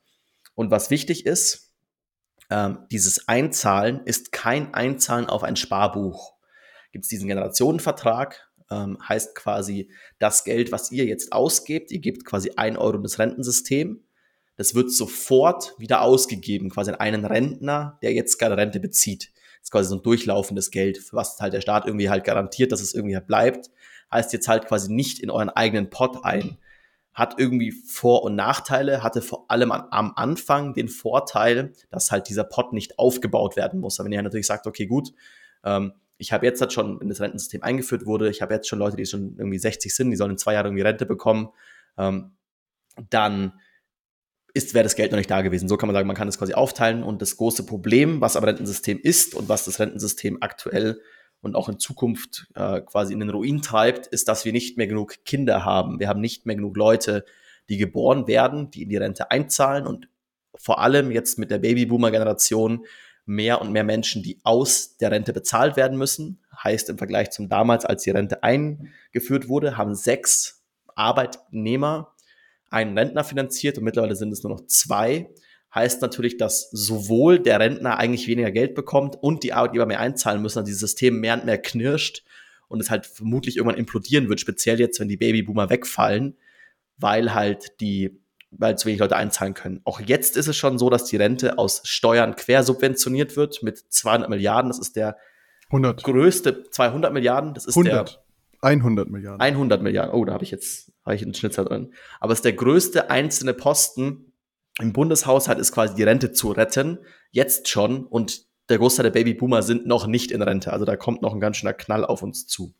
Und 0.55 0.71
was 0.71 0.89
wichtig 0.89 1.27
ist, 1.27 1.67
ähm, 2.49 2.87
dieses 2.91 3.27
Einzahlen 3.27 4.01
ist 4.05 4.31
kein 4.31 4.73
Einzahlen 4.73 5.27
auf 5.27 5.43
ein 5.43 5.55
Sparbuch. 5.55 6.33
Gibt 6.91 7.05
es 7.05 7.09
diesen 7.09 7.27
Generationenvertrag, 7.27 8.49
ähm, 8.71 8.97
heißt 9.07 9.35
quasi, 9.35 9.91
das 10.17 10.43
Geld, 10.43 10.71
was 10.71 10.91
ihr 10.91 11.05
jetzt 11.05 11.33
ausgebt, 11.33 11.91
ihr 11.91 11.99
gebt 11.99 12.25
quasi 12.25 12.53
ein 12.55 12.77
Euro 12.77 12.97
in 12.97 13.03
das 13.03 13.19
Rentensystem, 13.19 14.06
das 14.57 14.75
wird 14.75 14.91
sofort 14.91 15.75
wieder 15.77 16.01
ausgegeben, 16.01 16.69
quasi 16.69 16.91
an 16.91 16.99
einen 16.99 17.25
Rentner, 17.25 17.97
der 18.01 18.11
jetzt 18.13 18.37
gerade 18.37 18.57
Rente 18.57 18.79
bezieht. 18.79 19.31
Das 19.59 19.65
ist 19.65 19.71
quasi 19.71 19.89
so 19.89 19.95
ein 19.95 20.03
durchlaufendes 20.03 20.71
Geld, 20.71 20.97
für 20.97 21.15
was 21.15 21.39
halt 21.39 21.53
der 21.53 21.61
Staat 21.61 21.85
irgendwie 21.85 22.09
halt 22.09 22.23
garantiert, 22.23 22.71
dass 22.71 22.81
es 22.81 22.93
irgendwie 22.93 23.15
halt 23.15 23.27
bleibt. 23.27 23.69
Heißt 24.11 24.33
jetzt 24.33 24.47
halt 24.47 24.65
quasi 24.67 24.91
nicht 24.91 25.19
in 25.19 25.29
euren 25.29 25.49
eigenen 25.49 25.89
Pot 25.89 26.25
ein, 26.25 26.57
hat 27.13 27.35
irgendwie 27.37 27.71
Vor- 27.71 28.23
und 28.23 28.35
Nachteile, 28.35 29.03
hatte 29.03 29.21
vor 29.21 29.49
allem 29.49 29.71
am 29.71 30.13
Anfang 30.15 30.73
den 30.73 30.87
Vorteil, 30.87 31.73
dass 31.89 32.11
halt 32.11 32.27
dieser 32.29 32.43
Pot 32.43 32.73
nicht 32.73 32.99
aufgebaut 32.99 33.55
werden 33.55 33.79
muss. 33.79 33.99
Aber 33.99 34.05
wenn 34.05 34.13
ihr 34.13 34.21
natürlich 34.21 34.47
sagt, 34.47 34.65
okay, 34.65 34.87
gut, 34.87 35.13
ähm, 35.63 35.93
ich 36.17 36.31
habe 36.31 36.45
jetzt 36.47 36.61
halt 36.61 36.73
schon, 36.73 36.99
wenn 36.99 37.09
das 37.09 37.21
Rentensystem 37.21 37.61
eingeführt 37.61 38.05
wurde, 38.07 38.29
ich 38.29 38.41
habe 38.41 38.53
jetzt 38.53 38.67
schon 38.67 38.79
Leute, 38.79 38.97
die 38.97 39.05
schon 39.05 39.35
irgendwie 39.37 39.59
60 39.59 39.93
sind, 39.93 40.09
die 40.09 40.15
sollen 40.15 40.31
in 40.31 40.37
zwei 40.37 40.53
Jahren 40.53 40.67
irgendwie 40.67 40.83
Rente 40.83 41.05
bekommen, 41.05 41.49
ähm, 41.97 42.31
dann 43.09 43.53
ist, 44.53 44.73
wäre 44.73 44.83
das 44.83 44.95
Geld 44.95 45.11
noch 45.11 45.17
nicht 45.17 45.29
da 45.29 45.41
gewesen. 45.41 45.67
So 45.67 45.77
kann 45.77 45.87
man 45.87 45.95
sagen, 45.95 46.07
man 46.07 46.15
kann 46.15 46.27
es 46.27 46.37
quasi 46.37 46.53
aufteilen. 46.53 47.03
Und 47.03 47.21
das 47.21 47.37
große 47.37 47.65
Problem, 47.65 48.21
was 48.21 48.35
am 48.35 48.43
Rentensystem 48.43 48.99
ist 48.99 49.35
und 49.35 49.49
was 49.49 49.65
das 49.65 49.79
Rentensystem 49.79 50.37
aktuell 50.41 51.01
und 51.41 51.55
auch 51.55 51.69
in 51.69 51.79
Zukunft 51.79 52.47
äh, 52.55 52.81
quasi 52.81 53.13
in 53.13 53.19
den 53.19 53.29
Ruin 53.29 53.61
treibt, 53.61 54.07
ist, 54.07 54.27
dass 54.27 54.45
wir 54.45 54.51
nicht 54.51 54.77
mehr 54.77 54.87
genug 54.87 55.23
Kinder 55.25 55.63
haben. 55.63 55.99
Wir 55.99 56.07
haben 56.07 56.21
nicht 56.21 56.45
mehr 56.45 56.55
genug 56.55 56.75
Leute, 56.75 57.25
die 57.69 57.77
geboren 57.77 58.27
werden, 58.27 58.71
die 58.71 58.83
in 58.83 58.89
die 58.89 58.97
Rente 58.97 59.29
einzahlen 59.31 59.85
und 59.85 60.09
vor 60.55 60.79
allem 60.79 61.11
jetzt 61.11 61.37
mit 61.37 61.51
der 61.51 61.59
Babyboomer-Generation 61.59 62.85
mehr 63.25 63.61
und 63.61 63.71
mehr 63.71 63.83
Menschen, 63.83 64.23
die 64.23 64.39
aus 64.43 64.97
der 64.97 65.11
Rente 65.11 65.33
bezahlt 65.33 65.75
werden 65.75 65.97
müssen. 65.97 66.41
Heißt 66.63 66.89
im 66.89 66.97
Vergleich 66.97 67.29
zum 67.29 67.49
damals, 67.49 67.85
als 67.85 68.03
die 68.03 68.09
Rente 68.09 68.41
eingeführt 68.41 69.49
wurde, 69.49 69.77
haben 69.77 69.93
sechs 69.93 70.63
Arbeitnehmer 70.95 72.15
einen 72.69 72.97
Rentner 72.97 73.23
finanziert 73.23 73.77
und 73.77 73.83
mittlerweile 73.83 74.15
sind 74.15 74.31
es 74.31 74.43
nur 74.43 74.53
noch 74.53 74.65
zwei 74.67 75.29
heißt 75.73 76.01
natürlich, 76.01 76.37
dass 76.37 76.69
sowohl 76.71 77.39
der 77.39 77.59
Rentner 77.59 77.97
eigentlich 77.97 78.27
weniger 78.27 78.51
Geld 78.51 78.75
bekommt 78.75 79.15
und 79.21 79.43
die 79.43 79.53
Arbeitgeber 79.53 79.85
mehr 79.85 79.99
einzahlen 79.99 80.41
müssen, 80.41 80.59
also 80.59 80.65
dieses 80.65 80.81
System 80.81 81.19
mehr 81.19 81.35
und 81.35 81.45
mehr 81.45 81.57
knirscht 81.57 82.23
und 82.67 82.81
es 82.81 82.89
halt 82.89 83.05
vermutlich 83.05 83.57
irgendwann 83.57 83.77
implodieren 83.77 84.29
wird, 84.29 84.39
speziell 84.39 84.79
jetzt, 84.79 84.99
wenn 84.99 85.07
die 85.07 85.17
Babyboomer 85.17 85.69
wegfallen, 85.69 86.35
weil 86.97 87.33
halt 87.33 87.79
die, 87.79 88.19
weil 88.51 88.77
zu 88.77 88.87
wenig 88.87 88.99
Leute 88.99 89.15
einzahlen 89.15 89.53
können. 89.53 89.81
Auch 89.83 89.99
jetzt 89.99 90.37
ist 90.37 90.47
es 90.47 90.55
schon 90.55 90.79
so, 90.79 90.89
dass 90.89 91.05
die 91.05 91.17
Rente 91.17 91.57
aus 91.57 91.81
Steuern 91.85 92.35
quersubventioniert 92.35 93.35
wird 93.35 93.61
mit 93.61 93.77
200 93.77 94.29
Milliarden. 94.29 94.69
Das 94.69 94.79
ist 94.79 94.95
der 94.95 95.17
100. 95.67 96.03
größte, 96.03 96.63
200 96.69 97.13
Milliarden. 97.13 97.53
Das 97.53 97.65
ist 97.65 97.77
100. 97.77 97.93
der 97.93 98.26
100 98.61 99.09
Milliarden. 99.09 99.41
100 99.41 99.81
Milliarden. 99.81 100.13
Oh, 100.13 100.25
da 100.25 100.33
habe 100.33 100.43
ich 100.43 100.51
jetzt 100.51 100.91
habe 101.05 101.15
ich 101.15 101.23
einen 101.23 101.33
Schnitzer 101.33 101.63
drin. 101.63 101.93
Aber 102.19 102.33
es 102.33 102.39
ist 102.39 102.45
der 102.45 102.53
größte 102.53 103.09
einzelne 103.09 103.53
Posten 103.53 104.33
im 104.79 104.93
Bundeshaushalt 104.93 105.57
ist 105.59 105.71
quasi 105.71 105.95
die 105.95 106.03
Rente 106.03 106.31
zu 106.31 106.51
retten, 106.51 106.99
jetzt 107.31 107.67
schon. 107.67 108.05
Und 108.05 108.45
der 108.69 108.77
Großteil 108.77 109.03
der 109.03 109.11
Babyboomer 109.11 109.63
sind 109.63 109.87
noch 109.87 110.07
nicht 110.07 110.31
in 110.31 110.41
Rente. 110.41 110.71
Also 110.71 110.85
da 110.85 110.95
kommt 110.95 111.21
noch 111.21 111.33
ein 111.33 111.39
ganz 111.39 111.57
schöner 111.57 111.73
Knall 111.73 112.05
auf 112.05 112.21
uns 112.21 112.47
zu. 112.47 112.73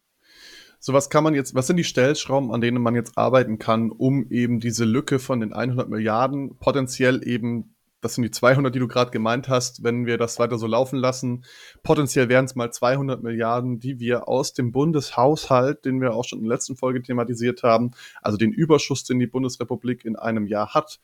So, 0.79 0.93
was 0.93 1.09
kann 1.09 1.23
man 1.23 1.33
jetzt, 1.33 1.55
was 1.55 1.65
sind 1.65 1.77
die 1.77 1.83
Stellschrauben, 1.83 2.51
an 2.51 2.61
denen 2.61 2.81
man 2.81 2.93
jetzt 2.93 3.17
arbeiten 3.17 3.57
kann, 3.57 3.89
um 3.89 4.29
eben 4.29 4.59
diese 4.59 4.85
Lücke 4.85 5.17
von 5.17 5.39
den 5.39 5.53
100 5.53 5.89
Milliarden 5.89 6.57
potenziell 6.59 7.27
eben, 7.27 7.75
das 8.01 8.15
sind 8.15 8.23
die 8.23 8.31
200, 8.31 8.73
die 8.73 8.79
du 8.79 8.87
gerade 8.87 9.11
gemeint 9.11 9.49
hast, 9.49 9.83
wenn 9.83 10.05
wir 10.05 10.17
das 10.17 10.39
weiter 10.39 10.57
so 10.57 10.67
laufen 10.67 10.97
lassen, 10.97 11.43
potenziell 11.83 12.29
wären 12.29 12.45
es 12.45 12.55
mal 12.55 12.71
200 12.71 13.23
Milliarden, 13.23 13.79
die 13.79 13.99
wir 13.99 14.27
aus 14.27 14.53
dem 14.53 14.71
Bundeshaushalt, 14.71 15.85
den 15.85 15.99
wir 16.01 16.13
auch 16.13 16.23
schon 16.23 16.39
in 16.39 16.45
der 16.45 16.55
letzten 16.55 16.75
Folge 16.75 17.01
thematisiert 17.01 17.63
haben, 17.63 17.91
also 18.21 18.37
den 18.37 18.51
Überschuss, 18.51 19.03
den 19.03 19.19
die 19.19 19.27
Bundesrepublik 19.27 20.05
in 20.05 20.15
einem 20.15 20.45
Jahr 20.45 20.73
hat, 20.73 20.99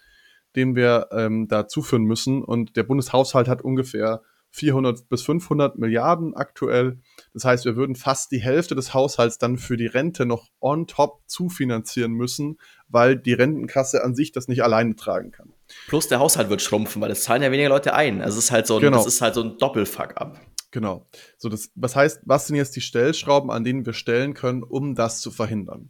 den 0.55 0.75
wir 0.75 1.07
ähm, 1.11 1.47
da 1.47 1.67
zuführen 1.67 2.03
müssen. 2.03 2.43
Und 2.43 2.75
der 2.75 2.83
Bundeshaushalt 2.83 3.47
hat 3.47 3.63
ungefähr 3.63 4.21
400 4.53 5.09
bis 5.09 5.23
500 5.23 5.79
Milliarden 5.79 6.35
aktuell. 6.35 6.99
Das 7.33 7.43
heißt, 7.43 7.65
wir 7.65 7.75
würden 7.75 7.95
fast 7.95 8.31
die 8.31 8.39
Hälfte 8.39 8.75
des 8.75 8.93
Haushalts 8.93 9.39
dann 9.39 9.57
für 9.57 9.77
die 9.77 9.87
Rente 9.87 10.27
noch 10.27 10.49
on 10.59 10.85
top 10.85 11.21
zufinanzieren 11.25 12.13
müssen, 12.13 12.59
weil 12.87 13.17
die 13.17 13.33
Rentenkasse 13.33 14.03
an 14.03 14.13
sich 14.13 14.31
das 14.31 14.47
nicht 14.47 14.63
alleine 14.63 14.95
tragen 14.95 15.31
kann. 15.31 15.51
Plus 15.87 16.07
der 16.07 16.19
Haushalt 16.19 16.49
wird 16.49 16.61
schrumpfen, 16.61 17.01
weil 17.01 17.09
es 17.09 17.23
zahlen 17.23 17.41
ja 17.41 17.51
weniger 17.51 17.69
Leute 17.69 17.95
ein. 17.95 18.21
Also 18.21 18.37
es 18.37 18.45
ist 18.45 18.51
halt 18.51 18.67
so 18.67 18.75
ein, 18.75 18.81
genau. 18.81 18.97
das 18.97 19.07
ist 19.07 19.21
halt 19.21 19.33
so 19.33 19.41
ein 19.41 19.57
Doppelfuck 19.57 20.17
ab. 20.17 20.39
Genau. 20.69 21.07
So 21.37 21.49
das, 21.49 21.71
was 21.73 21.95
heißt, 21.95 22.21
was 22.25 22.47
sind 22.47 22.55
jetzt 22.55 22.75
die 22.75 22.81
Stellschrauben, 22.81 23.49
an 23.49 23.63
denen 23.63 23.85
wir 23.85 23.93
stellen 23.93 24.35
können, 24.35 24.61
um 24.61 24.93
das 24.93 25.19
zu 25.21 25.31
verhindern? 25.31 25.89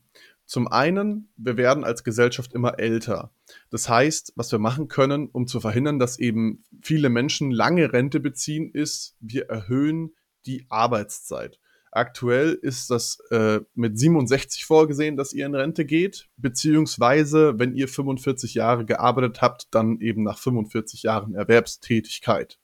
Zum 0.54 0.68
einen, 0.68 1.34
wir 1.36 1.58
werden 1.58 1.84
als 1.84 2.04
Gesellschaft 2.04 2.54
immer 2.54 2.78
älter. 2.78 3.32
Das 3.72 3.90
heißt, 3.90 4.34
was 4.36 4.52
wir 4.52 4.60
machen 4.60 4.88
können, 4.88 5.28
um 5.32 5.48
zu 5.48 5.60
verhindern, 5.60 5.98
dass 5.98 6.20
eben 6.20 6.64
viele 6.80 7.10
Menschen 7.10 7.50
lange 7.50 7.92
Rente 7.92 8.20
beziehen, 8.20 8.70
ist, 8.70 9.18
wir 9.20 9.50
erhöhen 9.50 10.14
die 10.46 10.68
Arbeitszeit. 10.70 11.60
Aktuell 11.92 12.52
ist 12.54 12.92
das 12.92 13.18
äh, 13.32 13.62
mit 13.74 13.98
67 13.98 14.64
vorgesehen, 14.66 15.18
dass 15.18 15.34
ihr 15.34 15.48
in 15.48 15.56
Rente 15.56 15.86
geht, 15.86 16.30
beziehungsweise 16.38 17.58
wenn 17.58 17.74
ihr 17.74 17.88
45 17.88 18.54
Jahre 18.54 18.86
gearbeitet 18.86 19.42
habt, 19.42 19.74
dann 19.74 20.02
eben 20.02 20.22
nach 20.22 20.38
45 20.38 21.02
Jahren 21.02 21.34
Erwerbstätigkeit. 21.34 22.60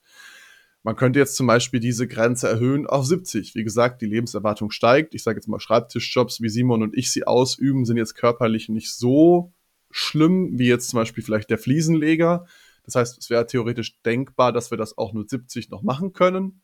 Man 0.83 0.95
könnte 0.95 1.19
jetzt 1.19 1.35
zum 1.35 1.47
Beispiel 1.47 1.79
diese 1.79 2.07
Grenze 2.07 2.47
erhöhen 2.47 2.87
auf 2.87 3.05
70. 3.05 3.53
Wie 3.55 3.63
gesagt, 3.63 4.01
die 4.01 4.05
Lebenserwartung 4.05 4.71
steigt. 4.71 5.13
Ich 5.13 5.23
sage 5.23 5.37
jetzt 5.37 5.47
mal, 5.47 5.59
Schreibtischjobs, 5.59 6.41
wie 6.41 6.49
Simon 6.49 6.83
und 6.83 6.97
ich 6.97 7.11
sie 7.11 7.27
ausüben, 7.27 7.85
sind 7.85 7.97
jetzt 7.97 8.15
körperlich 8.15 8.69
nicht 8.69 8.93
so 8.93 9.53
schlimm 9.91 10.57
wie 10.57 10.67
jetzt 10.67 10.89
zum 10.89 10.97
Beispiel 10.97 11.23
vielleicht 11.23 11.49
der 11.49 11.57
Fliesenleger. 11.57 12.45
Das 12.83 12.95
heißt, 12.95 13.17
es 13.17 13.29
wäre 13.29 13.45
theoretisch 13.45 14.01
denkbar, 14.03 14.53
dass 14.53 14.71
wir 14.71 14.77
das 14.77 14.97
auch 14.97 15.13
nur 15.13 15.27
70 15.27 15.69
noch 15.69 15.83
machen 15.83 16.13
können. 16.13 16.61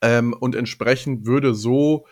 Ähm, 0.00 0.32
und 0.32 0.54
entsprechend 0.54 1.26
würde 1.26 1.54
so 1.54 2.06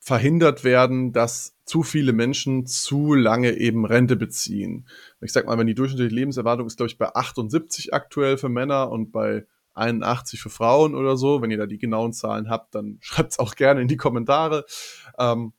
verhindert 0.00 0.64
werden, 0.64 1.12
dass 1.12 1.56
zu 1.64 1.82
viele 1.82 2.12
Menschen 2.12 2.66
zu 2.66 3.14
lange 3.14 3.58
eben 3.58 3.84
Rente 3.84 4.16
beziehen. 4.16 4.88
Ich 5.20 5.32
sag 5.32 5.46
mal, 5.46 5.58
wenn 5.58 5.66
die 5.66 5.74
durchschnittliche 5.74 6.14
Lebenserwartung 6.14 6.66
ist, 6.66 6.78
glaube 6.78 6.88
ich, 6.90 6.98
bei 6.98 7.14
78 7.14 7.92
aktuell 7.92 8.38
für 8.38 8.48
Männer 8.48 8.90
und 8.90 9.12
bei 9.12 9.46
81 9.78 10.40
für 10.40 10.50
Frauen 10.50 10.94
oder 10.94 11.16
so. 11.16 11.40
Wenn 11.42 11.50
ihr 11.50 11.58
da 11.58 11.66
die 11.66 11.78
genauen 11.78 12.12
Zahlen 12.12 12.50
habt, 12.50 12.74
dann 12.74 12.98
schreibt 13.00 13.32
es 13.32 13.38
auch 13.38 13.54
gerne 13.54 13.80
in 13.80 13.88
die 13.88 13.96
Kommentare. 13.96 14.64
Ähm, 15.18 15.52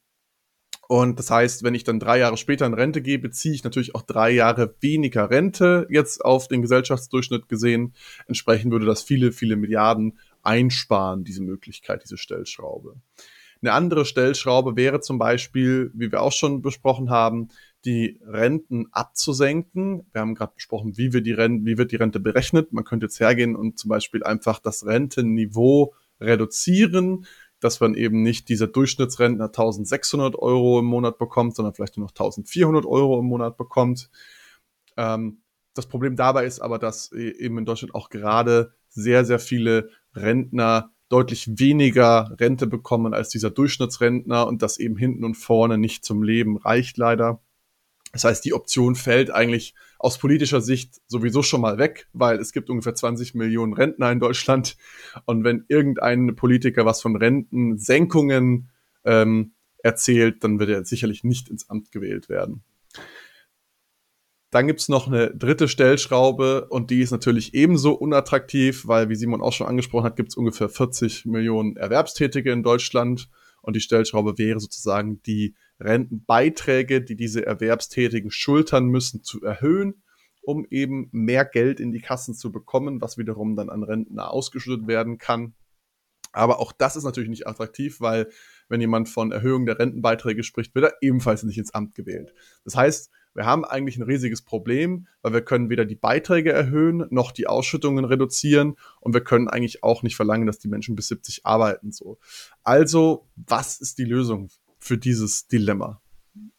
und 0.88 1.20
das 1.20 1.30
heißt, 1.30 1.62
wenn 1.62 1.76
ich 1.76 1.84
dann 1.84 2.00
drei 2.00 2.18
Jahre 2.18 2.36
später 2.36 2.66
in 2.66 2.74
Rente 2.74 3.04
gehe, 3.04 3.20
beziehe 3.20 3.54
ich 3.54 3.64
natürlich 3.64 3.94
auch 3.94 4.02
drei 4.02 4.32
Jahre 4.32 4.76
weniger 4.82 5.30
Rente 5.30 5.86
jetzt 5.92 6.26
auf 6.26 6.48
den 6.48 6.64
Gesellschaftsdurchschnitt 6.64 7.48
gesehen. 7.48 7.94
Entsprechend 8.26 8.72
würde 8.72 8.88
das 8.88 9.04
viele, 9.04 9.32
viele 9.32 9.56
Milliarden 9.56 10.18
einsparen, 10.42 11.24
diese 11.24 11.44
Möglichkeit, 11.44 12.04
diese 12.04 12.18
Stellschraube. 12.18 12.96
Eine 13.62 13.74
andere 13.74 14.04
Stellschraube 14.04 14.76
wäre 14.76 15.00
zum 15.00 15.20
Beispiel, 15.20 15.92
wie 15.94 16.12
wir 16.12 16.22
auch 16.22 16.32
schon 16.32 16.64
besprochen 16.64 17.12
haben, 17.12 17.50
die 17.86 18.20
Renten 18.26 18.88
abzusenken. 18.92 20.08
Wir 20.12 20.22
haben 20.22 20.36
gerade 20.36 20.54
besprochen, 20.56 20.98
wie, 20.98 21.14
wir 21.14 21.22
die 21.22 21.32
Rente, 21.32 21.66
wie 21.66 21.78
wird 21.78 21.92
die 21.92 21.98
Rente 21.98 22.20
berechnet. 22.20 22.74
Man 22.74 22.84
könnte 22.84 23.06
jetzt 23.06 23.20
hergehen 23.20 23.56
und 23.56 23.80
zum 23.80 23.90
Beispiel 23.90 24.24
einfach 24.24 24.60
das 24.60 24.86
Rentenniveau 24.86 25.94
reduzieren, 26.20 27.26
dass 27.60 27.80
man 27.80 27.94
eben 27.94 28.22
nicht 28.22 28.50
dieser 28.50 28.68
Durchschnittsrentner 28.68 29.46
1600 29.46 30.36
Euro 30.36 30.80
im 30.80 30.86
Monat 30.86 31.18
bekommt, 31.18 31.56
sondern 31.56 31.74
vielleicht 31.74 31.98
nur 31.98 32.06
noch 32.06 32.12
1400 32.12 32.86
Euro 32.86 33.20
im 33.20 33.26
Monat 33.26 33.58
bekommt. 33.58 34.10
Ähm, 34.98 35.42
das 35.74 35.88
Problem 35.88 36.16
dabei 36.16 36.46
ist 36.46 36.60
aber, 36.60 36.80
dass 36.80 37.12
e-, 37.12 37.32
eben 37.32 37.58
in 37.58 37.66
Deutschland 37.66 37.96
auch 37.96 38.10
gerade 38.10 38.74
sehr, 38.90 39.24
sehr 39.24 39.40
viele 39.40 39.90
Rentner 40.14 40.92
deutlich 41.10 41.60
weniger 41.60 42.36
Rente 42.40 42.68
bekommen 42.68 43.14
als 43.14 43.30
dieser 43.30 43.50
Durchschnittsrentner 43.50 44.48
und 44.48 44.62
das 44.62 44.78
eben 44.78 44.98
hinten 44.98 45.24
und 45.24 45.36
vorne 45.36 45.78
nicht 45.78 46.06
zum 46.06 46.22
Leben 46.24 46.58
reicht 46.58 46.98
leider. 46.98 47.42
Das 48.12 48.24
heißt, 48.24 48.44
die 48.44 48.54
Option 48.54 48.96
fällt 48.96 49.32
eigentlich 49.32 49.76
aus 50.00 50.18
politischer 50.18 50.62
Sicht 50.62 51.02
sowieso 51.08 51.44
schon 51.44 51.62
mal 51.62 51.78
weg, 51.78 52.08
weil 52.14 52.40
es 52.40 52.54
gibt 52.54 52.70
ungefähr 52.70 52.96
20 52.96 53.36
Millionen 53.36 53.74
Rentner 53.74 54.12
in 54.12 54.20
Deutschland. 54.20 54.78
Und 55.26 55.44
wenn 55.44 55.66
irgendein 55.68 56.36
Politiker 56.36 56.86
was 56.86 57.02
von 57.02 57.16
Rentensenkungen 57.16 58.70
ähm, 59.04 59.54
erzählt, 59.84 60.44
dann 60.44 60.60
wird 60.60 60.70
er 60.70 60.86
sicherlich 60.86 61.24
nicht 61.24 61.50
ins 61.50 61.70
Amt 61.70 61.92
gewählt 61.92 62.30
werden. 62.30 62.64
Dann 64.52 64.66
gibt's 64.66 64.90
noch 64.90 65.08
eine 65.08 65.30
dritte 65.36 65.68
Stellschraube 65.68 66.68
und 66.70 66.90
die 66.90 67.02
ist 67.02 67.12
natürlich 67.12 67.54
ebenso 67.54 67.94
unattraktiv, 67.94 68.88
weil, 68.88 69.10
wie 69.10 69.16
Simon 69.16 69.42
auch 69.42 69.54
schon 69.54 69.68
angesprochen 69.68 70.06
hat, 70.06 70.16
gibt's 70.16 70.36
ungefähr 70.36 70.70
40 70.70 71.26
Millionen 71.26 71.76
Erwerbstätige 71.76 72.52
in 72.52 72.64
Deutschland. 72.64 73.30
Und 73.62 73.76
die 73.76 73.82
Stellschraube 73.82 74.38
wäre 74.38 74.60
sozusagen 74.60 75.22
die 75.24 75.56
Rentenbeiträge, 75.80 77.02
die 77.02 77.16
diese 77.16 77.46
Erwerbstätigen 77.46 78.32
schultern 78.32 78.88
müssen, 78.88 79.24
zu 79.24 79.42
erhöhen, 79.44 80.02
um 80.42 80.66
eben 80.70 81.10
mehr 81.12 81.46
Geld 81.46 81.80
in 81.80 81.92
die 81.92 82.02
Kassen 82.02 82.34
zu 82.34 82.52
bekommen, 82.52 83.02
was 83.02 83.18
wiederum 83.18 83.56
dann 83.56 83.70
an 83.70 83.84
Rentner 83.84 84.32
ausgeschüttet 84.32 84.88
werden 84.88 85.18
kann. 85.18 85.54
Aber 86.32 86.60
auch 86.60 86.72
das 86.72 86.96
ist 86.96 87.04
natürlich 87.04 87.30
nicht 87.30 87.48
attraktiv, 87.48 88.02
weil 88.02 88.30
wenn 88.68 88.82
jemand 88.82 89.10
von 89.10 89.32
Erhöhung 89.32 89.66
der 89.66 89.80
Rentenbeiträge 89.80 90.44
spricht, 90.44 90.76
wird 90.76 90.86
er 90.86 90.94
ebenfalls 91.02 91.44
nicht 91.44 91.58
ins 91.58 91.74
Amt 91.74 91.96
gewählt. 91.96 92.34
Das 92.64 92.76
heißt, 92.76 93.12
wir 93.34 93.46
haben 93.46 93.64
eigentlich 93.66 93.98
ein 93.98 94.04
riesiges 94.04 94.42
Problem, 94.44 95.08
weil 95.22 95.34
wir 95.34 95.42
können 95.42 95.70
weder 95.70 95.86
die 95.86 95.96
Beiträge 95.96 96.52
erhöhen, 96.52 97.06
noch 97.10 97.32
die 97.32 97.48
Ausschüttungen 97.48 98.06
reduzieren 98.06 98.76
und 99.00 99.14
wir 99.14 99.24
können 99.24 99.48
eigentlich 99.48 99.84
auch 99.84 100.04
nicht 100.04 100.16
verlangen, 100.16 100.48
dass 100.48 100.60
die 100.60 100.68
Menschen 100.68 100.96
bis 100.96 101.08
70 101.08 101.46
arbeiten, 101.46 101.92
so. 101.92 102.20
Also, 102.64 103.28
was 103.36 103.80
ist 103.80 103.98
die 103.98 104.06
Lösung 104.06 104.50
für 104.80 104.98
dieses 104.98 105.48
Dilemma? 105.48 106.02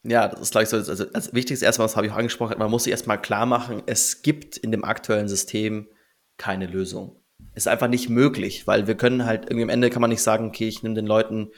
Ja, 0.02 0.28
das 0.28 0.40
ist 0.40 0.52
gleich 0.52 0.68
so. 0.68 0.76
Also, 0.76 1.06
als 1.12 1.35
wichtigstes 1.35 1.62
erstmal, 1.62 1.87
was 1.87 1.96
habe 1.96 2.06
ich 2.06 2.12
auch 2.12 2.18
angesprochen, 2.18 2.59
man 2.59 2.70
muss 2.70 2.85
sich 2.85 2.90
erstmal 2.90 3.20
klar 3.20 3.46
machen, 3.46 3.83
es 3.87 4.22
gibt 4.22 4.56
in 4.56 4.72
dem 4.72 4.85
aktuellen 4.85 5.28
System 5.28 5.88
keine 6.37 6.66
Lösung. 6.66 7.16
Ist 7.54 7.68
einfach 7.68 7.88
nicht 7.88 8.09
möglich, 8.09 8.66
weil 8.66 8.87
wir 8.87 8.96
können 8.96 9.26
halt 9.26 9.44
irgendwie 9.44 9.64
am 9.64 9.68
Ende 9.68 9.90
kann 9.90 10.00
man 10.00 10.11
nicht 10.11 10.22
sagen, 10.22 10.48
okay, 10.48 10.68
ich 10.68 10.83
nehme 10.83 10.94
den 10.94 11.06
Leuten 11.06 11.50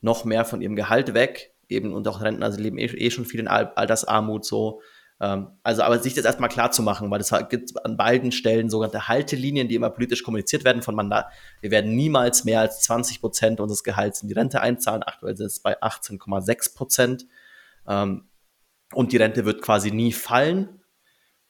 noch 0.00 0.24
mehr 0.24 0.44
von 0.44 0.62
ihrem 0.62 0.76
Gehalt 0.76 1.12
weg, 1.14 1.54
eben 1.68 1.92
und 1.92 2.06
auch 2.08 2.20
Rentner, 2.20 2.46
also 2.46 2.60
leben 2.60 2.78
eh, 2.78 2.86
eh 2.86 3.10
schon 3.10 3.24
viel 3.24 3.40
in 3.40 3.48
Altersarmut 3.48 4.44
so. 4.44 4.80
Ähm, 5.20 5.48
also, 5.62 5.82
aber 5.82 5.98
sich 5.98 6.14
das 6.14 6.24
erstmal 6.24 6.48
klar 6.48 6.70
zu 6.70 6.82
machen, 6.82 7.10
weil 7.10 7.20
es 7.20 7.32
gibt 7.50 7.84
an 7.84 7.96
beiden 7.96 8.32
Stellen 8.32 8.70
sogenannte 8.70 9.06
Haltelinien, 9.06 9.68
die 9.68 9.74
immer 9.74 9.90
politisch 9.90 10.22
kommuniziert 10.22 10.64
werden 10.64 10.82
von 10.82 10.94
Mandat. 10.94 11.26
Wir 11.60 11.70
werden 11.70 11.94
niemals 11.94 12.44
mehr 12.44 12.60
als 12.60 12.80
20 12.80 13.20
Prozent 13.20 13.60
unseres 13.60 13.84
Gehalts 13.84 14.22
in 14.22 14.28
die 14.28 14.34
Rente 14.34 14.60
einzahlen. 14.60 15.02
Aktuell 15.02 15.36
sind 15.36 15.46
es 15.46 15.60
bei 15.60 15.80
18,6 15.82 16.74
Prozent. 16.74 17.26
Ähm, 17.86 18.28
und 18.92 19.12
die 19.12 19.18
Rente 19.18 19.44
wird 19.44 19.62
quasi 19.62 19.90
nie 19.90 20.12
fallen. 20.12 20.80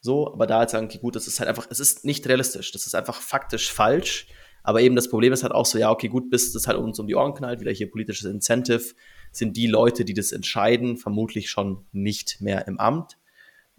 So, 0.00 0.32
aber 0.32 0.46
da 0.46 0.58
halt 0.58 0.70
sagen, 0.70 0.86
okay, 0.86 0.98
gut, 0.98 1.14
das 1.14 1.26
ist 1.26 1.38
halt 1.38 1.48
einfach, 1.48 1.66
es 1.70 1.78
ist 1.78 2.04
nicht 2.04 2.26
realistisch. 2.26 2.72
Das 2.72 2.86
ist 2.86 2.94
einfach 2.94 3.20
faktisch 3.20 3.72
falsch. 3.72 4.26
Aber 4.62 4.80
eben 4.80 4.96
das 4.96 5.08
Problem 5.08 5.32
ist 5.32 5.42
halt 5.42 5.54
auch 5.54 5.64
so, 5.64 5.78
ja, 5.78 5.90
okay, 5.90 6.08
gut, 6.08 6.28
bis 6.28 6.52
das 6.52 6.66
halt 6.66 6.76
uns 6.76 6.98
um 6.98 7.06
die 7.06 7.14
Ohren 7.14 7.34
knallt, 7.34 7.60
wieder 7.60 7.70
hier 7.70 7.90
politisches 7.90 8.30
Incentive, 8.30 8.94
sind 9.32 9.56
die 9.56 9.66
Leute, 9.66 10.04
die 10.04 10.12
das 10.12 10.32
entscheiden, 10.32 10.96
vermutlich 10.96 11.50
schon 11.50 11.86
nicht 11.92 12.40
mehr 12.40 12.66
im 12.66 12.78
Amt. 12.78 13.16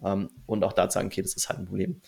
Ähm, 0.04 0.30
und 0.46 0.64
auch 0.64 0.72
da 0.72 0.90
sagen, 0.90 1.08
okay, 1.08 1.22
das 1.22 1.34
ist 1.34 1.48
halt 1.48 1.60
ein 1.60 1.66
Problem. 1.66 2.00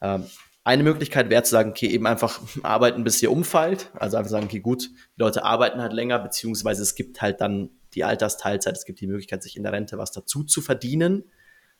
Ähm, 0.00 0.24
eine 0.64 0.82
Möglichkeit 0.82 1.28
wäre 1.28 1.42
zu 1.42 1.50
sagen, 1.50 1.70
okay, 1.70 1.88
eben 1.88 2.06
einfach 2.06 2.40
arbeiten, 2.62 3.04
bis 3.04 3.22
ihr 3.22 3.30
umfällt. 3.30 3.90
Also 3.94 4.16
einfach 4.16 4.30
sagen, 4.30 4.46
okay, 4.46 4.60
gut, 4.60 4.88
die 4.88 5.20
Leute 5.20 5.44
arbeiten 5.44 5.80
halt 5.80 5.92
länger, 5.92 6.18
beziehungsweise 6.18 6.82
es 6.82 6.94
gibt 6.94 7.20
halt 7.20 7.40
dann 7.40 7.70
die 7.92 8.04
Altersteilzeit, 8.04 8.76
es 8.76 8.86
gibt 8.86 9.00
die 9.00 9.06
Möglichkeit, 9.06 9.42
sich 9.42 9.56
in 9.56 9.62
der 9.62 9.72
Rente 9.72 9.98
was 9.98 10.10
dazu 10.10 10.42
zu 10.42 10.62
verdienen. 10.62 11.24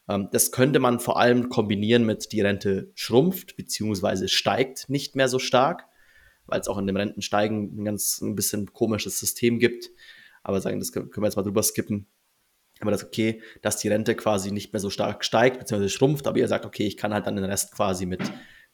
Ähm, 0.08 0.28
das 0.32 0.52
könnte 0.52 0.78
man 0.80 1.00
vor 1.00 1.18
allem 1.18 1.48
kombinieren 1.48 2.04
mit, 2.04 2.30
die 2.32 2.42
Rente 2.42 2.92
schrumpft, 2.94 3.56
beziehungsweise 3.56 4.28
steigt 4.28 4.90
nicht 4.90 5.16
mehr 5.16 5.28
so 5.28 5.38
stark, 5.38 5.86
weil 6.46 6.60
es 6.60 6.68
auch 6.68 6.78
in 6.78 6.86
dem 6.86 6.96
Rentensteigen 6.96 7.80
ein 7.80 7.84
ganz 7.84 8.20
ein 8.20 8.36
bisschen 8.36 8.72
komisches 8.72 9.18
System 9.18 9.58
gibt. 9.58 9.90
Aber 10.42 10.60
sagen, 10.60 10.78
das 10.78 10.92
können 10.92 11.10
wir 11.10 11.24
jetzt 11.24 11.36
mal 11.36 11.42
drüber 11.42 11.62
skippen 11.62 12.06
aber 12.80 12.90
das 12.90 13.04
okay, 13.04 13.40
dass 13.62 13.76
die 13.76 13.88
Rente 13.88 14.14
quasi 14.14 14.50
nicht 14.50 14.72
mehr 14.72 14.80
so 14.80 14.90
stark 14.90 15.24
steigt, 15.24 15.58
beziehungsweise 15.58 15.90
schrumpft, 15.90 16.26
aber 16.26 16.38
ihr 16.38 16.48
sagt, 16.48 16.66
okay, 16.66 16.86
ich 16.86 16.96
kann 16.96 17.14
halt 17.14 17.26
dann 17.26 17.36
den 17.36 17.44
Rest 17.44 17.72
quasi 17.72 18.06
mit 18.06 18.20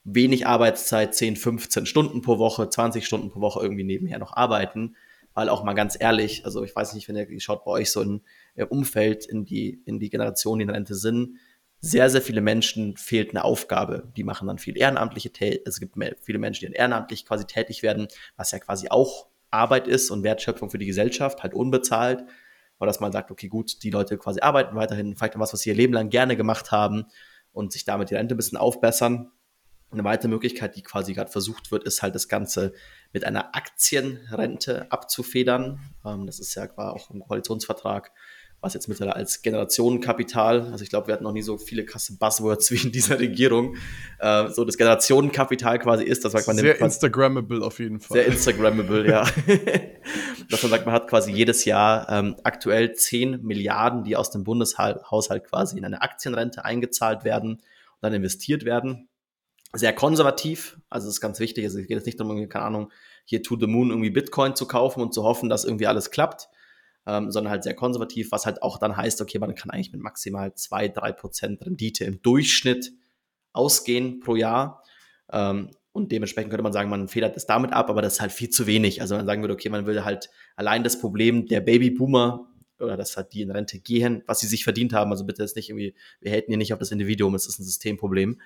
wenig 0.04 0.46
Arbeitszeit, 0.46 1.14
10, 1.14 1.36
15 1.36 1.86
Stunden 1.86 2.22
pro 2.22 2.38
Woche, 2.38 2.68
20 2.68 3.06
Stunden 3.06 3.30
pro 3.30 3.40
Woche 3.40 3.60
irgendwie 3.62 3.84
nebenher 3.84 4.18
noch 4.18 4.34
arbeiten, 4.34 4.96
weil 5.34 5.48
auch 5.48 5.62
mal 5.62 5.74
ganz 5.74 5.96
ehrlich, 5.98 6.44
also 6.44 6.64
ich 6.64 6.74
weiß 6.74 6.94
nicht, 6.94 7.08
wenn 7.08 7.16
ihr 7.16 7.40
schaut 7.40 7.64
bei 7.64 7.70
euch 7.72 7.90
so 7.90 8.00
in, 8.00 8.22
im 8.54 8.68
Umfeld, 8.68 9.26
in 9.26 9.44
die, 9.44 9.82
in 9.84 10.00
die 10.00 10.10
Generation, 10.10 10.58
die 10.58 10.64
in 10.64 10.70
Rente 10.70 10.94
sind, 10.94 11.38
sehr, 11.80 12.10
sehr 12.10 12.20
viele 12.20 12.42
Menschen 12.42 12.96
fehlt 12.96 13.30
eine 13.30 13.42
Aufgabe. 13.42 14.12
Die 14.16 14.24
machen 14.24 14.48
dann 14.48 14.58
viel 14.58 14.76
ehrenamtliche 14.76 15.32
Tätigkeit. 15.32 15.66
Es 15.66 15.80
gibt 15.80 15.94
viele 16.20 16.38
Menschen, 16.38 16.60
die 16.60 16.66
dann 16.66 16.74
ehrenamtlich 16.74 17.24
quasi 17.24 17.46
tätig 17.46 17.82
werden, 17.82 18.08
was 18.36 18.50
ja 18.50 18.58
quasi 18.58 18.88
auch 18.90 19.28
Arbeit 19.50 19.88
ist 19.88 20.10
und 20.10 20.22
Wertschöpfung 20.22 20.70
für 20.70 20.78
die 20.78 20.86
Gesellschaft, 20.86 21.42
halt 21.42 21.54
unbezahlt. 21.54 22.24
Oder 22.80 22.88
dass 22.88 23.00
man 23.00 23.12
sagt, 23.12 23.30
okay, 23.30 23.48
gut, 23.48 23.82
die 23.82 23.90
Leute 23.90 24.16
quasi 24.16 24.40
arbeiten 24.40 24.74
weiterhin, 24.74 25.14
vielleicht 25.14 25.38
was, 25.38 25.52
was 25.52 25.60
sie 25.60 25.68
ihr 25.68 25.76
Leben 25.76 25.92
lang 25.92 26.08
gerne 26.08 26.36
gemacht 26.36 26.72
haben 26.72 27.04
und 27.52 27.72
sich 27.72 27.84
damit 27.84 28.10
die 28.10 28.14
Rente 28.14 28.34
ein 28.34 28.38
bisschen 28.38 28.58
aufbessern. 28.58 29.30
Eine 29.92 30.04
weitere 30.04 30.28
Möglichkeit, 30.28 30.76
die 30.76 30.82
quasi 30.82 31.14
gerade 31.14 31.30
versucht 31.30 31.70
wird, 31.72 31.84
ist 31.84 32.00
halt 32.02 32.14
das 32.14 32.28
Ganze 32.28 32.72
mit 33.12 33.24
einer 33.24 33.54
Aktienrente 33.54 34.90
abzufedern. 34.90 35.80
Ähm, 36.04 36.26
das 36.26 36.40
ist 36.40 36.54
ja 36.54 36.68
auch 36.76 37.10
im 37.10 37.20
Koalitionsvertrag 37.20 38.12
was 38.60 38.74
jetzt 38.74 38.88
mittlerweile 38.88 39.16
als 39.16 39.40
Generationenkapital, 39.42 40.68
also 40.72 40.82
ich 40.82 40.90
glaube, 40.90 41.06
wir 41.06 41.14
hatten 41.14 41.24
noch 41.24 41.32
nie 41.32 41.42
so 41.42 41.56
viele 41.56 41.84
krasse 41.84 42.16
Buzzwords 42.18 42.70
wie 42.72 42.86
in 42.86 42.92
dieser 42.92 43.18
Regierung, 43.18 43.76
äh, 44.18 44.48
so 44.48 44.64
das 44.64 44.76
Generationenkapital 44.76 45.78
quasi 45.78 46.04
ist, 46.04 46.24
dass 46.24 46.46
man 46.46 46.56
sehr 46.56 46.80
Instagrammable 46.80 47.64
auf 47.64 47.78
jeden 47.78 48.00
Fall. 48.00 48.18
Sehr 48.18 48.26
Instagrammable, 48.26 49.08
ja. 49.08 49.22
dass 50.50 50.62
man 50.62 50.70
sagt, 50.70 50.84
man 50.84 50.94
hat 50.94 51.08
quasi 51.08 51.32
jedes 51.32 51.64
Jahr 51.64 52.08
ähm, 52.10 52.36
aktuell 52.44 52.92
10 52.92 53.42
Milliarden, 53.42 54.04
die 54.04 54.16
aus 54.16 54.30
dem 54.30 54.44
Bundeshaushalt 54.44 55.44
quasi 55.44 55.78
in 55.78 55.84
eine 55.84 56.02
Aktienrente 56.02 56.64
eingezahlt 56.64 57.24
werden 57.24 57.52
und 57.52 57.62
dann 58.00 58.12
investiert 58.12 58.64
werden. 58.64 59.08
Sehr 59.72 59.92
konservativ, 59.94 60.78
also 60.90 61.06
das 61.06 61.14
ist 61.14 61.20
ganz 61.20 61.38
wichtig. 61.38 61.64
Also 61.64 61.78
es 61.78 61.86
geht 61.86 61.96
jetzt 61.96 62.06
nicht 62.06 62.18
darum, 62.18 62.48
keine 62.48 62.64
Ahnung, 62.64 62.92
hier 63.24 63.42
to 63.42 63.56
the 63.58 63.68
moon 63.68 63.90
irgendwie 63.90 64.10
Bitcoin 64.10 64.56
zu 64.56 64.66
kaufen 64.66 65.00
und 65.00 65.14
zu 65.14 65.22
hoffen, 65.22 65.48
dass 65.48 65.64
irgendwie 65.64 65.86
alles 65.86 66.10
klappt, 66.10 66.48
ähm, 67.06 67.30
sondern 67.30 67.50
halt 67.50 67.62
sehr 67.62 67.74
konservativ, 67.74 68.32
was 68.32 68.46
halt 68.46 68.62
auch 68.62 68.78
dann 68.78 68.96
heißt, 68.96 69.20
okay, 69.20 69.38
man 69.38 69.54
kann 69.54 69.70
eigentlich 69.70 69.92
mit 69.92 70.00
maximal 70.00 70.54
2, 70.54 70.88
3 70.88 71.12
Prozent 71.12 71.64
Rendite 71.64 72.04
im 72.04 72.22
Durchschnitt 72.22 72.92
ausgehen 73.52 74.20
pro 74.20 74.36
Jahr. 74.36 74.82
Ähm, 75.32 75.70
und 75.92 76.12
dementsprechend 76.12 76.50
könnte 76.50 76.62
man 76.62 76.72
sagen, 76.72 76.88
man 76.88 77.08
federt 77.08 77.36
es 77.36 77.46
damit 77.46 77.72
ab, 77.72 77.90
aber 77.90 78.00
das 78.00 78.14
ist 78.14 78.20
halt 78.20 78.32
viel 78.32 78.50
zu 78.50 78.66
wenig. 78.66 79.00
Also 79.00 79.16
man 79.16 79.26
sagen 79.26 79.42
würde, 79.42 79.54
okay, 79.54 79.68
man 79.68 79.86
will 79.86 80.04
halt 80.04 80.30
allein 80.54 80.84
das 80.84 81.00
Problem 81.00 81.46
der 81.46 81.60
Babyboomer 81.60 82.46
oder 82.78 82.96
dass 82.96 83.16
halt 83.16 83.32
die 83.32 83.42
in 83.42 83.50
Rente 83.50 83.80
gehen, 83.80 84.22
was 84.26 84.40
sie 84.40 84.46
sich 84.46 84.64
verdient 84.64 84.92
haben. 84.92 85.10
Also 85.10 85.24
bitte 85.24 85.42
ist 85.42 85.56
nicht 85.56 85.68
irgendwie, 85.68 85.94
wir 86.20 86.30
hätten 86.30 86.50
hier 86.50 86.58
nicht 86.58 86.72
auf 86.72 86.78
das 86.78 86.92
Individuum, 86.92 87.34
es 87.34 87.46
ist 87.46 87.58
ein 87.58 87.64
Systemproblem. 87.64 88.40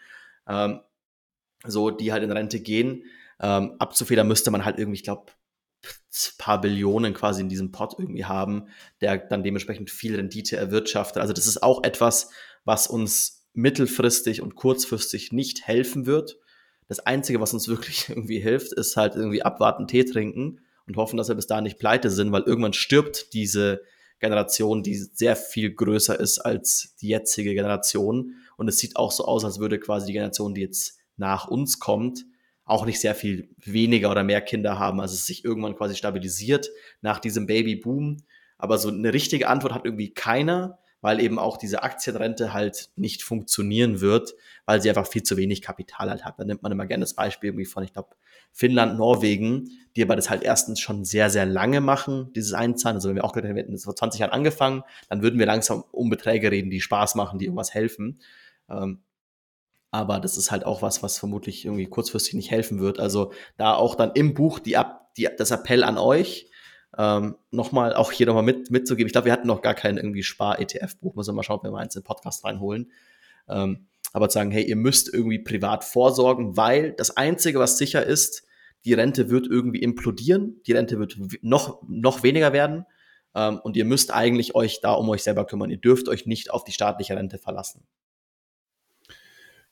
Ähm, 0.49 0.81
so, 1.67 1.91
die 1.91 2.13
halt 2.13 2.23
in 2.23 2.33
Rente 2.33 2.61
gehen. 2.61 3.05
Ähm, 3.41 3.75
abzufedern 3.79 4.29
müsste 4.29 4.51
man 4.51 4.65
halt 4.65 4.79
irgendwie, 4.79 4.97
ich 4.97 5.05
glaube, 5.05 5.33
paar 6.39 6.61
Billionen 6.61 7.15
quasi 7.15 7.41
in 7.41 7.49
diesem 7.49 7.73
Pot 7.73 7.97
irgendwie 7.99 8.25
haben, 8.25 8.69
der 9.01 9.19
dann 9.19 9.43
dementsprechend 9.43 9.91
viel 9.91 10.17
Rendite 10.17 10.57
erwirtschaftet. 10.57 11.21
Also 11.21 11.33
das 11.33 11.47
ist 11.47 11.63
auch 11.63 11.83
etwas, 11.83 12.31
was 12.65 12.87
uns 12.87 13.47
mittelfristig 13.53 14.43
und 14.43 14.55
kurzfristig 14.55 15.33
nicht 15.33 15.67
helfen 15.67 16.07
wird. 16.07 16.39
Das 16.89 17.01
Einzige, 17.01 17.41
was 17.41 17.55
uns 17.55 17.69
wirklich 17.69 18.09
irgendwie 18.09 18.41
hilft, 18.41 18.73
ist 18.73 18.97
halt 18.97 19.15
irgendwie 19.17 19.43
abwarten, 19.43 19.87
Tee 19.87 20.05
trinken 20.05 20.61
und 20.87 20.97
hoffen, 20.97 21.17
dass 21.17 21.29
wir 21.29 21.35
bis 21.35 21.47
dahin 21.47 21.65
nicht 21.65 21.79
pleite 21.79 22.11
sind, 22.11 22.33
weil 22.33 22.43
irgendwann 22.43 22.73
stirbt 22.73 23.33
diese 23.33 23.83
Generation, 24.21 24.83
die 24.83 24.95
sehr 24.95 25.37
viel 25.37 25.75
größer 25.75 26.19
ist 26.19 26.39
als 26.39 26.95
die 27.01 27.09
jetzige 27.09 27.55
Generation. 27.55 28.35
Und 28.57 28.69
es 28.69 28.79
sieht 28.79 28.97
auch 28.97 29.13
so 29.13 29.25
aus, 29.25 29.45
als 29.45 29.59
würde 29.59 29.79
quasi 29.79 30.07
die 30.07 30.13
Generation, 30.13 30.55
die 30.55 30.63
jetzt 30.63 30.99
nach 31.17 31.49
uns 31.49 31.79
kommt, 31.79 32.25
auch 32.65 32.87
nicht 32.87 33.01
sehr 33.01 33.15
viel 33.15 33.51
weniger 33.59 34.11
oder 34.11 34.25
mehr 34.25 34.41
Kinder 34.41 34.79
haben. 34.79 35.01
Also 35.01 35.15
es 35.15 35.27
sich 35.27 35.45
irgendwann 35.45 35.77
quasi 35.77 35.95
stabilisiert 35.97 36.71
nach 37.03 37.19
diesem 37.19 37.47
Babyboom. 37.47 38.19
Aber 38.57 38.79
so 38.79 38.89
eine 38.89 39.13
richtige 39.13 39.49
Antwort 39.49 39.75
hat 39.75 39.85
irgendwie 39.85 40.15
keiner, 40.15 40.79
weil 41.03 41.21
eben 41.21 41.39
auch 41.39 41.59
diese 41.59 41.83
Aktienrente 41.83 42.55
halt 42.55 42.89
nicht 42.97 43.23
funktionieren 43.23 44.01
wird, 44.01 44.35
weil 44.65 44.81
sie 44.81 44.89
einfach 44.89 45.07
viel 45.07 45.23
zu 45.23 45.37
wenig 45.37 45.61
Kapital 45.61 46.09
halt 46.09 46.25
hat. 46.25 46.39
Da 46.39 46.45
nimmt 46.45 46.63
man 46.63 46.73
immer 46.73 46.87
gerne 46.87 47.03
das 47.03 47.13
Beispiel 47.13 47.51
irgendwie 47.51 47.67
von, 47.67 47.85
ich 47.85 47.93
glaube, 47.93 48.17
Finnland, 48.53 48.97
Norwegen, 48.97 49.69
die 49.97 50.03
aber 50.03 50.17
das 50.17 50.31
halt 50.31 50.43
erstens 50.43 50.81
schon 50.81 51.05
sehr, 51.05 51.29
sehr 51.29 51.45
lange 51.45 51.83
machen, 51.83 52.33
dieses 52.35 52.55
Einzahlen. 52.55 52.97
Also 52.97 53.11
wenn 53.11 53.17
wir 53.17 53.25
auch 53.25 53.35
gedacht 53.35 53.55
hätten, 53.55 53.73
das 53.73 53.85
vor 53.85 53.97
20 53.97 54.21
Jahren 54.21 54.31
angefangen, 54.31 54.83
dann 55.11 55.21
würden 55.21 55.39
wir 55.39 55.45
langsam 55.45 55.85
um 55.93 56.09
Beträge 56.09 56.51
reden, 56.51 56.71
die 56.71 56.81
Spaß 56.81 57.17
machen, 57.17 57.39
die 57.39 57.45
irgendwas 57.45 57.75
helfen. 57.75 58.21
Ähm, 58.71 59.01
aber 59.95 60.19
das 60.19 60.37
ist 60.37 60.51
halt 60.51 60.67
auch 60.67 60.83
was, 60.83 61.05
was 61.05 61.19
vermutlich 61.19 61.65
irgendwie 61.65 61.87
kurzfristig 61.87 62.35
nicht 62.35 62.51
helfen 62.51 62.81
wird. 62.81 62.99
Also 62.99 63.33
da 63.57 63.75
auch 63.75 63.95
dann 63.95 64.11
im 64.15 64.35
Buch 64.35 64.59
die, 64.59 64.77
die 65.17 65.29
das 65.39 65.53
Appell 65.53 65.85
an 65.85 65.99
euch, 65.99 66.51
ähm, 66.99 67.37
nochmal 67.53 67.95
auch 67.95 68.11
hier 68.11 68.27
nochmal 68.27 68.43
mit, 68.43 68.73
mitzugeben. 68.73 69.07
Ich 69.07 69.13
glaube, 69.13 69.27
wir 69.27 69.33
hatten 69.33 69.47
noch 69.47 69.63
gar 69.63 69.75
kein 69.75 69.97
irgendwie 69.97 70.25
Spar-ETF-Buch. 70.25 71.15
Müssen 71.15 71.29
wir 71.31 71.37
mal 71.37 71.45
schauen, 71.45 71.61
wenn 71.63 71.71
wir 71.71 71.79
eins 71.79 71.95
in 71.95 72.01
den 72.01 72.07
Podcast 72.07 72.45
reinholen. 72.45 72.91
Ähm, 73.49 73.87
aber 74.13 74.29
zu 74.29 74.35
sagen, 74.35 74.51
hey, 74.51 74.65
ihr 74.65 74.75
müsst 74.75 75.15
irgendwie 75.15 75.39
privat 75.39 75.85
vorsorgen, 75.85 76.57
weil 76.57 76.91
das 76.91 77.17
Einzige, 77.17 77.61
was 77.61 77.79
sicher 77.79 78.05
ist, 78.05 78.43
die 78.85 78.95
Rente 78.95 79.31
wird 79.31 79.47
irgendwie 79.47 79.81
implodieren, 79.81 80.61
die 80.67 80.73
Rente 80.73 80.99
wird 80.99 81.17
noch, 81.41 81.85
noch 81.87 82.25
weniger 82.25 82.53
werden 82.53 82.85
ähm, 83.37 83.61
und 83.63 83.77
ihr 83.77 83.85
müsst 83.85 84.13
eigentlich 84.13 84.57
euch 84.57 84.81
da 84.81 84.95
um 84.95 85.09
euch 85.09 85.23
selber 85.23 85.47
kümmern. 85.47 85.71
Ihr 85.71 85.81
dürft 85.81 86.09
euch 86.09 86.27
nicht 86.27 86.51
auf 86.51 86.65
die 86.65 86.73
staatliche 86.73 87.15
Rente 87.15 87.39
verlassen. 87.39 87.87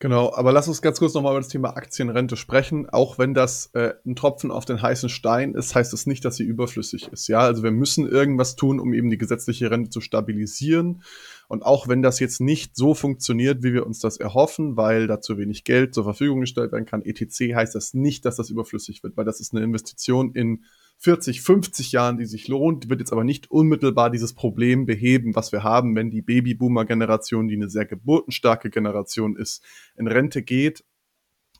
Genau, 0.02 0.34
aber 0.34 0.50
lass 0.50 0.66
uns 0.66 0.82
ganz 0.82 0.98
kurz 0.98 1.14
nochmal 1.14 1.30
über 1.30 1.38
das 1.38 1.48
Thema 1.48 1.76
Aktienrente 1.76 2.36
sprechen. 2.36 2.90
Auch 2.90 3.20
wenn 3.20 3.34
das 3.34 3.70
äh, 3.74 3.94
ein 4.04 4.16
Tropfen 4.16 4.50
auf 4.50 4.64
den 4.64 4.82
heißen 4.82 5.08
Stein 5.08 5.54
ist, 5.54 5.76
heißt 5.76 5.92
das 5.92 6.06
nicht, 6.06 6.24
dass 6.24 6.34
sie 6.34 6.42
überflüssig 6.42 7.06
ist. 7.12 7.28
Ja, 7.28 7.38
also 7.38 7.62
wir 7.62 7.70
müssen 7.70 8.08
irgendwas 8.08 8.56
tun, 8.56 8.80
um 8.80 8.94
eben 8.94 9.10
die 9.10 9.16
gesetzliche 9.16 9.70
Rente 9.70 9.90
zu 9.90 10.00
stabilisieren. 10.00 11.04
Und 11.46 11.62
auch 11.62 11.86
wenn 11.86 12.02
das 12.02 12.18
jetzt 12.18 12.40
nicht 12.40 12.74
so 12.74 12.94
funktioniert, 12.94 13.62
wie 13.62 13.74
wir 13.74 13.86
uns 13.86 14.00
das 14.00 14.16
erhoffen, 14.16 14.76
weil 14.76 15.06
da 15.06 15.20
zu 15.20 15.38
wenig 15.38 15.62
Geld 15.62 15.94
zur 15.94 16.02
Verfügung 16.02 16.40
gestellt 16.40 16.72
werden 16.72 16.84
kann, 16.84 17.04
etc., 17.04 17.54
heißt 17.54 17.76
das 17.76 17.94
nicht, 17.94 18.24
dass 18.24 18.34
das 18.34 18.50
überflüssig 18.50 19.04
wird, 19.04 19.16
weil 19.16 19.24
das 19.24 19.38
ist 19.38 19.54
eine 19.54 19.62
Investition 19.62 20.32
in 20.32 20.64
40, 21.02 21.42
50 21.42 21.90
Jahren, 21.90 22.16
die 22.16 22.26
sich 22.26 22.46
lohnt, 22.46 22.88
wird 22.88 23.00
jetzt 23.00 23.12
aber 23.12 23.24
nicht 23.24 23.50
unmittelbar 23.50 24.08
dieses 24.08 24.34
Problem 24.34 24.86
beheben, 24.86 25.34
was 25.34 25.50
wir 25.50 25.64
haben, 25.64 25.96
wenn 25.96 26.10
die 26.10 26.22
Babyboomer-Generation, 26.22 27.48
die 27.48 27.56
eine 27.56 27.68
sehr 27.68 27.86
geburtenstarke 27.86 28.70
Generation 28.70 29.34
ist, 29.36 29.64
in 29.96 30.06
Rente 30.06 30.42
geht. 30.42 30.84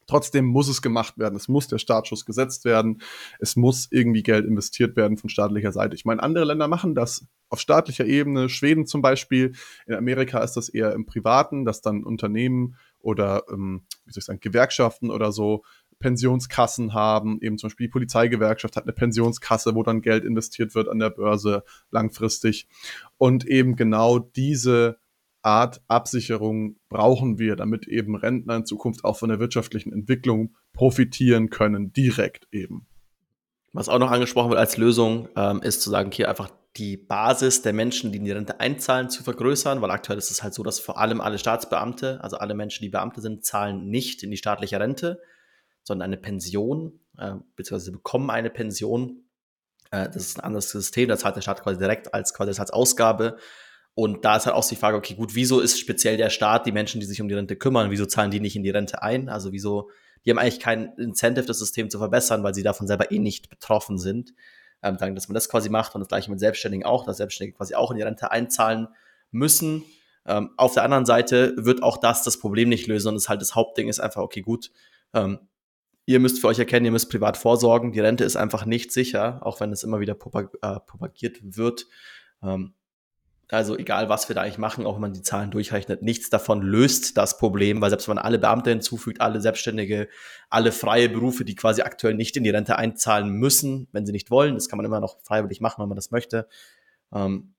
Trotzdem 0.06 0.44
muss 0.44 0.68
es 0.68 0.80
gemacht 0.80 1.18
werden. 1.18 1.34
Es 1.34 1.48
muss 1.48 1.66
der 1.66 1.78
Startschuss 1.78 2.24
gesetzt 2.24 2.64
werden. 2.64 3.02
Es 3.40 3.56
muss 3.56 3.88
irgendwie 3.90 4.22
Geld 4.22 4.46
investiert 4.46 4.94
werden 4.96 5.16
von 5.16 5.28
staatlicher 5.28 5.72
Seite. 5.72 5.96
Ich 5.96 6.04
meine, 6.04 6.22
andere 6.22 6.44
Länder 6.44 6.68
machen 6.68 6.94
das 6.94 7.26
auf 7.48 7.58
staatlicher 7.58 8.06
Ebene. 8.06 8.48
Schweden 8.48 8.86
zum 8.86 9.02
Beispiel. 9.02 9.54
In 9.86 9.94
Amerika 9.94 10.38
ist 10.40 10.52
das 10.52 10.68
eher 10.68 10.92
im 10.92 11.04
Privaten, 11.04 11.64
dass 11.64 11.82
dann 11.82 12.04
Unternehmen 12.04 12.76
oder, 13.00 13.42
ähm, 13.50 13.82
wie 14.04 14.12
soll 14.12 14.20
ich 14.20 14.24
sagen, 14.24 14.40
Gewerkschaften 14.40 15.10
oder 15.10 15.32
so 15.32 15.64
Pensionskassen 16.02 16.92
haben. 16.92 17.38
Eben 17.40 17.56
zum 17.56 17.68
Beispiel 17.68 17.86
die 17.86 17.92
Polizeigewerkschaft 17.92 18.76
hat 18.76 18.84
eine 18.84 18.92
Pensionskasse, 18.92 19.74
wo 19.74 19.82
dann 19.82 20.02
Geld 20.02 20.24
investiert 20.24 20.74
wird 20.74 20.88
an 20.88 20.98
der 20.98 21.08
Börse 21.10 21.64
langfristig. 21.90 22.68
Und 23.16 23.46
eben 23.46 23.76
genau 23.76 24.18
diese 24.18 24.98
Art 25.42 25.80
Absicherung 25.88 26.76
brauchen 26.88 27.38
wir, 27.38 27.56
damit 27.56 27.88
eben 27.88 28.14
Rentner 28.14 28.56
in 28.56 28.66
Zukunft 28.66 29.04
auch 29.04 29.16
von 29.16 29.28
der 29.28 29.40
wirtschaftlichen 29.40 29.92
Entwicklung 29.92 30.54
profitieren 30.72 31.50
können, 31.50 31.92
direkt 31.92 32.46
eben. 32.52 32.86
Was 33.72 33.88
auch 33.88 33.98
noch 33.98 34.10
angesprochen 34.10 34.50
wird 34.50 34.60
als 34.60 34.76
Lösung, 34.76 35.28
ähm, 35.34 35.62
ist 35.62 35.82
zu 35.82 35.90
sagen, 35.90 36.10
hier 36.12 36.28
einfach 36.28 36.50
die 36.76 36.96
Basis 36.96 37.62
der 37.62 37.72
Menschen, 37.72 38.12
die 38.12 38.18
in 38.18 38.24
die 38.24 38.30
Rente 38.30 38.60
einzahlen, 38.60 39.10
zu 39.10 39.22
vergrößern, 39.22 39.82
weil 39.82 39.90
aktuell 39.90 40.18
ist 40.18 40.30
es 40.30 40.42
halt 40.42 40.54
so, 40.54 40.62
dass 40.62 40.78
vor 40.78 40.98
allem 40.98 41.20
alle 41.20 41.38
Staatsbeamte, 41.38 42.22
also 42.22 42.36
alle 42.38 42.54
Menschen, 42.54 42.82
die 42.82 42.88
Beamte 42.88 43.20
sind, 43.20 43.44
zahlen 43.44 43.88
nicht 43.88 44.22
in 44.22 44.30
die 44.30 44.36
staatliche 44.36 44.80
Rente 44.80 45.20
sondern 45.84 46.06
eine 46.06 46.16
Pension, 46.16 47.00
äh, 47.18 47.34
beziehungsweise 47.56 47.92
bekommen 47.92 48.30
eine 48.30 48.50
Pension. 48.50 49.24
Äh, 49.90 50.06
das 50.06 50.16
ist 50.16 50.38
ein 50.38 50.44
anderes 50.44 50.70
System, 50.70 51.08
das 51.08 51.20
zahlt 51.20 51.36
der 51.36 51.42
Staat 51.42 51.62
quasi 51.62 51.78
direkt 51.78 52.14
als 52.14 52.34
quasi 52.34 52.58
als 52.58 52.70
Ausgabe. 52.70 53.36
Und 53.94 54.24
da 54.24 54.36
ist 54.36 54.46
halt 54.46 54.56
auch 54.56 54.66
die 54.66 54.76
Frage, 54.76 54.96
okay, 54.96 55.14
gut, 55.14 55.34
wieso 55.34 55.60
ist 55.60 55.78
speziell 55.78 56.16
der 56.16 56.30
Staat, 56.30 56.66
die 56.66 56.72
Menschen, 56.72 57.00
die 57.00 57.06
sich 57.06 57.20
um 57.20 57.28
die 57.28 57.34
Rente 57.34 57.56
kümmern, 57.56 57.90
wieso 57.90 58.06
zahlen 58.06 58.30
die 58.30 58.40
nicht 58.40 58.56
in 58.56 58.62
die 58.62 58.70
Rente 58.70 59.02
ein? 59.02 59.28
Also 59.28 59.52
wieso, 59.52 59.90
die 60.24 60.30
haben 60.30 60.38
eigentlich 60.38 60.60
kein 60.60 60.94
Incentive, 60.96 61.44
das 61.44 61.58
System 61.58 61.90
zu 61.90 61.98
verbessern, 61.98 62.42
weil 62.42 62.54
sie 62.54 62.62
davon 62.62 62.86
selber 62.86 63.10
eh 63.10 63.18
nicht 63.18 63.50
betroffen 63.50 63.98
sind. 63.98 64.32
Ähm, 64.82 64.98
sagen, 64.98 65.14
dass 65.14 65.28
man 65.28 65.34
das 65.34 65.48
quasi 65.48 65.68
macht 65.68 65.94
und 65.94 66.00
das 66.00 66.08
gleiche 66.08 66.30
mit 66.30 66.40
Selbstständigen 66.40 66.86
auch, 66.86 67.04
dass 67.04 67.18
Selbstständige 67.18 67.56
quasi 67.56 67.74
auch 67.74 67.90
in 67.90 67.98
die 67.98 68.02
Rente 68.02 68.30
einzahlen 68.30 68.88
müssen. 69.30 69.84
Ähm, 70.26 70.50
auf 70.56 70.74
der 70.74 70.84
anderen 70.84 71.06
Seite 71.06 71.54
wird 71.56 71.82
auch 71.82 71.98
das 71.98 72.24
das 72.24 72.38
Problem 72.38 72.68
nicht 72.68 72.86
lösen 72.86 73.08
und 73.08 73.16
es 73.16 73.28
halt 73.28 73.40
das 73.40 73.54
Hauptding 73.54 73.88
ist 73.88 74.00
einfach, 74.00 74.22
okay, 74.22 74.40
gut, 74.40 74.70
ähm, 75.14 75.38
ihr 76.06 76.20
müsst 76.20 76.40
für 76.40 76.48
euch 76.48 76.58
erkennen, 76.58 76.86
ihr 76.86 76.92
müsst 76.92 77.10
privat 77.10 77.36
vorsorgen. 77.36 77.92
Die 77.92 78.00
Rente 78.00 78.24
ist 78.24 78.36
einfach 78.36 78.66
nicht 78.66 78.92
sicher, 78.92 79.40
auch 79.42 79.60
wenn 79.60 79.72
es 79.72 79.84
immer 79.84 80.00
wieder 80.00 80.14
propag 80.14 80.48
äh, 80.62 80.80
propagiert 80.80 81.38
wird. 81.42 81.86
Ähm, 82.42 82.74
also 83.48 83.76
egal, 83.76 84.08
was 84.08 84.28
wir 84.28 84.34
da 84.34 84.42
eigentlich 84.42 84.56
machen, 84.56 84.86
auch 84.86 84.94
wenn 84.94 85.02
man 85.02 85.12
die 85.12 85.22
Zahlen 85.22 85.50
durchrechnet, 85.50 86.00
nichts 86.00 86.30
davon 86.30 86.62
löst 86.62 87.18
das 87.18 87.36
Problem, 87.36 87.82
weil 87.82 87.90
selbst 87.90 88.08
wenn 88.08 88.16
man 88.16 88.24
alle 88.24 88.38
Beamte 88.38 88.70
hinzufügt, 88.70 89.20
alle 89.20 89.42
Selbstständige, 89.42 90.08
alle 90.48 90.72
freie 90.72 91.10
Berufe, 91.10 91.44
die 91.44 91.54
quasi 91.54 91.82
aktuell 91.82 92.14
nicht 92.14 92.34
in 92.38 92.44
die 92.44 92.50
Rente 92.50 92.76
einzahlen 92.76 93.30
müssen, 93.30 93.88
wenn 93.92 94.06
sie 94.06 94.12
nicht 94.12 94.30
wollen, 94.30 94.54
das 94.54 94.70
kann 94.70 94.78
man 94.78 94.86
immer 94.86 95.00
noch 95.00 95.20
freiwillig 95.22 95.60
machen, 95.60 95.82
wenn 95.82 95.88
man 95.88 95.96
das 95.96 96.10
möchte, 96.10 96.48
ähm, 97.12 97.52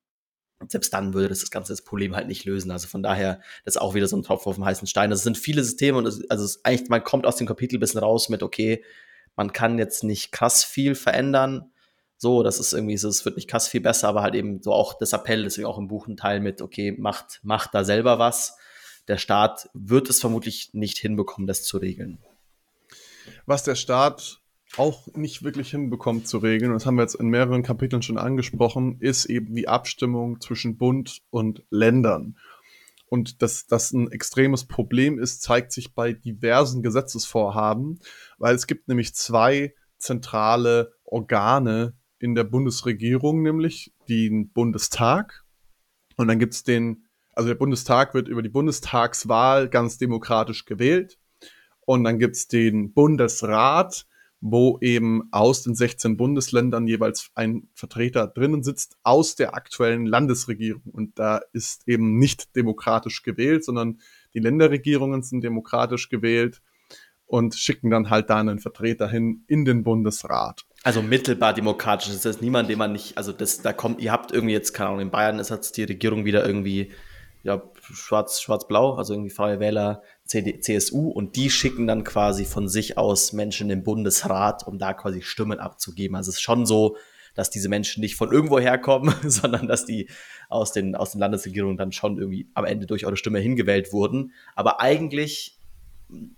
selbst 0.68 0.94
dann 0.94 1.14
würde 1.14 1.30
das 1.30 1.40
das 1.40 1.52
ganze 1.52 1.76
Problem 1.84 2.16
halt 2.16 2.28
nicht 2.28 2.46
lösen. 2.46 2.72
Also 2.72 2.88
von 2.88 3.04
daher, 3.04 3.42
das 3.66 3.76
ist 3.76 3.82
auch 3.82 3.94
wieder 3.94 4.08
so 4.08 4.18
ein 4.18 4.24
Tropfen 4.24 4.50
auf 4.50 4.56
dem 4.56 4.66
heißen 4.66 4.88
Stein. 4.88 5.10
Das 5.10 5.20
also 5.20 5.26
sind 5.26 5.38
viele 5.38 5.64
Systeme 5.64 5.98
und 5.98 6.06
es, 6.06 6.30
also 6.30 6.44
es, 6.46 6.64
eigentlich, 6.66 6.90
man 6.90 7.04
kommt 7.04 7.26
aus 7.26 7.36
dem 7.36 7.48
Kapitel 7.48 7.78
ein 7.78 7.80
bisschen 7.80 8.00
raus 8.00 8.30
mit, 8.30 8.44
okay, 8.44 8.84
man 9.36 9.52
kann 9.54 9.78
jetzt 9.78 10.04
nicht 10.04 10.32
krass 10.32 10.64
viel 10.64 10.96
verändern. 10.96 11.72
So, 12.18 12.44
das 12.44 12.60
ist 12.60 12.74
irgendwie 12.74 12.98
so, 12.98 13.10
es 13.10 13.26
wird 13.26 13.36
nicht 13.36 13.50
krass 13.50 13.68
viel 13.68 13.82
besser, 13.82 14.08
aber 14.08 14.22
halt 14.22 14.36
eben 14.36 14.62
so 14.62 14.72
auch 14.72 14.94
das 14.98 15.14
Appell, 15.14 15.44
deswegen 15.44 15.68
auch 15.68 15.78
im 15.78 15.88
Buch 15.88 16.08
ein 16.08 16.18
Teil 16.18 16.40
mit, 16.40 16.62
okay, 16.62 16.92
macht, 16.98 17.40
macht 17.44 17.74
da 17.74 17.84
selber 17.84 18.20
was. 18.20 18.58
Der 19.08 19.18
Staat 19.18 19.70
wird 19.74 20.10
es 20.10 20.22
vermutlich 20.22 20.70
nicht 20.74 20.98
hinbekommen, 20.98 21.48
das 21.48 21.64
zu 21.64 21.78
regeln. 21.78 22.20
Was 23.46 23.64
der 23.64 23.76
Staat 23.76 24.43
auch 24.78 25.08
nicht 25.14 25.44
wirklich 25.44 25.72
hinbekommt 25.72 26.28
zu 26.28 26.40
regeln, 26.40 26.72
und 26.72 26.76
das 26.76 26.86
haben 26.86 26.96
wir 26.96 27.04
jetzt 27.04 27.16
in 27.16 27.28
mehreren 27.28 27.64
Kapiteln 27.64 28.02
schon 28.02 28.18
angesprochen, 28.18 28.98
ist 29.00 29.26
eben 29.26 29.54
die 29.56 29.68
Abstimmung 29.68 30.42
zwischen 30.42 30.78
Bund 30.78 31.22
und 31.30 31.64
Ländern. 31.70 32.38
Und 33.08 33.44
dass 33.44 33.68
das 33.68 33.92
ein 33.92 34.12
extremes 34.12 34.66
Problem 34.66 35.20
ist, 35.20 35.44
zeigt 35.44 35.72
sich 35.72 35.94
bei 35.94 36.14
diversen 36.14 36.82
Gesetzesvorhaben, 36.82 38.00
weil 38.40 38.56
es 38.56 38.66
gibt 38.66 38.88
nämlich 38.88 39.14
zwei 39.14 39.76
zentrale 40.00 40.94
Organe 41.04 41.94
in 42.18 42.34
der 42.34 42.44
Bundesregierung, 42.44 43.44
nämlich 43.44 43.94
den 44.10 44.50
Bundestag. 44.52 45.44
Und 46.16 46.28
dann 46.28 46.40
gibt 46.40 46.54
es 46.54 46.64
den, 46.64 47.06
also 47.34 47.48
der 47.50 47.56
Bundestag 47.56 48.14
wird 48.14 48.28
über 48.28 48.42
die 48.42 48.50
Bundestagswahl 48.50 49.70
ganz 49.70 49.98
demokratisch 50.00 50.66
gewählt. 50.66 51.20
Und 51.86 52.04
dann 52.06 52.18
gibt 52.18 52.36
es 52.36 52.48
den 52.48 52.94
Bundesrat, 52.94 54.08
wo 54.46 54.78
eben 54.82 55.30
aus 55.32 55.64
den 55.64 55.74
16 55.74 56.18
Bundesländern 56.18 56.86
jeweils 56.86 57.30
ein 57.34 57.70
Vertreter 57.74 58.28
drinnen 58.28 58.62
sitzt 58.62 58.98
aus 59.02 59.36
der 59.36 59.56
aktuellen 59.56 60.06
Landesregierung. 60.06 60.82
Und 60.92 61.18
da 61.18 61.40
ist 61.54 61.88
eben 61.88 62.18
nicht 62.18 62.54
demokratisch 62.58 63.24
gewählt, 63.24 63.64
sondern 63.64 64.02
die 64.34 64.40
Länderregierungen 64.40 65.24
sind 65.24 65.46
demokratisch 65.46 66.10
gewählt 66.10 66.62
und 67.26 67.56
schicken 67.56 67.90
dann 67.90 68.10
halt 68.10 68.30
da 68.30 68.42
einen 68.42 68.60
Vertreter 68.60 69.08
hin 69.08 69.46
in 69.48 69.64
den 69.64 69.82
Bundesrat. 69.86 70.66
Also 70.84 71.02
mittelbar 71.02 71.54
demokratisch. 71.54 72.10
Das 72.10 72.26
ist 72.26 72.42
niemand, 72.42 72.70
den 72.70 72.80
man 72.80 72.92
nicht, 72.92 73.18
also 73.18 73.32
das, 73.32 73.62
da 73.62 73.72
kommt, 73.72 74.02
ihr 74.02 74.12
habt 74.12 74.34
irgendwie 74.34 74.54
jetzt, 74.54 74.74
keine 74.74 74.90
Ahnung, 74.90 75.00
in 75.04 75.12
Bayern 75.12 75.40
ist 75.40 75.52
jetzt 75.52 75.78
die 75.78 75.84
Regierung 75.84 76.26
wieder 76.26 76.46
irgendwie 76.46 76.92
ja, 77.44 77.62
schwarz, 77.82 78.42
schwarz-blau, 78.42 78.96
also 78.96 79.14
irgendwie 79.14 79.30
Freie 79.30 79.60
Wähler, 79.60 80.02
CD, 80.24 80.60
CSU 80.60 81.10
und 81.10 81.36
die 81.36 81.50
schicken 81.50 81.88
dann 81.88 82.06
quasi 82.06 82.46
von 82.46 82.70
sich 82.70 82.98
aus 82.98 83.34
Menschen 83.34 83.70
im 83.70 83.84
Bundesrat, 83.84 84.66
um 84.66 84.80
da 84.80 84.94
quasi 84.94 85.22
Stimmen 85.22 85.60
abzugeben. 85.60 86.16
Also 86.16 86.30
es 86.30 86.38
ist 86.38 86.42
schon 86.42 86.66
so, 86.66 86.96
dass 87.36 87.50
diese 87.50 87.68
Menschen 87.68 88.00
nicht 88.00 88.16
von 88.16 88.32
irgendwo 88.32 88.60
herkommen, 88.60 89.14
sondern 89.30 89.68
dass 89.68 89.86
die 89.86 90.10
aus 90.48 90.72
den, 90.72 90.96
aus 90.96 91.12
den 91.12 91.20
Landesregierungen 91.20 91.76
dann 91.76 91.92
schon 91.92 92.18
irgendwie 92.18 92.50
am 92.54 92.64
Ende 92.64 92.86
durch 92.86 93.06
eure 93.06 93.18
Stimme 93.18 93.40
hingewählt 93.40 93.92
wurden. 93.92 94.32
Aber 94.56 94.80
eigentlich 94.80 95.60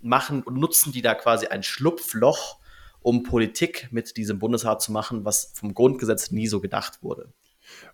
machen 0.00 0.42
und 0.42 0.56
nutzen 0.56 0.90
die 0.90 1.02
da 1.02 1.14
quasi 1.14 1.46
ein 1.46 1.62
Schlupfloch, 1.62 2.58
um 3.00 3.22
Politik 3.22 3.88
mit 3.92 4.16
diesem 4.16 4.40
Bundesrat 4.40 4.82
zu 4.82 4.90
machen, 4.90 5.24
was 5.24 5.52
vom 5.54 5.72
Grundgesetz 5.72 6.32
nie 6.32 6.48
so 6.48 6.60
gedacht 6.60 7.02
wurde. 7.02 7.32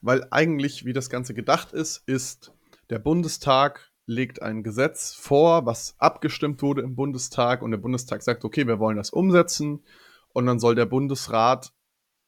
Weil 0.01 0.27
eigentlich, 0.31 0.87
wie 0.87 0.95
das 0.95 1.11
Ganze 1.11 1.35
gedacht 1.35 1.73
ist, 1.73 2.03
ist, 2.07 2.53
der 2.91 2.99
Bundestag 2.99 3.93
legt 4.07 4.43
ein 4.43 4.63
Gesetz 4.63 5.15
vor, 5.15 5.67
was 5.67 5.95
abgestimmt 5.99 6.63
wurde 6.63 6.83
im 6.83 6.97
Bundestag 6.97 7.63
und 7.63 7.71
der 7.71 7.79
Bundestag 7.79 8.23
sagt, 8.23 8.45
okay, 8.45 8.67
wir 8.67 8.79
wollen 8.79 8.97
das 8.97 9.11
umsetzen. 9.11 9.85
Und 10.33 10.47
dann 10.47 10.59
soll 10.59 10.75
der 10.75 10.87
Bundesrat 10.87 11.73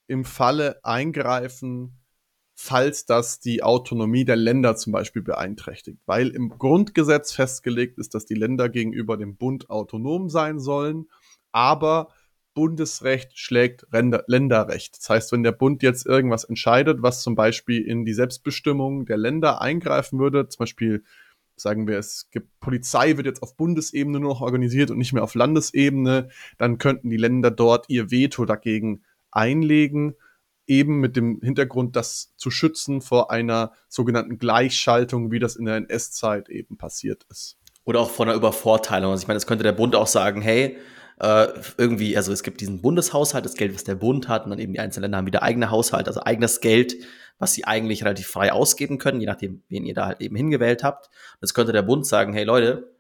im 0.07 0.24
Falle 0.24 0.78
eingreifen, 0.84 1.98
falls 2.55 3.07
das 3.07 3.40
die 3.40 3.62
Autonomie 3.62 4.24
der 4.24 4.36
Länder 4.36 4.76
zum 4.76 4.92
Beispiel 4.92 5.22
beeinträchtigt, 5.22 5.98
weil 6.07 6.28
im 6.28 6.50
Grundgesetz 6.50 7.32
festgelegt 7.32 7.98
ist, 7.98 8.14
dass 8.14 8.26
die 8.26 8.34
Länder 8.34 8.68
gegenüber 8.68 9.16
dem 9.16 9.36
Bund 9.36 9.70
autonom 9.70 10.28
sein 10.28 10.61
sollen, 10.61 11.09
aber 11.50 12.09
Bundesrecht 12.55 13.38
schlägt 13.38 13.86
Länderrecht. 13.90 14.96
Das 14.96 15.11
heißt, 15.11 15.32
wenn 15.32 15.42
der 15.42 15.52
Bund 15.52 15.82
jetzt 15.82 16.07
irgendwas 16.07 16.44
entscheidet, 16.44 17.02
was 17.02 17.22
zum 17.22 17.34
Beispiel 17.34 17.82
in 17.82 18.05
die 18.05 18.14
Selbstbestimmung 18.14 19.07
der 19.07 19.16
Länder 19.16 19.61
eingreifen 19.61 20.18
würde, 20.18 20.48
zum 20.48 20.61
Beispiel 20.61 21.05
sagen 21.57 21.86
wir, 21.86 21.98
es 21.98 22.30
gibt 22.30 22.48
Polizei 22.61 23.16
wird 23.16 23.26
jetzt 23.26 23.42
auf 23.42 23.57
Bundesebene 23.57 24.18
nur 24.20 24.30
noch 24.30 24.40
organisiert 24.40 24.90
und 24.90 24.98
nicht 24.98 25.12
mehr 25.12 25.22
auf 25.22 25.34
Landesebene, 25.34 26.28
dann 26.59 26.78
könnten 26.78 27.11
die 27.11 27.16
Länder 27.16 27.50
dort 27.50 27.88
ihr 27.88 28.11
Veto 28.11 28.44
dagegen 28.44 29.02
einlegen, 29.30 30.14
eben 30.66 31.00
mit 31.00 31.16
dem 31.16 31.40
Hintergrund, 31.42 31.96
das 31.96 32.34
zu 32.36 32.50
schützen 32.50 33.00
vor 33.00 33.30
einer 33.30 33.72
sogenannten 33.88 34.38
Gleichschaltung, 34.38 35.30
wie 35.30 35.38
das 35.38 35.57
in 35.57 35.66
der 35.66 35.76
NS-Zeit 35.76 36.48
eben 36.48 36.76
passiert 36.76 37.26
ist. 37.30 37.59
Oder 37.84 38.00
auch 38.00 38.11
vor 38.11 38.26
einer 38.26 38.34
Übervorteilung. 38.34 39.11
Also 39.11 39.22
ich 39.22 39.28
meine, 39.28 39.36
es 39.36 39.46
könnte 39.46 39.62
der 39.62 39.72
Bund 39.72 39.94
auch 39.94 40.07
sagen, 40.07 40.40
hey, 40.40 40.78
äh, 41.21 41.49
irgendwie, 41.79 42.17
also 42.17 42.33
es 42.33 42.43
gibt 42.43 42.61
diesen 42.61 42.81
Bundeshaushalt, 42.81 43.45
das 43.45 43.55
Geld, 43.55 43.75
was 43.75 43.85
der 43.85 43.95
Bund 43.95 44.29
hat, 44.29 44.45
und 44.45 44.51
dann 44.51 44.59
eben 44.59 44.73
die 44.73 44.81
einzelnen 44.81 45.05
Länder 45.05 45.19
haben 45.19 45.27
wieder 45.27 45.43
eigene 45.43 45.71
Haushalt, 45.71 46.09
also 46.09 46.23
eigenes 46.23 46.61
Geld, 46.61 46.97
was 47.39 47.53
sie 47.53 47.65
eigentlich 47.65 48.05
relativ 48.05 48.27
frei 48.27 48.53
ausgeben 48.53 48.99
können, 48.99 49.21
je 49.21 49.27
nachdem, 49.27 49.62
wen 49.69 49.85
ihr 49.85 49.95
da 49.95 50.07
halt 50.07 50.21
eben 50.21 50.37
hingewählt 50.37 50.83
habt. 50.83 51.11
Das 51.41 51.55
könnte 51.55 51.73
der 51.73 51.83
Bund 51.83 52.07
sagen, 52.07 52.33
hey 52.33 52.45
Leute, 52.45 52.95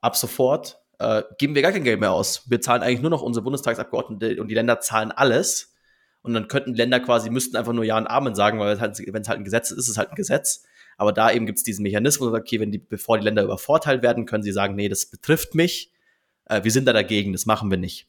ab 0.00 0.16
sofort 0.16 0.80
äh, 0.98 1.22
geben 1.38 1.54
wir 1.54 1.62
gar 1.62 1.72
kein 1.72 1.84
Geld 1.84 2.00
mehr 2.00 2.12
aus. 2.12 2.48
Wir 2.48 2.60
zahlen 2.60 2.82
eigentlich 2.82 3.00
nur 3.00 3.10
noch 3.10 3.22
unsere 3.22 3.44
Bundestagsabgeordnete 3.44 4.40
und 4.40 4.48
die 4.48 4.54
Länder 4.54 4.80
zahlen 4.80 5.12
alles. 5.12 5.74
Und 6.22 6.34
dann 6.34 6.48
könnten 6.48 6.74
Länder 6.74 6.98
quasi, 6.98 7.30
müssten 7.30 7.56
einfach 7.56 7.72
nur 7.72 7.84
Ja 7.84 7.96
und 7.98 8.08
Amen 8.08 8.34
sagen, 8.34 8.58
weil 8.58 8.80
halt, 8.80 8.98
wenn 8.98 9.22
es 9.22 9.28
halt 9.28 9.38
ein 9.38 9.44
Gesetz 9.44 9.70
ist, 9.70 9.78
ist 9.78 9.88
es 9.88 9.96
halt 9.96 10.10
ein 10.10 10.16
Gesetz. 10.16 10.64
Aber 10.96 11.12
da 11.12 11.30
eben 11.30 11.46
gibt 11.46 11.58
es 11.58 11.62
diesen 11.62 11.82
Mechanismus, 11.84 12.32
okay, 12.32 12.58
wenn 12.58 12.72
die, 12.72 12.78
bevor 12.78 13.18
die 13.18 13.24
Länder 13.24 13.44
übervorteilt 13.44 14.02
werden, 14.02 14.26
können 14.26 14.42
sie 14.42 14.50
sagen, 14.50 14.74
nee, 14.74 14.88
das 14.88 15.06
betrifft 15.06 15.54
mich 15.54 15.92
äh, 16.46 16.64
wir 16.64 16.70
sind 16.70 16.86
da 16.86 16.92
dagegen, 16.92 17.32
das 17.32 17.46
machen 17.46 17.70
wir 17.70 17.78
nicht. 17.78 18.08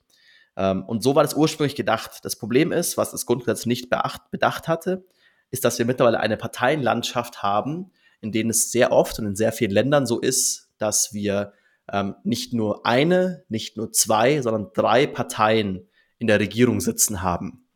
Ähm, 0.55 0.83
und 0.83 1.03
so 1.03 1.15
war 1.15 1.23
das 1.23 1.35
ursprünglich 1.35 1.75
gedacht. 1.75 2.19
Das 2.23 2.35
Problem 2.35 2.71
ist, 2.71 2.97
was 2.97 3.11
das 3.11 3.25
Grundgesetz 3.25 3.65
nicht 3.65 3.89
beacht, 3.89 4.31
bedacht 4.31 4.67
hatte, 4.67 5.05
ist, 5.51 5.63
dass 5.63 5.77
wir 5.79 5.85
mittlerweile 5.85 6.19
eine 6.19 6.37
Parteienlandschaft 6.37 7.43
haben, 7.43 7.91
in 8.21 8.31
denen 8.31 8.49
es 8.49 8.71
sehr 8.71 8.91
oft 8.91 9.19
und 9.19 9.25
in 9.25 9.35
sehr 9.35 9.51
vielen 9.51 9.71
Ländern 9.71 10.05
so 10.05 10.19
ist, 10.19 10.69
dass 10.77 11.13
wir 11.13 11.53
ähm, 11.91 12.15
nicht 12.23 12.53
nur 12.53 12.85
eine, 12.85 13.45
nicht 13.47 13.77
nur 13.77 13.91
zwei, 13.91 14.41
sondern 14.41 14.71
drei 14.73 15.07
Parteien 15.07 15.87
in 16.19 16.27
der 16.27 16.39
Regierung 16.39 16.81
sitzen 16.81 17.21
haben. 17.21 17.67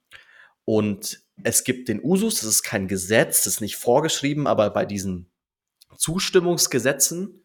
Und 0.65 1.21
es 1.43 1.63
gibt 1.63 1.87
den 1.87 2.03
Usus, 2.03 2.41
das 2.41 2.49
ist 2.49 2.63
kein 2.63 2.87
Gesetz, 2.87 3.43
das 3.43 3.55
ist 3.55 3.61
nicht 3.61 3.77
vorgeschrieben, 3.77 4.47
aber 4.47 4.69
bei 4.69 4.85
diesen 4.85 5.31
Zustimmungsgesetzen 5.97 7.40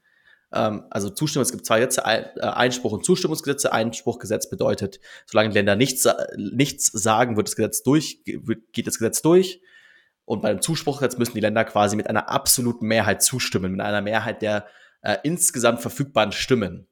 also 0.51 1.11
Zustimmung, 1.11 1.43
es 1.43 1.53
gibt 1.53 1.67
zwei 1.67 1.81
Gesetze, 1.81 2.03
äh, 2.05 2.41
Einspruch 2.41 2.93
und 2.93 3.05
Zustimmungsgesetze. 3.05 3.73
Einspruchgesetz 3.73 4.49
bedeutet, 4.49 5.01
solange 5.27 5.53
Länder 5.53 5.77
nichts, 5.77 6.07
nichts 6.37 6.87
sagen, 6.87 7.37
wird 7.37 7.49
das 7.49 7.57
Gesetz 7.57 7.83
durch, 7.83 8.23
geht 8.25 8.87
das 8.87 8.99
Gesetz 8.99 9.23
durch. 9.23 9.61
Und 10.25 10.43
beim 10.43 10.61
Zuspruchgesetz 10.61 11.19
müssen 11.19 11.35
die 11.35 11.41
Länder 11.41 11.65
quasi 11.65 11.97
mit 11.97 12.09
einer 12.09 12.29
absoluten 12.29 12.87
Mehrheit 12.87 13.23
zustimmen, 13.23 13.73
mit 13.73 13.81
einer 13.81 14.03
Mehrheit 14.03 14.43
der 14.43 14.67
äh, 15.03 15.19
insgesamt 15.23 15.81
verfügbaren 15.81 16.33
Stimmen. 16.33 16.89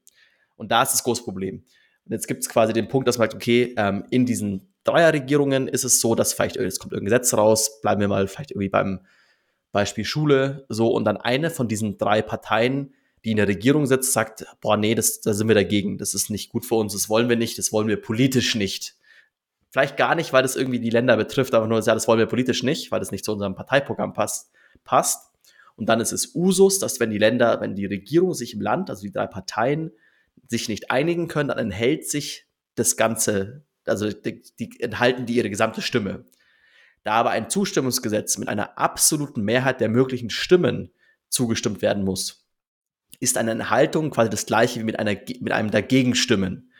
Und 0.55 0.71
da 0.71 0.83
ist 0.83 0.93
das 0.93 1.03
große 1.03 1.23
Problem. 1.23 1.63
Und 2.05 2.11
jetzt 2.11 2.27
gibt 2.27 2.41
es 2.41 2.49
quasi 2.49 2.71
den 2.71 2.87
Punkt, 2.87 3.07
dass 3.07 3.17
man 3.17 3.29
sagt, 3.29 3.35
okay, 3.35 3.73
ähm, 3.77 4.05
in 4.09 4.25
diesen 4.25 4.73
Dreierregierungen 4.85 5.67
ist 5.67 5.83
es 5.83 5.99
so, 5.99 6.15
dass 6.15 6.33
vielleicht 6.33 6.55
es 6.55 6.79
kommt 6.79 6.93
irgendein 6.93 7.19
Gesetz 7.19 7.33
raus, 7.33 7.81
bleiben 7.81 7.99
wir 7.99 8.07
mal 8.07 8.27
vielleicht 8.27 8.51
irgendwie 8.51 8.69
beim 8.69 9.01
Beispiel 9.71 10.05
Schule, 10.05 10.65
so, 10.69 10.89
und 10.89 11.03
dann 11.03 11.17
eine 11.17 11.49
von 11.49 11.67
diesen 11.67 11.97
drei 11.97 12.21
Parteien 12.21 12.93
die 13.25 13.31
in 13.31 13.37
der 13.37 13.47
Regierung 13.47 13.87
sitzt, 13.87 14.13
sagt, 14.13 14.45
boah, 14.61 14.77
nee, 14.77 14.93
das, 14.93 15.19
da 15.19 15.33
sind 15.33 15.47
wir 15.47 15.55
dagegen, 15.55 15.97
das 15.97 16.13
ist 16.13 16.29
nicht 16.29 16.51
gut 16.51 16.63
für 16.63 16.75
uns, 16.75 16.93
das 16.93 17.09
wollen 17.09 17.27
wir 17.27 17.35
nicht, 17.35 17.57
das 17.57 17.73
wollen 17.73 17.87
wir 17.87 17.99
politisch 17.99 18.53
nicht. 18.53 18.95
Vielleicht 19.71 19.97
gar 19.97 20.13
nicht, 20.13 20.31
weil 20.31 20.43
das 20.43 20.55
irgendwie 20.55 20.79
die 20.79 20.91
Länder 20.91 21.17
betrifft, 21.17 21.55
aber 21.55 21.67
nur, 21.67 21.81
ja, 21.81 21.93
das 21.95 22.07
wollen 22.07 22.19
wir 22.19 22.27
politisch 22.27 22.61
nicht, 22.61 22.91
weil 22.91 22.99
das 22.99 23.11
nicht 23.11 23.25
zu 23.25 23.33
unserem 23.33 23.55
Parteiprogramm 23.55 24.13
passt. 24.13 24.51
passt. 24.83 25.31
Und 25.75 25.89
dann 25.89 25.99
ist 25.99 26.13
es 26.13 26.35
Usus, 26.35 26.77
dass 26.77 26.99
wenn 26.99 27.09
die 27.09 27.17
Länder, 27.17 27.59
wenn 27.61 27.75
die 27.75 27.87
Regierung 27.87 28.35
sich 28.35 28.53
im 28.53 28.61
Land, 28.61 28.91
also 28.91 29.01
die 29.01 29.11
drei 29.11 29.27
Parteien, 29.27 29.91
sich 30.47 30.69
nicht 30.69 30.91
einigen 30.91 31.27
können, 31.27 31.49
dann 31.49 31.57
enthält 31.57 32.07
sich 32.07 32.45
das 32.75 32.95
Ganze, 32.95 33.65
also 33.85 34.11
die, 34.11 34.43
die 34.59 34.79
enthalten 34.79 35.25
die 35.25 35.35
ihre 35.35 35.49
gesamte 35.49 35.81
Stimme. 35.81 36.25
Da 37.03 37.13
aber 37.13 37.31
ein 37.31 37.49
Zustimmungsgesetz 37.49 38.37
mit 38.37 38.47
einer 38.49 38.77
absoluten 38.77 39.41
Mehrheit 39.41 39.81
der 39.81 39.89
möglichen 39.89 40.29
Stimmen 40.29 40.91
zugestimmt 41.29 41.81
werden 41.81 42.03
muss, 42.03 42.44
ist 43.19 43.37
eine 43.37 43.51
Enthaltung 43.51 44.09
quasi 44.09 44.29
das 44.29 44.45
gleiche 44.45 44.79
wie 44.79 44.83
mit, 44.83 44.99
einer, 44.99 45.15
mit 45.39 45.51
einem 45.51 45.71
Dagegenstimmen. 45.71 46.71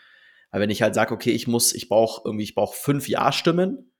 Weil 0.51 0.61
wenn 0.61 0.69
ich 0.69 0.81
halt 0.81 0.95
sage, 0.95 1.13
okay, 1.13 1.31
ich 1.31 1.47
muss, 1.47 1.73
ich 1.73 1.89
brauche 1.89 2.21
irgendwie, 2.25 2.43
ich 2.43 2.55
brauche 2.55 2.77
fünf 2.77 3.07
Ja-Stimmen 3.07 3.91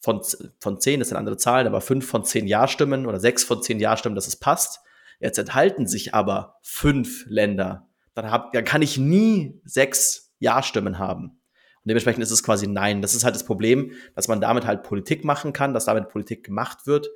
von, 0.00 0.22
von 0.60 0.80
zehn, 0.80 0.98
das 1.00 1.08
sind 1.08 1.18
andere 1.18 1.36
Zahlen, 1.36 1.66
aber 1.66 1.80
fünf 1.80 2.06
von 2.06 2.24
zehn 2.24 2.46
Ja-Stimmen 2.46 3.06
oder 3.06 3.20
sechs 3.20 3.44
von 3.44 3.62
zehn 3.62 3.80
Ja-Stimmen, 3.80 4.14
dass 4.14 4.26
es 4.26 4.36
passt. 4.36 4.80
Jetzt 5.20 5.38
enthalten 5.38 5.86
sich 5.86 6.14
aber 6.14 6.56
fünf 6.62 7.24
Länder. 7.26 7.88
Dann, 8.14 8.30
hab, 8.30 8.52
dann 8.52 8.64
kann 8.64 8.82
ich 8.82 8.98
nie 8.98 9.60
sechs 9.64 10.34
Ja-Stimmen 10.38 10.98
haben. 10.98 11.40
Und 11.84 11.88
dementsprechend 11.88 12.22
ist 12.22 12.30
es 12.30 12.42
quasi 12.42 12.66
Nein. 12.66 13.02
Das 13.02 13.14
ist 13.14 13.24
halt 13.24 13.34
das 13.34 13.44
Problem, 13.44 13.92
dass 14.14 14.28
man 14.28 14.40
damit 14.40 14.66
halt 14.66 14.82
Politik 14.82 15.24
machen 15.24 15.52
kann, 15.52 15.74
dass 15.74 15.84
damit 15.84 16.08
Politik 16.08 16.44
gemacht 16.44 16.86
wird 16.86 17.08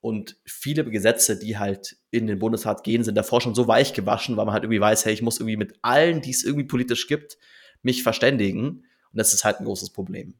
und 0.00 0.36
viele 0.44 0.84
Gesetze, 0.84 1.38
die 1.38 1.58
halt 1.58 1.96
in 2.10 2.26
den 2.26 2.38
Bundesrat 2.38 2.84
gehen, 2.84 3.04
sind 3.04 3.16
davor 3.16 3.40
schon 3.40 3.54
so 3.54 3.68
weich 3.68 3.92
gewaschen, 3.92 4.36
weil 4.36 4.46
man 4.46 4.54
halt 4.54 4.64
irgendwie 4.64 4.80
weiß, 4.80 5.04
hey, 5.04 5.12
ich 5.12 5.22
muss 5.22 5.38
irgendwie 5.38 5.56
mit 5.56 5.78
allen, 5.82 6.22
die 6.22 6.30
es 6.30 6.42
irgendwie 6.42 6.66
politisch 6.66 7.06
gibt, 7.06 7.36
mich 7.82 8.02
verständigen. 8.02 8.68
Und 8.68 9.18
das 9.18 9.34
ist 9.34 9.44
halt 9.44 9.60
ein 9.60 9.64
großes 9.64 9.90
Problem. 9.90 10.34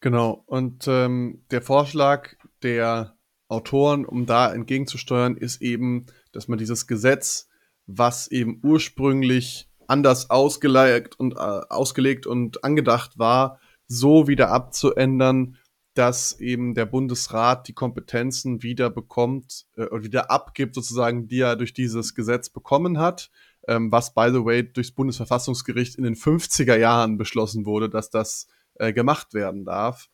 Genau. 0.00 0.42
Und 0.46 0.86
ähm, 0.88 1.44
der 1.50 1.62
Vorschlag 1.62 2.34
der 2.62 3.16
Autoren, 3.48 4.04
um 4.04 4.26
da 4.26 4.52
entgegenzusteuern, 4.52 5.36
ist 5.36 5.62
eben, 5.62 6.06
dass 6.32 6.48
man 6.48 6.58
dieses 6.58 6.86
Gesetz, 6.86 7.48
was 7.86 8.28
eben 8.28 8.60
ursprünglich 8.62 9.68
anders 9.86 10.30
ausgelegt 10.30 11.18
und, 11.18 11.34
äh, 11.34 11.36
ausgelegt 11.36 12.26
und 12.26 12.64
angedacht 12.64 13.18
war, 13.18 13.58
so 13.86 14.26
wieder 14.26 14.50
abzuändern, 14.50 15.58
dass 15.94 16.40
eben 16.40 16.74
der 16.74 16.86
Bundesrat 16.86 17.68
die 17.68 17.74
Kompetenzen 17.74 18.62
wieder 18.62 18.90
bekommt 18.90 19.66
äh, 19.76 19.84
oder 19.84 20.04
wieder 20.04 20.30
abgibt, 20.30 20.74
sozusagen, 20.74 21.28
die 21.28 21.40
er 21.40 21.56
durch 21.56 21.74
dieses 21.74 22.14
Gesetz 22.14 22.48
bekommen 22.48 22.98
hat, 22.98 23.30
ähm, 23.68 23.92
was, 23.92 24.14
by 24.14 24.30
the 24.32 24.44
way, 24.44 24.62
durchs 24.62 24.92
Bundesverfassungsgericht 24.92 25.96
in 25.96 26.04
den 26.04 26.14
50er 26.14 26.76
Jahren 26.76 27.18
beschlossen 27.18 27.66
wurde, 27.66 27.88
dass 27.88 28.10
das 28.10 28.48
äh, 28.74 28.92
gemacht 28.92 29.34
werden 29.34 29.64
darf. 29.64 30.08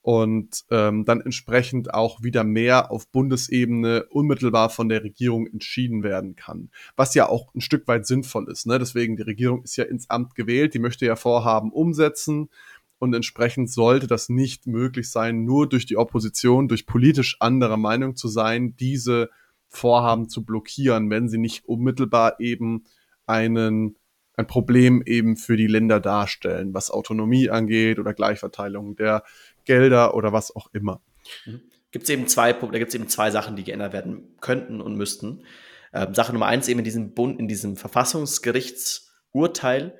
Und 0.00 0.64
ähm, 0.70 1.06
dann 1.06 1.22
entsprechend 1.22 1.94
auch 1.94 2.22
wieder 2.22 2.44
mehr 2.44 2.90
auf 2.90 3.08
Bundesebene 3.08 4.04
unmittelbar 4.10 4.68
von 4.68 4.90
der 4.90 5.02
Regierung 5.02 5.46
entschieden 5.46 6.02
werden 6.02 6.36
kann. 6.36 6.70
Was 6.94 7.14
ja 7.14 7.26
auch 7.26 7.54
ein 7.54 7.62
Stück 7.62 7.88
weit 7.88 8.06
sinnvoll 8.06 8.50
ist. 8.50 8.66
Ne? 8.66 8.78
Deswegen, 8.78 9.16
die 9.16 9.22
Regierung 9.22 9.62
ist 9.62 9.76
ja 9.76 9.84
ins 9.84 10.10
Amt 10.10 10.34
gewählt, 10.34 10.74
die 10.74 10.78
möchte 10.78 11.06
ja 11.06 11.16
Vorhaben 11.16 11.72
umsetzen 11.72 12.50
und 12.98 13.14
entsprechend 13.14 13.70
sollte 13.70 14.06
das 14.06 14.28
nicht 14.28 14.66
möglich 14.66 15.10
sein, 15.10 15.44
nur 15.44 15.68
durch 15.68 15.86
die 15.86 15.96
Opposition, 15.96 16.68
durch 16.68 16.86
politisch 16.86 17.36
andere 17.40 17.78
Meinung 17.78 18.16
zu 18.16 18.28
sein, 18.28 18.76
diese 18.76 19.30
Vorhaben 19.68 20.28
zu 20.28 20.44
blockieren, 20.44 21.10
wenn 21.10 21.28
sie 21.28 21.38
nicht 21.38 21.66
unmittelbar 21.66 22.40
eben 22.40 22.84
einen 23.26 23.96
ein 24.36 24.46
Problem 24.46 25.02
eben 25.06 25.36
für 25.36 25.56
die 25.56 25.66
Länder 25.68 26.00
darstellen, 26.00 26.74
was 26.74 26.90
Autonomie 26.90 27.50
angeht 27.50 28.00
oder 28.00 28.14
Gleichverteilung 28.14 28.96
der 28.96 29.22
Gelder 29.64 30.14
oder 30.14 30.32
was 30.32 30.56
auch 30.56 30.68
immer. 30.72 31.00
Mhm. 31.46 31.60
Gibt 31.92 32.04
es 32.04 32.10
eben 32.10 32.26
zwei 32.26 32.52
da 32.52 32.78
gibt 32.78 32.88
es 32.88 32.94
eben 32.94 33.08
zwei 33.08 33.30
Sachen, 33.30 33.54
die 33.54 33.62
geändert 33.62 33.92
werden 33.92 34.34
könnten 34.40 34.80
und 34.80 34.96
müssten. 34.96 35.44
Ähm, 35.92 36.14
Sache 36.14 36.32
Nummer 36.32 36.46
eins 36.46 36.66
eben 36.66 36.80
in 36.80 36.84
diesem 36.84 37.14
Bund, 37.14 37.38
in 37.38 37.46
diesem 37.46 37.76
Verfassungsgerichtsurteil 37.76 39.96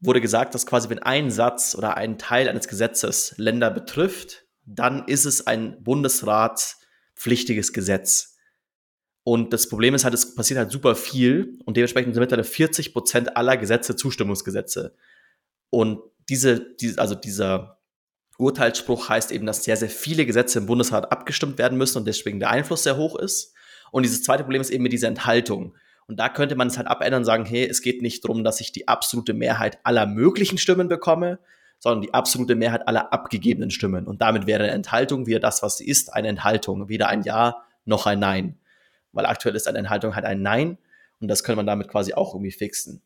wurde 0.00 0.20
gesagt, 0.20 0.54
dass 0.54 0.66
quasi 0.66 0.88
wenn 0.90 1.00
ein 1.00 1.30
Satz 1.30 1.74
oder 1.76 1.96
ein 1.96 2.18
Teil 2.18 2.48
eines 2.48 2.68
Gesetzes 2.68 3.34
Länder 3.36 3.70
betrifft, 3.70 4.44
dann 4.64 5.06
ist 5.06 5.24
es 5.24 5.46
ein 5.46 5.82
Bundesratspflichtiges 5.82 7.72
Gesetz. 7.72 8.36
Und 9.24 9.52
das 9.52 9.68
Problem 9.68 9.94
ist 9.94 10.04
halt, 10.04 10.14
es 10.14 10.34
passiert 10.34 10.58
halt 10.58 10.70
super 10.70 10.94
viel 10.94 11.58
und 11.64 11.76
dementsprechend 11.76 12.14
sind 12.14 12.20
mittlerweile 12.20 12.44
40 12.44 12.92
Prozent 12.92 13.36
aller 13.36 13.56
Gesetze 13.56 13.96
Zustimmungsgesetze. 13.96 14.94
Und 15.70 16.00
diese, 16.28 16.74
diese, 16.76 16.98
also 16.98 17.14
dieser 17.14 17.78
Urteilsspruch 18.38 19.08
heißt 19.08 19.32
eben, 19.32 19.46
dass 19.46 19.64
sehr, 19.64 19.76
sehr 19.76 19.90
viele 19.90 20.24
Gesetze 20.24 20.60
im 20.60 20.66
Bundesrat 20.66 21.10
abgestimmt 21.12 21.58
werden 21.58 21.76
müssen 21.76 21.98
und 21.98 22.06
deswegen 22.06 22.40
der 22.40 22.50
Einfluss 22.50 22.84
sehr 22.84 22.96
hoch 22.96 23.18
ist. 23.18 23.52
Und 23.90 24.04
dieses 24.04 24.22
zweite 24.22 24.44
Problem 24.44 24.60
ist 24.60 24.70
eben 24.70 24.82
mit 24.82 24.92
dieser 24.92 25.08
Enthaltung. 25.08 25.74
Und 26.08 26.18
da 26.18 26.30
könnte 26.30 26.56
man 26.56 26.68
es 26.68 26.78
halt 26.78 26.88
abändern 26.88 27.20
und 27.20 27.26
sagen, 27.26 27.44
hey, 27.44 27.66
es 27.66 27.82
geht 27.82 28.00
nicht 28.00 28.24
darum, 28.24 28.42
dass 28.42 28.60
ich 28.60 28.72
die 28.72 28.88
absolute 28.88 29.34
Mehrheit 29.34 29.78
aller 29.84 30.06
möglichen 30.06 30.56
Stimmen 30.56 30.88
bekomme, 30.88 31.38
sondern 31.78 32.00
die 32.00 32.14
absolute 32.14 32.56
Mehrheit 32.56 32.88
aller 32.88 33.12
abgegebenen 33.12 33.70
Stimmen. 33.70 34.06
Und 34.06 34.22
damit 34.22 34.46
wäre 34.46 34.64
eine 34.64 34.72
Enthaltung 34.72 35.26
wieder 35.26 35.38
das, 35.38 35.62
was 35.62 35.76
sie 35.76 35.86
ist, 35.86 36.12
eine 36.12 36.28
Enthaltung. 36.28 36.88
Weder 36.88 37.08
ein 37.08 37.22
Ja 37.22 37.62
noch 37.84 38.06
ein 38.06 38.18
Nein. 38.18 38.58
Weil 39.12 39.26
aktuell 39.26 39.54
ist 39.54 39.68
eine 39.68 39.78
Enthaltung 39.78 40.16
halt 40.16 40.24
ein 40.24 40.40
Nein. 40.40 40.78
Und 41.20 41.28
das 41.28 41.44
könnte 41.44 41.56
man 41.56 41.66
damit 41.66 41.88
quasi 41.88 42.14
auch 42.14 42.34
irgendwie 42.34 42.52
fixen. 42.52 43.02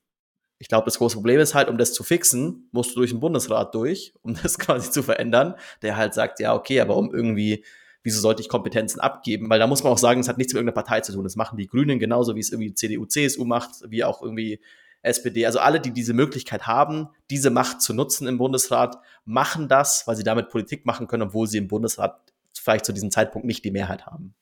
Ich 0.58 0.68
glaube, 0.68 0.84
das 0.84 0.98
große 0.98 1.16
Problem 1.16 1.40
ist 1.40 1.56
halt, 1.56 1.68
um 1.68 1.76
das 1.76 1.92
zu 1.92 2.04
fixen, 2.04 2.68
musst 2.70 2.92
du 2.92 3.00
durch 3.00 3.10
den 3.10 3.18
Bundesrat 3.18 3.74
durch, 3.74 4.14
um 4.22 4.34
das 4.42 4.60
quasi 4.60 4.92
zu 4.92 5.02
verändern, 5.02 5.56
der 5.82 5.96
halt 5.96 6.14
sagt, 6.14 6.38
ja, 6.38 6.54
okay, 6.54 6.80
aber 6.80 6.96
um 6.96 7.12
irgendwie 7.12 7.64
wieso 8.02 8.20
sollte 8.20 8.42
ich 8.42 8.48
Kompetenzen 8.48 9.00
abgeben? 9.00 9.48
Weil 9.50 9.58
da 9.58 9.66
muss 9.66 9.82
man 9.82 9.92
auch 9.92 9.98
sagen, 9.98 10.20
es 10.20 10.28
hat 10.28 10.38
nichts 10.38 10.52
mit 10.52 10.58
irgendeiner 10.58 10.82
Partei 10.82 11.00
zu 11.00 11.12
tun. 11.12 11.24
Das 11.24 11.36
machen 11.36 11.56
die 11.56 11.66
Grünen 11.66 11.98
genauso, 11.98 12.34
wie 12.34 12.40
es 12.40 12.50
irgendwie 12.50 12.74
CDU, 12.74 13.06
CSU 13.06 13.44
macht, 13.44 13.70
wie 13.88 14.04
auch 14.04 14.22
irgendwie 14.22 14.60
SPD. 15.02 15.46
Also 15.46 15.58
alle, 15.58 15.80
die 15.80 15.92
diese 15.92 16.14
Möglichkeit 16.14 16.66
haben, 16.66 17.08
diese 17.30 17.50
Macht 17.50 17.82
zu 17.82 17.92
nutzen 17.94 18.26
im 18.26 18.38
Bundesrat, 18.38 18.98
machen 19.24 19.68
das, 19.68 20.06
weil 20.06 20.16
sie 20.16 20.24
damit 20.24 20.48
Politik 20.48 20.86
machen 20.86 21.06
können, 21.06 21.24
obwohl 21.24 21.46
sie 21.46 21.58
im 21.58 21.68
Bundesrat 21.68 22.20
vielleicht 22.54 22.84
zu 22.84 22.92
diesem 22.92 23.10
Zeitpunkt 23.10 23.46
nicht 23.46 23.64
die 23.64 23.70
Mehrheit 23.70 24.06
haben. 24.06 24.34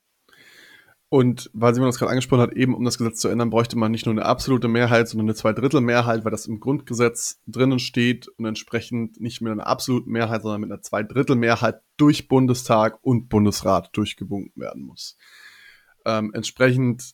Und 1.13 1.49
weil 1.51 1.73
Simon 1.73 1.89
das 1.89 1.99
gerade 1.99 2.11
angesprochen 2.11 2.43
hat, 2.43 2.53
eben 2.53 2.73
um 2.73 2.85
das 2.85 2.97
Gesetz 2.97 3.19
zu 3.19 3.27
ändern, 3.27 3.49
bräuchte 3.49 3.77
man 3.77 3.91
nicht 3.91 4.05
nur 4.05 4.13
eine 4.13 4.23
absolute 4.23 4.69
Mehrheit, 4.69 5.09
sondern 5.09 5.25
eine 5.25 5.35
Zweidrittelmehrheit, 5.35 6.23
weil 6.23 6.31
das 6.31 6.45
im 6.45 6.61
Grundgesetz 6.61 7.41
drinnen 7.45 7.79
steht 7.79 8.29
und 8.29 8.45
entsprechend 8.45 9.19
nicht 9.19 9.41
mit 9.41 9.51
einer 9.51 9.67
absoluten 9.67 10.09
Mehrheit, 10.09 10.41
sondern 10.41 10.61
mit 10.61 10.71
einer 10.71 10.81
Zweidrittelmehrheit 10.81 11.81
durch 11.97 12.29
Bundestag 12.29 12.97
und 13.01 13.27
Bundesrat 13.27 13.89
durchgewunken 13.91 14.61
werden 14.61 14.83
muss. 14.83 15.17
Ähm, 16.05 16.31
entsprechend 16.33 17.11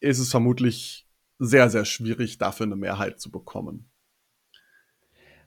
ist 0.00 0.18
es 0.18 0.32
vermutlich 0.32 1.06
sehr, 1.38 1.70
sehr 1.70 1.84
schwierig, 1.84 2.38
dafür 2.38 2.66
eine 2.66 2.74
Mehrheit 2.74 3.20
zu 3.20 3.30
bekommen. 3.30 3.92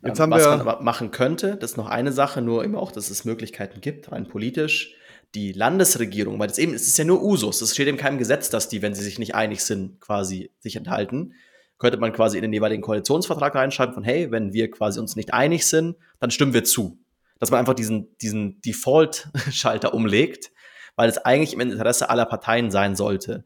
Jetzt 0.06 0.20
ähm, 0.20 0.24
haben 0.24 0.32
was 0.32 0.46
wir, 0.46 0.52
man 0.52 0.62
aber 0.62 0.82
machen 0.84 1.12
könnte, 1.12 1.58
das 1.58 1.72
ist 1.72 1.78
noch 1.78 1.90
eine 1.90 2.14
Sache, 2.14 2.42
nur 2.42 2.64
eben 2.64 2.78
auch, 2.78 2.94
dass 2.94 3.10
es 3.10 3.26
Möglichkeiten 3.26 3.82
gibt, 3.82 4.10
rein 4.14 4.30
politisch 4.30 4.97
die 5.38 5.52
Landesregierung, 5.52 6.40
weil 6.40 6.48
das 6.48 6.58
eben, 6.58 6.74
es 6.74 6.88
ist 6.88 6.98
ja 6.98 7.06
nur 7.06 7.22
Usus, 7.22 7.62
es 7.62 7.74
steht 7.74 7.88
in 7.88 7.96
keinem 7.98 8.18
Gesetz, 8.18 8.50
dass 8.50 8.70
die, 8.70 8.82
wenn 8.82 8.96
sie 8.96 9.04
sich 9.04 9.20
nicht 9.20 9.36
einig 9.36 9.64
sind, 9.64 10.02
quasi 10.02 10.50
sich 10.60 10.76
enthalten, 10.76 11.36
könnte 11.78 12.00
man 12.00 12.12
quasi 12.12 12.38
in 12.38 12.42
den 12.42 12.54
jeweiligen 12.54 12.82
Koalitionsvertrag 12.82 13.54
reinschreiben 13.54 13.94
von, 13.94 14.04
hey, 14.04 14.32
wenn 14.32 14.52
wir 14.52 14.72
quasi 14.72 15.00
uns 15.00 15.16
nicht 15.16 15.36
einig 15.36 15.68
sind, 15.68 15.96
dann 16.20 16.32
stimmen 16.32 16.56
wir 16.56 16.64
zu. 16.64 16.98
Dass 17.38 17.52
man 17.52 17.60
einfach 17.60 17.76
diesen, 17.76 18.18
diesen 18.18 18.60
Default-Schalter 18.62 19.94
umlegt, 19.94 20.52
weil 20.96 21.08
es 21.08 21.20
eigentlich 21.20 21.54
im 21.54 21.60
Interesse 21.60 22.10
aller 22.10 22.26
Parteien 22.26 22.72
sein 22.72 22.96
sollte. 22.96 23.46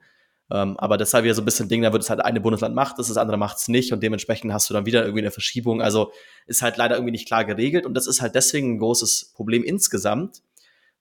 Ähm, 0.50 0.78
aber 0.78 0.96
das 0.96 1.10
ist 1.10 1.14
halt 1.14 1.26
wieder 1.26 1.34
so 1.34 1.42
ein 1.42 1.46
bisschen 1.46 1.68
Ding, 1.68 1.82
da 1.82 1.92
wird 1.92 2.04
es 2.04 2.10
halt 2.10 2.22
eine 2.22 2.40
Bundesland 2.40 2.74
macht 2.74 3.00
es, 3.00 3.10
das 3.10 3.18
andere 3.18 3.38
macht 3.38 3.58
es 3.58 3.68
nicht 3.68 3.92
und 3.92 4.02
dementsprechend 4.02 4.54
hast 4.54 4.70
du 4.70 4.74
dann 4.74 4.86
wieder 4.86 5.02
irgendwie 5.02 5.24
eine 5.24 5.32
Verschiebung. 5.32 5.82
Also 5.82 6.14
ist 6.46 6.62
halt 6.62 6.78
leider 6.78 6.96
irgendwie 6.96 7.12
nicht 7.12 7.28
klar 7.28 7.44
geregelt 7.44 7.86
und 7.86 7.96
das 7.96 8.08
ist 8.08 8.22
halt 8.22 8.34
deswegen 8.34 8.76
ein 8.76 8.80
großes 8.80 9.34
Problem 9.36 9.62
insgesamt, 9.64 10.42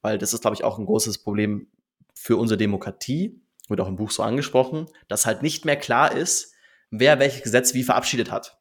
weil 0.02 0.18
das 0.18 0.32
ist, 0.32 0.40
glaube 0.40 0.54
ich, 0.54 0.64
auch 0.64 0.78
ein 0.78 0.86
großes 0.86 1.18
Problem 1.18 1.68
für 2.14 2.36
unsere 2.36 2.58
Demokratie, 2.58 3.40
wird 3.68 3.80
auch 3.80 3.88
im 3.88 3.96
Buch 3.96 4.10
so 4.10 4.22
angesprochen, 4.22 4.86
dass 5.08 5.26
halt 5.26 5.42
nicht 5.42 5.64
mehr 5.64 5.76
klar 5.76 6.12
ist, 6.14 6.52
wer 6.90 7.18
welches 7.18 7.42
Gesetz 7.42 7.74
wie 7.74 7.84
verabschiedet 7.84 8.30
hat. 8.30 8.58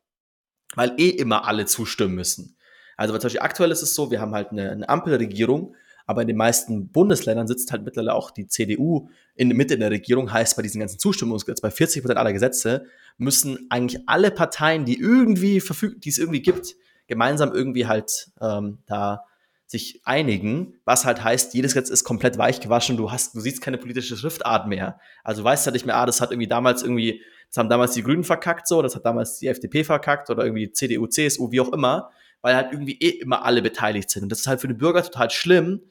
Weil 0.76 0.94
eh 0.98 1.10
immer 1.10 1.48
alle 1.48 1.66
zustimmen 1.66 2.16
müssen. 2.16 2.56
Also 2.96 3.14
zum 3.14 3.24
Beispiel 3.24 3.42
aktuell 3.42 3.72
ist 3.72 3.82
es 3.82 3.96
so, 3.96 4.12
wir 4.12 4.22
haben 4.22 4.36
halt 4.36 4.52
eine, 4.52 4.70
eine 4.70 4.88
Ampelregierung, 4.88 5.76
aber 6.06 6.22
in 6.22 6.28
den 6.28 6.38
meisten 6.38 6.90
Bundesländern 6.92 7.48
sitzt 7.48 7.72
halt 7.72 7.84
mittlerweile 7.84 8.14
auch 8.14 8.32
die 8.32 8.48
CDU 8.48 9.10
in 9.36 9.50
der 9.50 9.58
Mitte 9.58 9.76
in 9.76 9.80
der 9.80 9.92
Regierung, 9.92 10.32
heißt 10.32 10.56
bei 10.56 10.62
diesen 10.62 10.80
ganzen 10.80 11.00
Zustimmungsgesetzen, 11.00 11.62
bei 11.62 11.72
40 11.72 12.02
Prozent 12.02 12.20
aller 12.20 12.34
Gesetze, 12.34 12.86
müssen 13.18 13.68
eigentlich 13.70 14.02
alle 14.08 14.32
Parteien, 14.32 14.86
die 14.86 15.00
irgendwie 15.00 15.60
verfügt, 15.60 16.06
die 16.06 16.10
es 16.10 16.18
irgendwie 16.18 16.42
gibt, 16.42 16.76
gemeinsam 17.08 17.54
irgendwie 17.54 17.88
halt 17.88 18.32
ähm, 18.42 18.80
da 18.86 19.24
sich 19.70 20.02
einigen, 20.04 20.80
was 20.84 21.06
halt 21.06 21.24
heißt, 21.24 21.54
jedes 21.54 21.76
Gesetz 21.76 21.92
ist 21.92 22.04
komplett 22.04 22.40
weich 22.40 22.60
gewaschen, 22.60 22.98
du 22.98 23.12
hast, 23.12 23.36
du 23.36 23.40
siehst 23.40 23.62
keine 23.62 23.78
politische 23.78 24.18
Schriftart 24.18 24.68
mehr. 24.68 25.00
Also 25.24 25.44
du 25.44 25.46
weißt 25.46 25.68
halt 25.68 25.76
nicht 25.76 25.86
mehr, 25.86 25.96
ah, 25.96 26.08
das 26.08 26.22
hat 26.22 26.32
irgendwie 26.32 26.48
damals 26.48 26.82
irgendwie, 26.82 27.22
das 27.50 27.58
haben 27.58 27.70
damals 27.70 27.94
die 27.94 28.02
Grünen 28.02 28.24
verkackt 28.24 28.68
so, 28.68 28.82
das 28.82 28.96
hat 28.96 29.06
damals 29.06 29.38
die 29.38 29.46
FDP 29.46 29.84
verkackt 29.84 30.32
oder 30.32 30.44
irgendwie 30.44 30.72
CDU, 30.72 31.06
CSU, 31.06 31.52
wie 31.52 31.62
auch 31.62 31.72
immer, 31.72 32.10
weil 32.42 32.56
halt 32.56 32.72
irgendwie 32.72 32.98
eh 33.00 33.10
immer 33.10 33.46
alle 33.46 33.62
beteiligt 33.62 34.10
sind. 34.10 34.24
Und 34.24 34.32
das 34.32 34.40
ist 34.40 34.48
halt 34.48 34.60
für 34.60 34.68
den 34.68 34.80
Bürger 34.80 35.04
total 35.04 35.30
schlimm, 35.30 35.82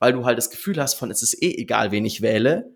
weil 0.00 0.12
du 0.12 0.24
halt 0.24 0.36
das 0.36 0.50
Gefühl 0.50 0.82
hast 0.82 0.94
von, 0.94 1.08
es 1.12 1.22
ist 1.22 1.40
eh 1.40 1.54
egal, 1.58 1.92
wen 1.92 2.04
ich 2.04 2.22
wähle, 2.22 2.74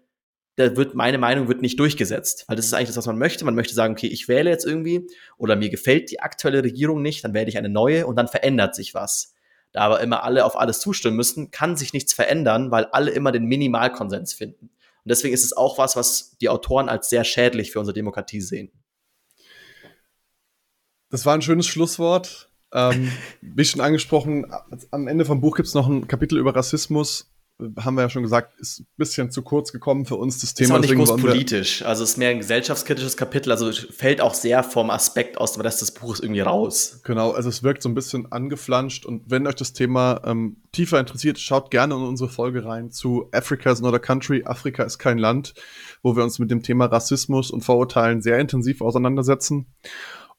da 0.54 0.76
wird 0.76 0.94
meine 0.94 1.18
Meinung 1.18 1.48
wird 1.48 1.60
nicht 1.60 1.80
durchgesetzt, 1.80 2.44
weil 2.46 2.54
das 2.54 2.66
ist 2.66 2.74
eigentlich 2.74 2.88
das, 2.88 2.98
was 2.98 3.06
man 3.06 3.18
möchte. 3.18 3.44
Man 3.44 3.56
möchte 3.56 3.74
sagen, 3.74 3.94
okay, 3.94 4.06
ich 4.06 4.28
wähle 4.28 4.50
jetzt 4.50 4.66
irgendwie 4.66 5.08
oder 5.38 5.56
mir 5.56 5.70
gefällt 5.70 6.12
die 6.12 6.20
aktuelle 6.20 6.62
Regierung 6.62 7.02
nicht, 7.02 7.24
dann 7.24 7.34
wähle 7.34 7.48
ich 7.48 7.58
eine 7.58 7.70
neue 7.70 8.06
und 8.06 8.14
dann 8.14 8.28
verändert 8.28 8.76
sich 8.76 8.94
was 8.94 9.34
da 9.72 9.82
aber 9.82 10.00
immer 10.00 10.22
alle 10.22 10.44
auf 10.44 10.58
alles 10.58 10.80
zustimmen 10.80 11.16
müssen, 11.16 11.50
kann 11.50 11.76
sich 11.76 11.92
nichts 11.92 12.12
verändern, 12.12 12.70
weil 12.70 12.86
alle 12.86 13.10
immer 13.10 13.32
den 13.32 13.46
Minimalkonsens 13.46 14.34
finden. 14.34 14.66
Und 14.66 15.08
deswegen 15.10 15.34
ist 15.34 15.44
es 15.44 15.56
auch 15.56 15.78
was, 15.78 15.96
was 15.96 16.36
die 16.40 16.48
Autoren 16.48 16.88
als 16.88 17.08
sehr 17.08 17.24
schädlich 17.24 17.72
für 17.72 17.80
unsere 17.80 17.94
Demokratie 17.94 18.40
sehen. 18.40 18.70
Das 21.10 21.26
war 21.26 21.34
ein 21.34 21.42
schönes 21.42 21.66
Schlusswort. 21.66 22.50
Ähm, 22.72 23.10
wie 23.40 23.64
schon 23.64 23.80
angesprochen, 23.80 24.46
am 24.90 25.08
Ende 25.08 25.24
vom 25.24 25.40
Buch 25.40 25.56
gibt 25.56 25.68
es 25.68 25.74
noch 25.74 25.88
ein 25.88 26.06
Kapitel 26.06 26.38
über 26.38 26.54
Rassismus 26.54 27.31
haben 27.80 27.94
wir 27.94 28.02
ja 28.02 28.10
schon 28.10 28.22
gesagt, 28.22 28.58
ist 28.60 28.80
ein 28.80 28.86
bisschen 28.96 29.30
zu 29.30 29.42
kurz 29.42 29.72
gekommen 29.72 30.06
für 30.06 30.16
uns 30.16 30.40
das 30.40 30.54
Thema. 30.54 30.76
Ist 30.76 30.76
auch 30.76 30.80
nicht 30.80 30.94
groß 30.94 31.16
politisch. 31.20 31.82
Also 31.82 32.04
es 32.04 32.10
ist 32.10 32.16
mehr 32.16 32.30
ein 32.30 32.38
gesellschaftskritisches 32.38 33.16
Kapitel. 33.16 33.50
Also 33.50 33.70
fällt 33.72 34.20
auch 34.20 34.34
sehr 34.34 34.62
vom 34.62 34.90
Aspekt 34.90 35.38
aus 35.38 35.52
dem 35.52 35.62
Rest 35.62 35.82
des 35.82 35.92
Buches 35.92 36.20
irgendwie 36.20 36.40
raus. 36.40 37.00
Genau, 37.04 37.32
also 37.32 37.48
es 37.48 37.62
wirkt 37.62 37.82
so 37.82 37.88
ein 37.88 37.94
bisschen 37.94 38.30
angeflanscht. 38.30 39.06
Und 39.06 39.30
wenn 39.30 39.46
euch 39.46 39.54
das 39.54 39.72
Thema 39.72 40.20
ähm, 40.24 40.56
tiefer 40.72 40.98
interessiert, 41.00 41.38
schaut 41.38 41.70
gerne 41.70 41.94
in 41.94 42.02
unsere 42.02 42.30
Folge 42.30 42.64
rein 42.64 42.90
zu 42.90 43.28
Africa 43.32 43.70
is 43.70 43.80
not 43.80 43.94
a 43.94 43.98
country, 43.98 44.42
Afrika 44.44 44.82
ist 44.82 44.98
kein 44.98 45.18
Land, 45.18 45.54
wo 46.02 46.16
wir 46.16 46.22
uns 46.22 46.38
mit 46.38 46.50
dem 46.50 46.62
Thema 46.62 46.86
Rassismus 46.86 47.50
und 47.50 47.62
Vorurteilen 47.62 48.22
sehr 48.22 48.38
intensiv 48.38 48.80
auseinandersetzen. 48.80 49.66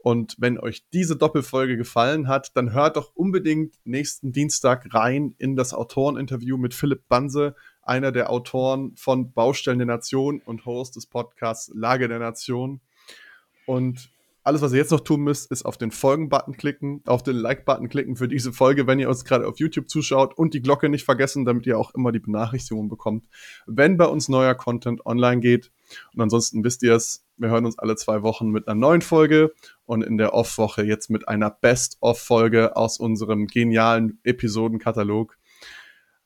Und 0.04 0.36
wenn 0.38 0.60
euch 0.60 0.84
diese 0.91 1.16
Doppelfolge 1.16 1.78
gefallen 1.78 2.28
hat, 2.28 2.58
dann 2.58 2.74
hört 2.74 2.97
doch 2.97 3.16
unbedingt 3.16 3.76
nächsten 3.86 4.34
Dienstag 4.34 4.93
rein 4.93 5.34
in 5.38 5.56
das 5.56 5.74
Autoreninterview 5.74 6.58
mit 6.58 6.74
Philipp 6.74 7.08
Banse, 7.08 7.56
einer 7.82 8.12
der 8.12 8.30
Autoren 8.30 8.97
von 8.97 9.32
Baustellen 9.32 9.80
der 9.80 9.88
Nation 9.88 10.41
und 10.43 10.66
Host 10.66 10.97
des 10.97 11.06
Podcasts 11.06 11.72
Lage 11.74 12.10
der 12.10 12.20
Nation. 12.20 12.82
Und 13.66 14.12
alles, 14.43 14.62
was 14.62 14.74
ihr 14.74 14.80
jetzt 14.80 14.91
noch 14.91 14.99
tun 14.99 15.22
müsst, 15.22 15.49
ist 15.51 15.64
auf 15.64 15.78
den 15.78 15.91
Folgen-Button 15.91 16.58
klicken, 16.58 17.01
auf 17.06 17.24
den 17.24 17.38
Like-Button 17.38 17.88
klicken 17.88 18.18
für 18.18 18.28
diese 18.28 18.51
Folge, 18.51 18.88
wenn 18.88 18.99
ihr 18.99 19.08
uns 19.08 19.24
gerade 19.24 19.47
auf 19.47 19.58
YouTube 19.58 19.89
zuschaut 19.89 20.38
und 20.38 20.54
die 20.54 20.62
Glocke 20.62 20.89
nicht 20.89 21.06
vergessen, 21.06 21.45
damit 21.45 21.66
ihr 21.66 21.80
auch 21.80 21.93
immer 21.95 22.12
die 22.12 22.20
Benachrichtigungen 22.20 22.89
bekommt, 22.89 23.24
wenn 23.68 23.95
bei 23.95 24.06
uns 24.06 24.28
neuer 24.28 24.54
Content 24.54 25.06
online 25.06 25.39
geht. 25.39 25.72
Und 26.14 26.22
ansonsten 26.22 26.62
wisst 26.66 26.84
ihr 26.84 26.93
es, 26.93 27.26
wir 27.38 27.49
hören 27.49 27.66
uns 27.66 27.80
alle 27.80 27.95
zwei 27.95 28.22
Wochen 28.22 28.49
mit 28.49 28.68
einer 28.68 28.76
neuen 28.76 29.01
Folge 29.01 29.54
und 29.86 30.03
in 30.03 30.17
der 30.17 30.34
Off-Woche 30.34 30.84
jetzt 30.84 31.09
mit 31.09 31.27
einer 31.27 31.49
Best-of-Folge 31.49 32.75
aus 32.75 32.99
unserem 32.99 33.47
genialen 33.47 34.19
Episodenkatalog. 34.23 35.38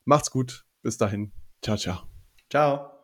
Macht's 0.04 0.30
gut, 0.30 0.64
bis 0.82 0.96
dahin. 0.96 1.32
Ciao, 1.62 1.76
ciao. 1.76 2.02
Ciao. 2.50 2.97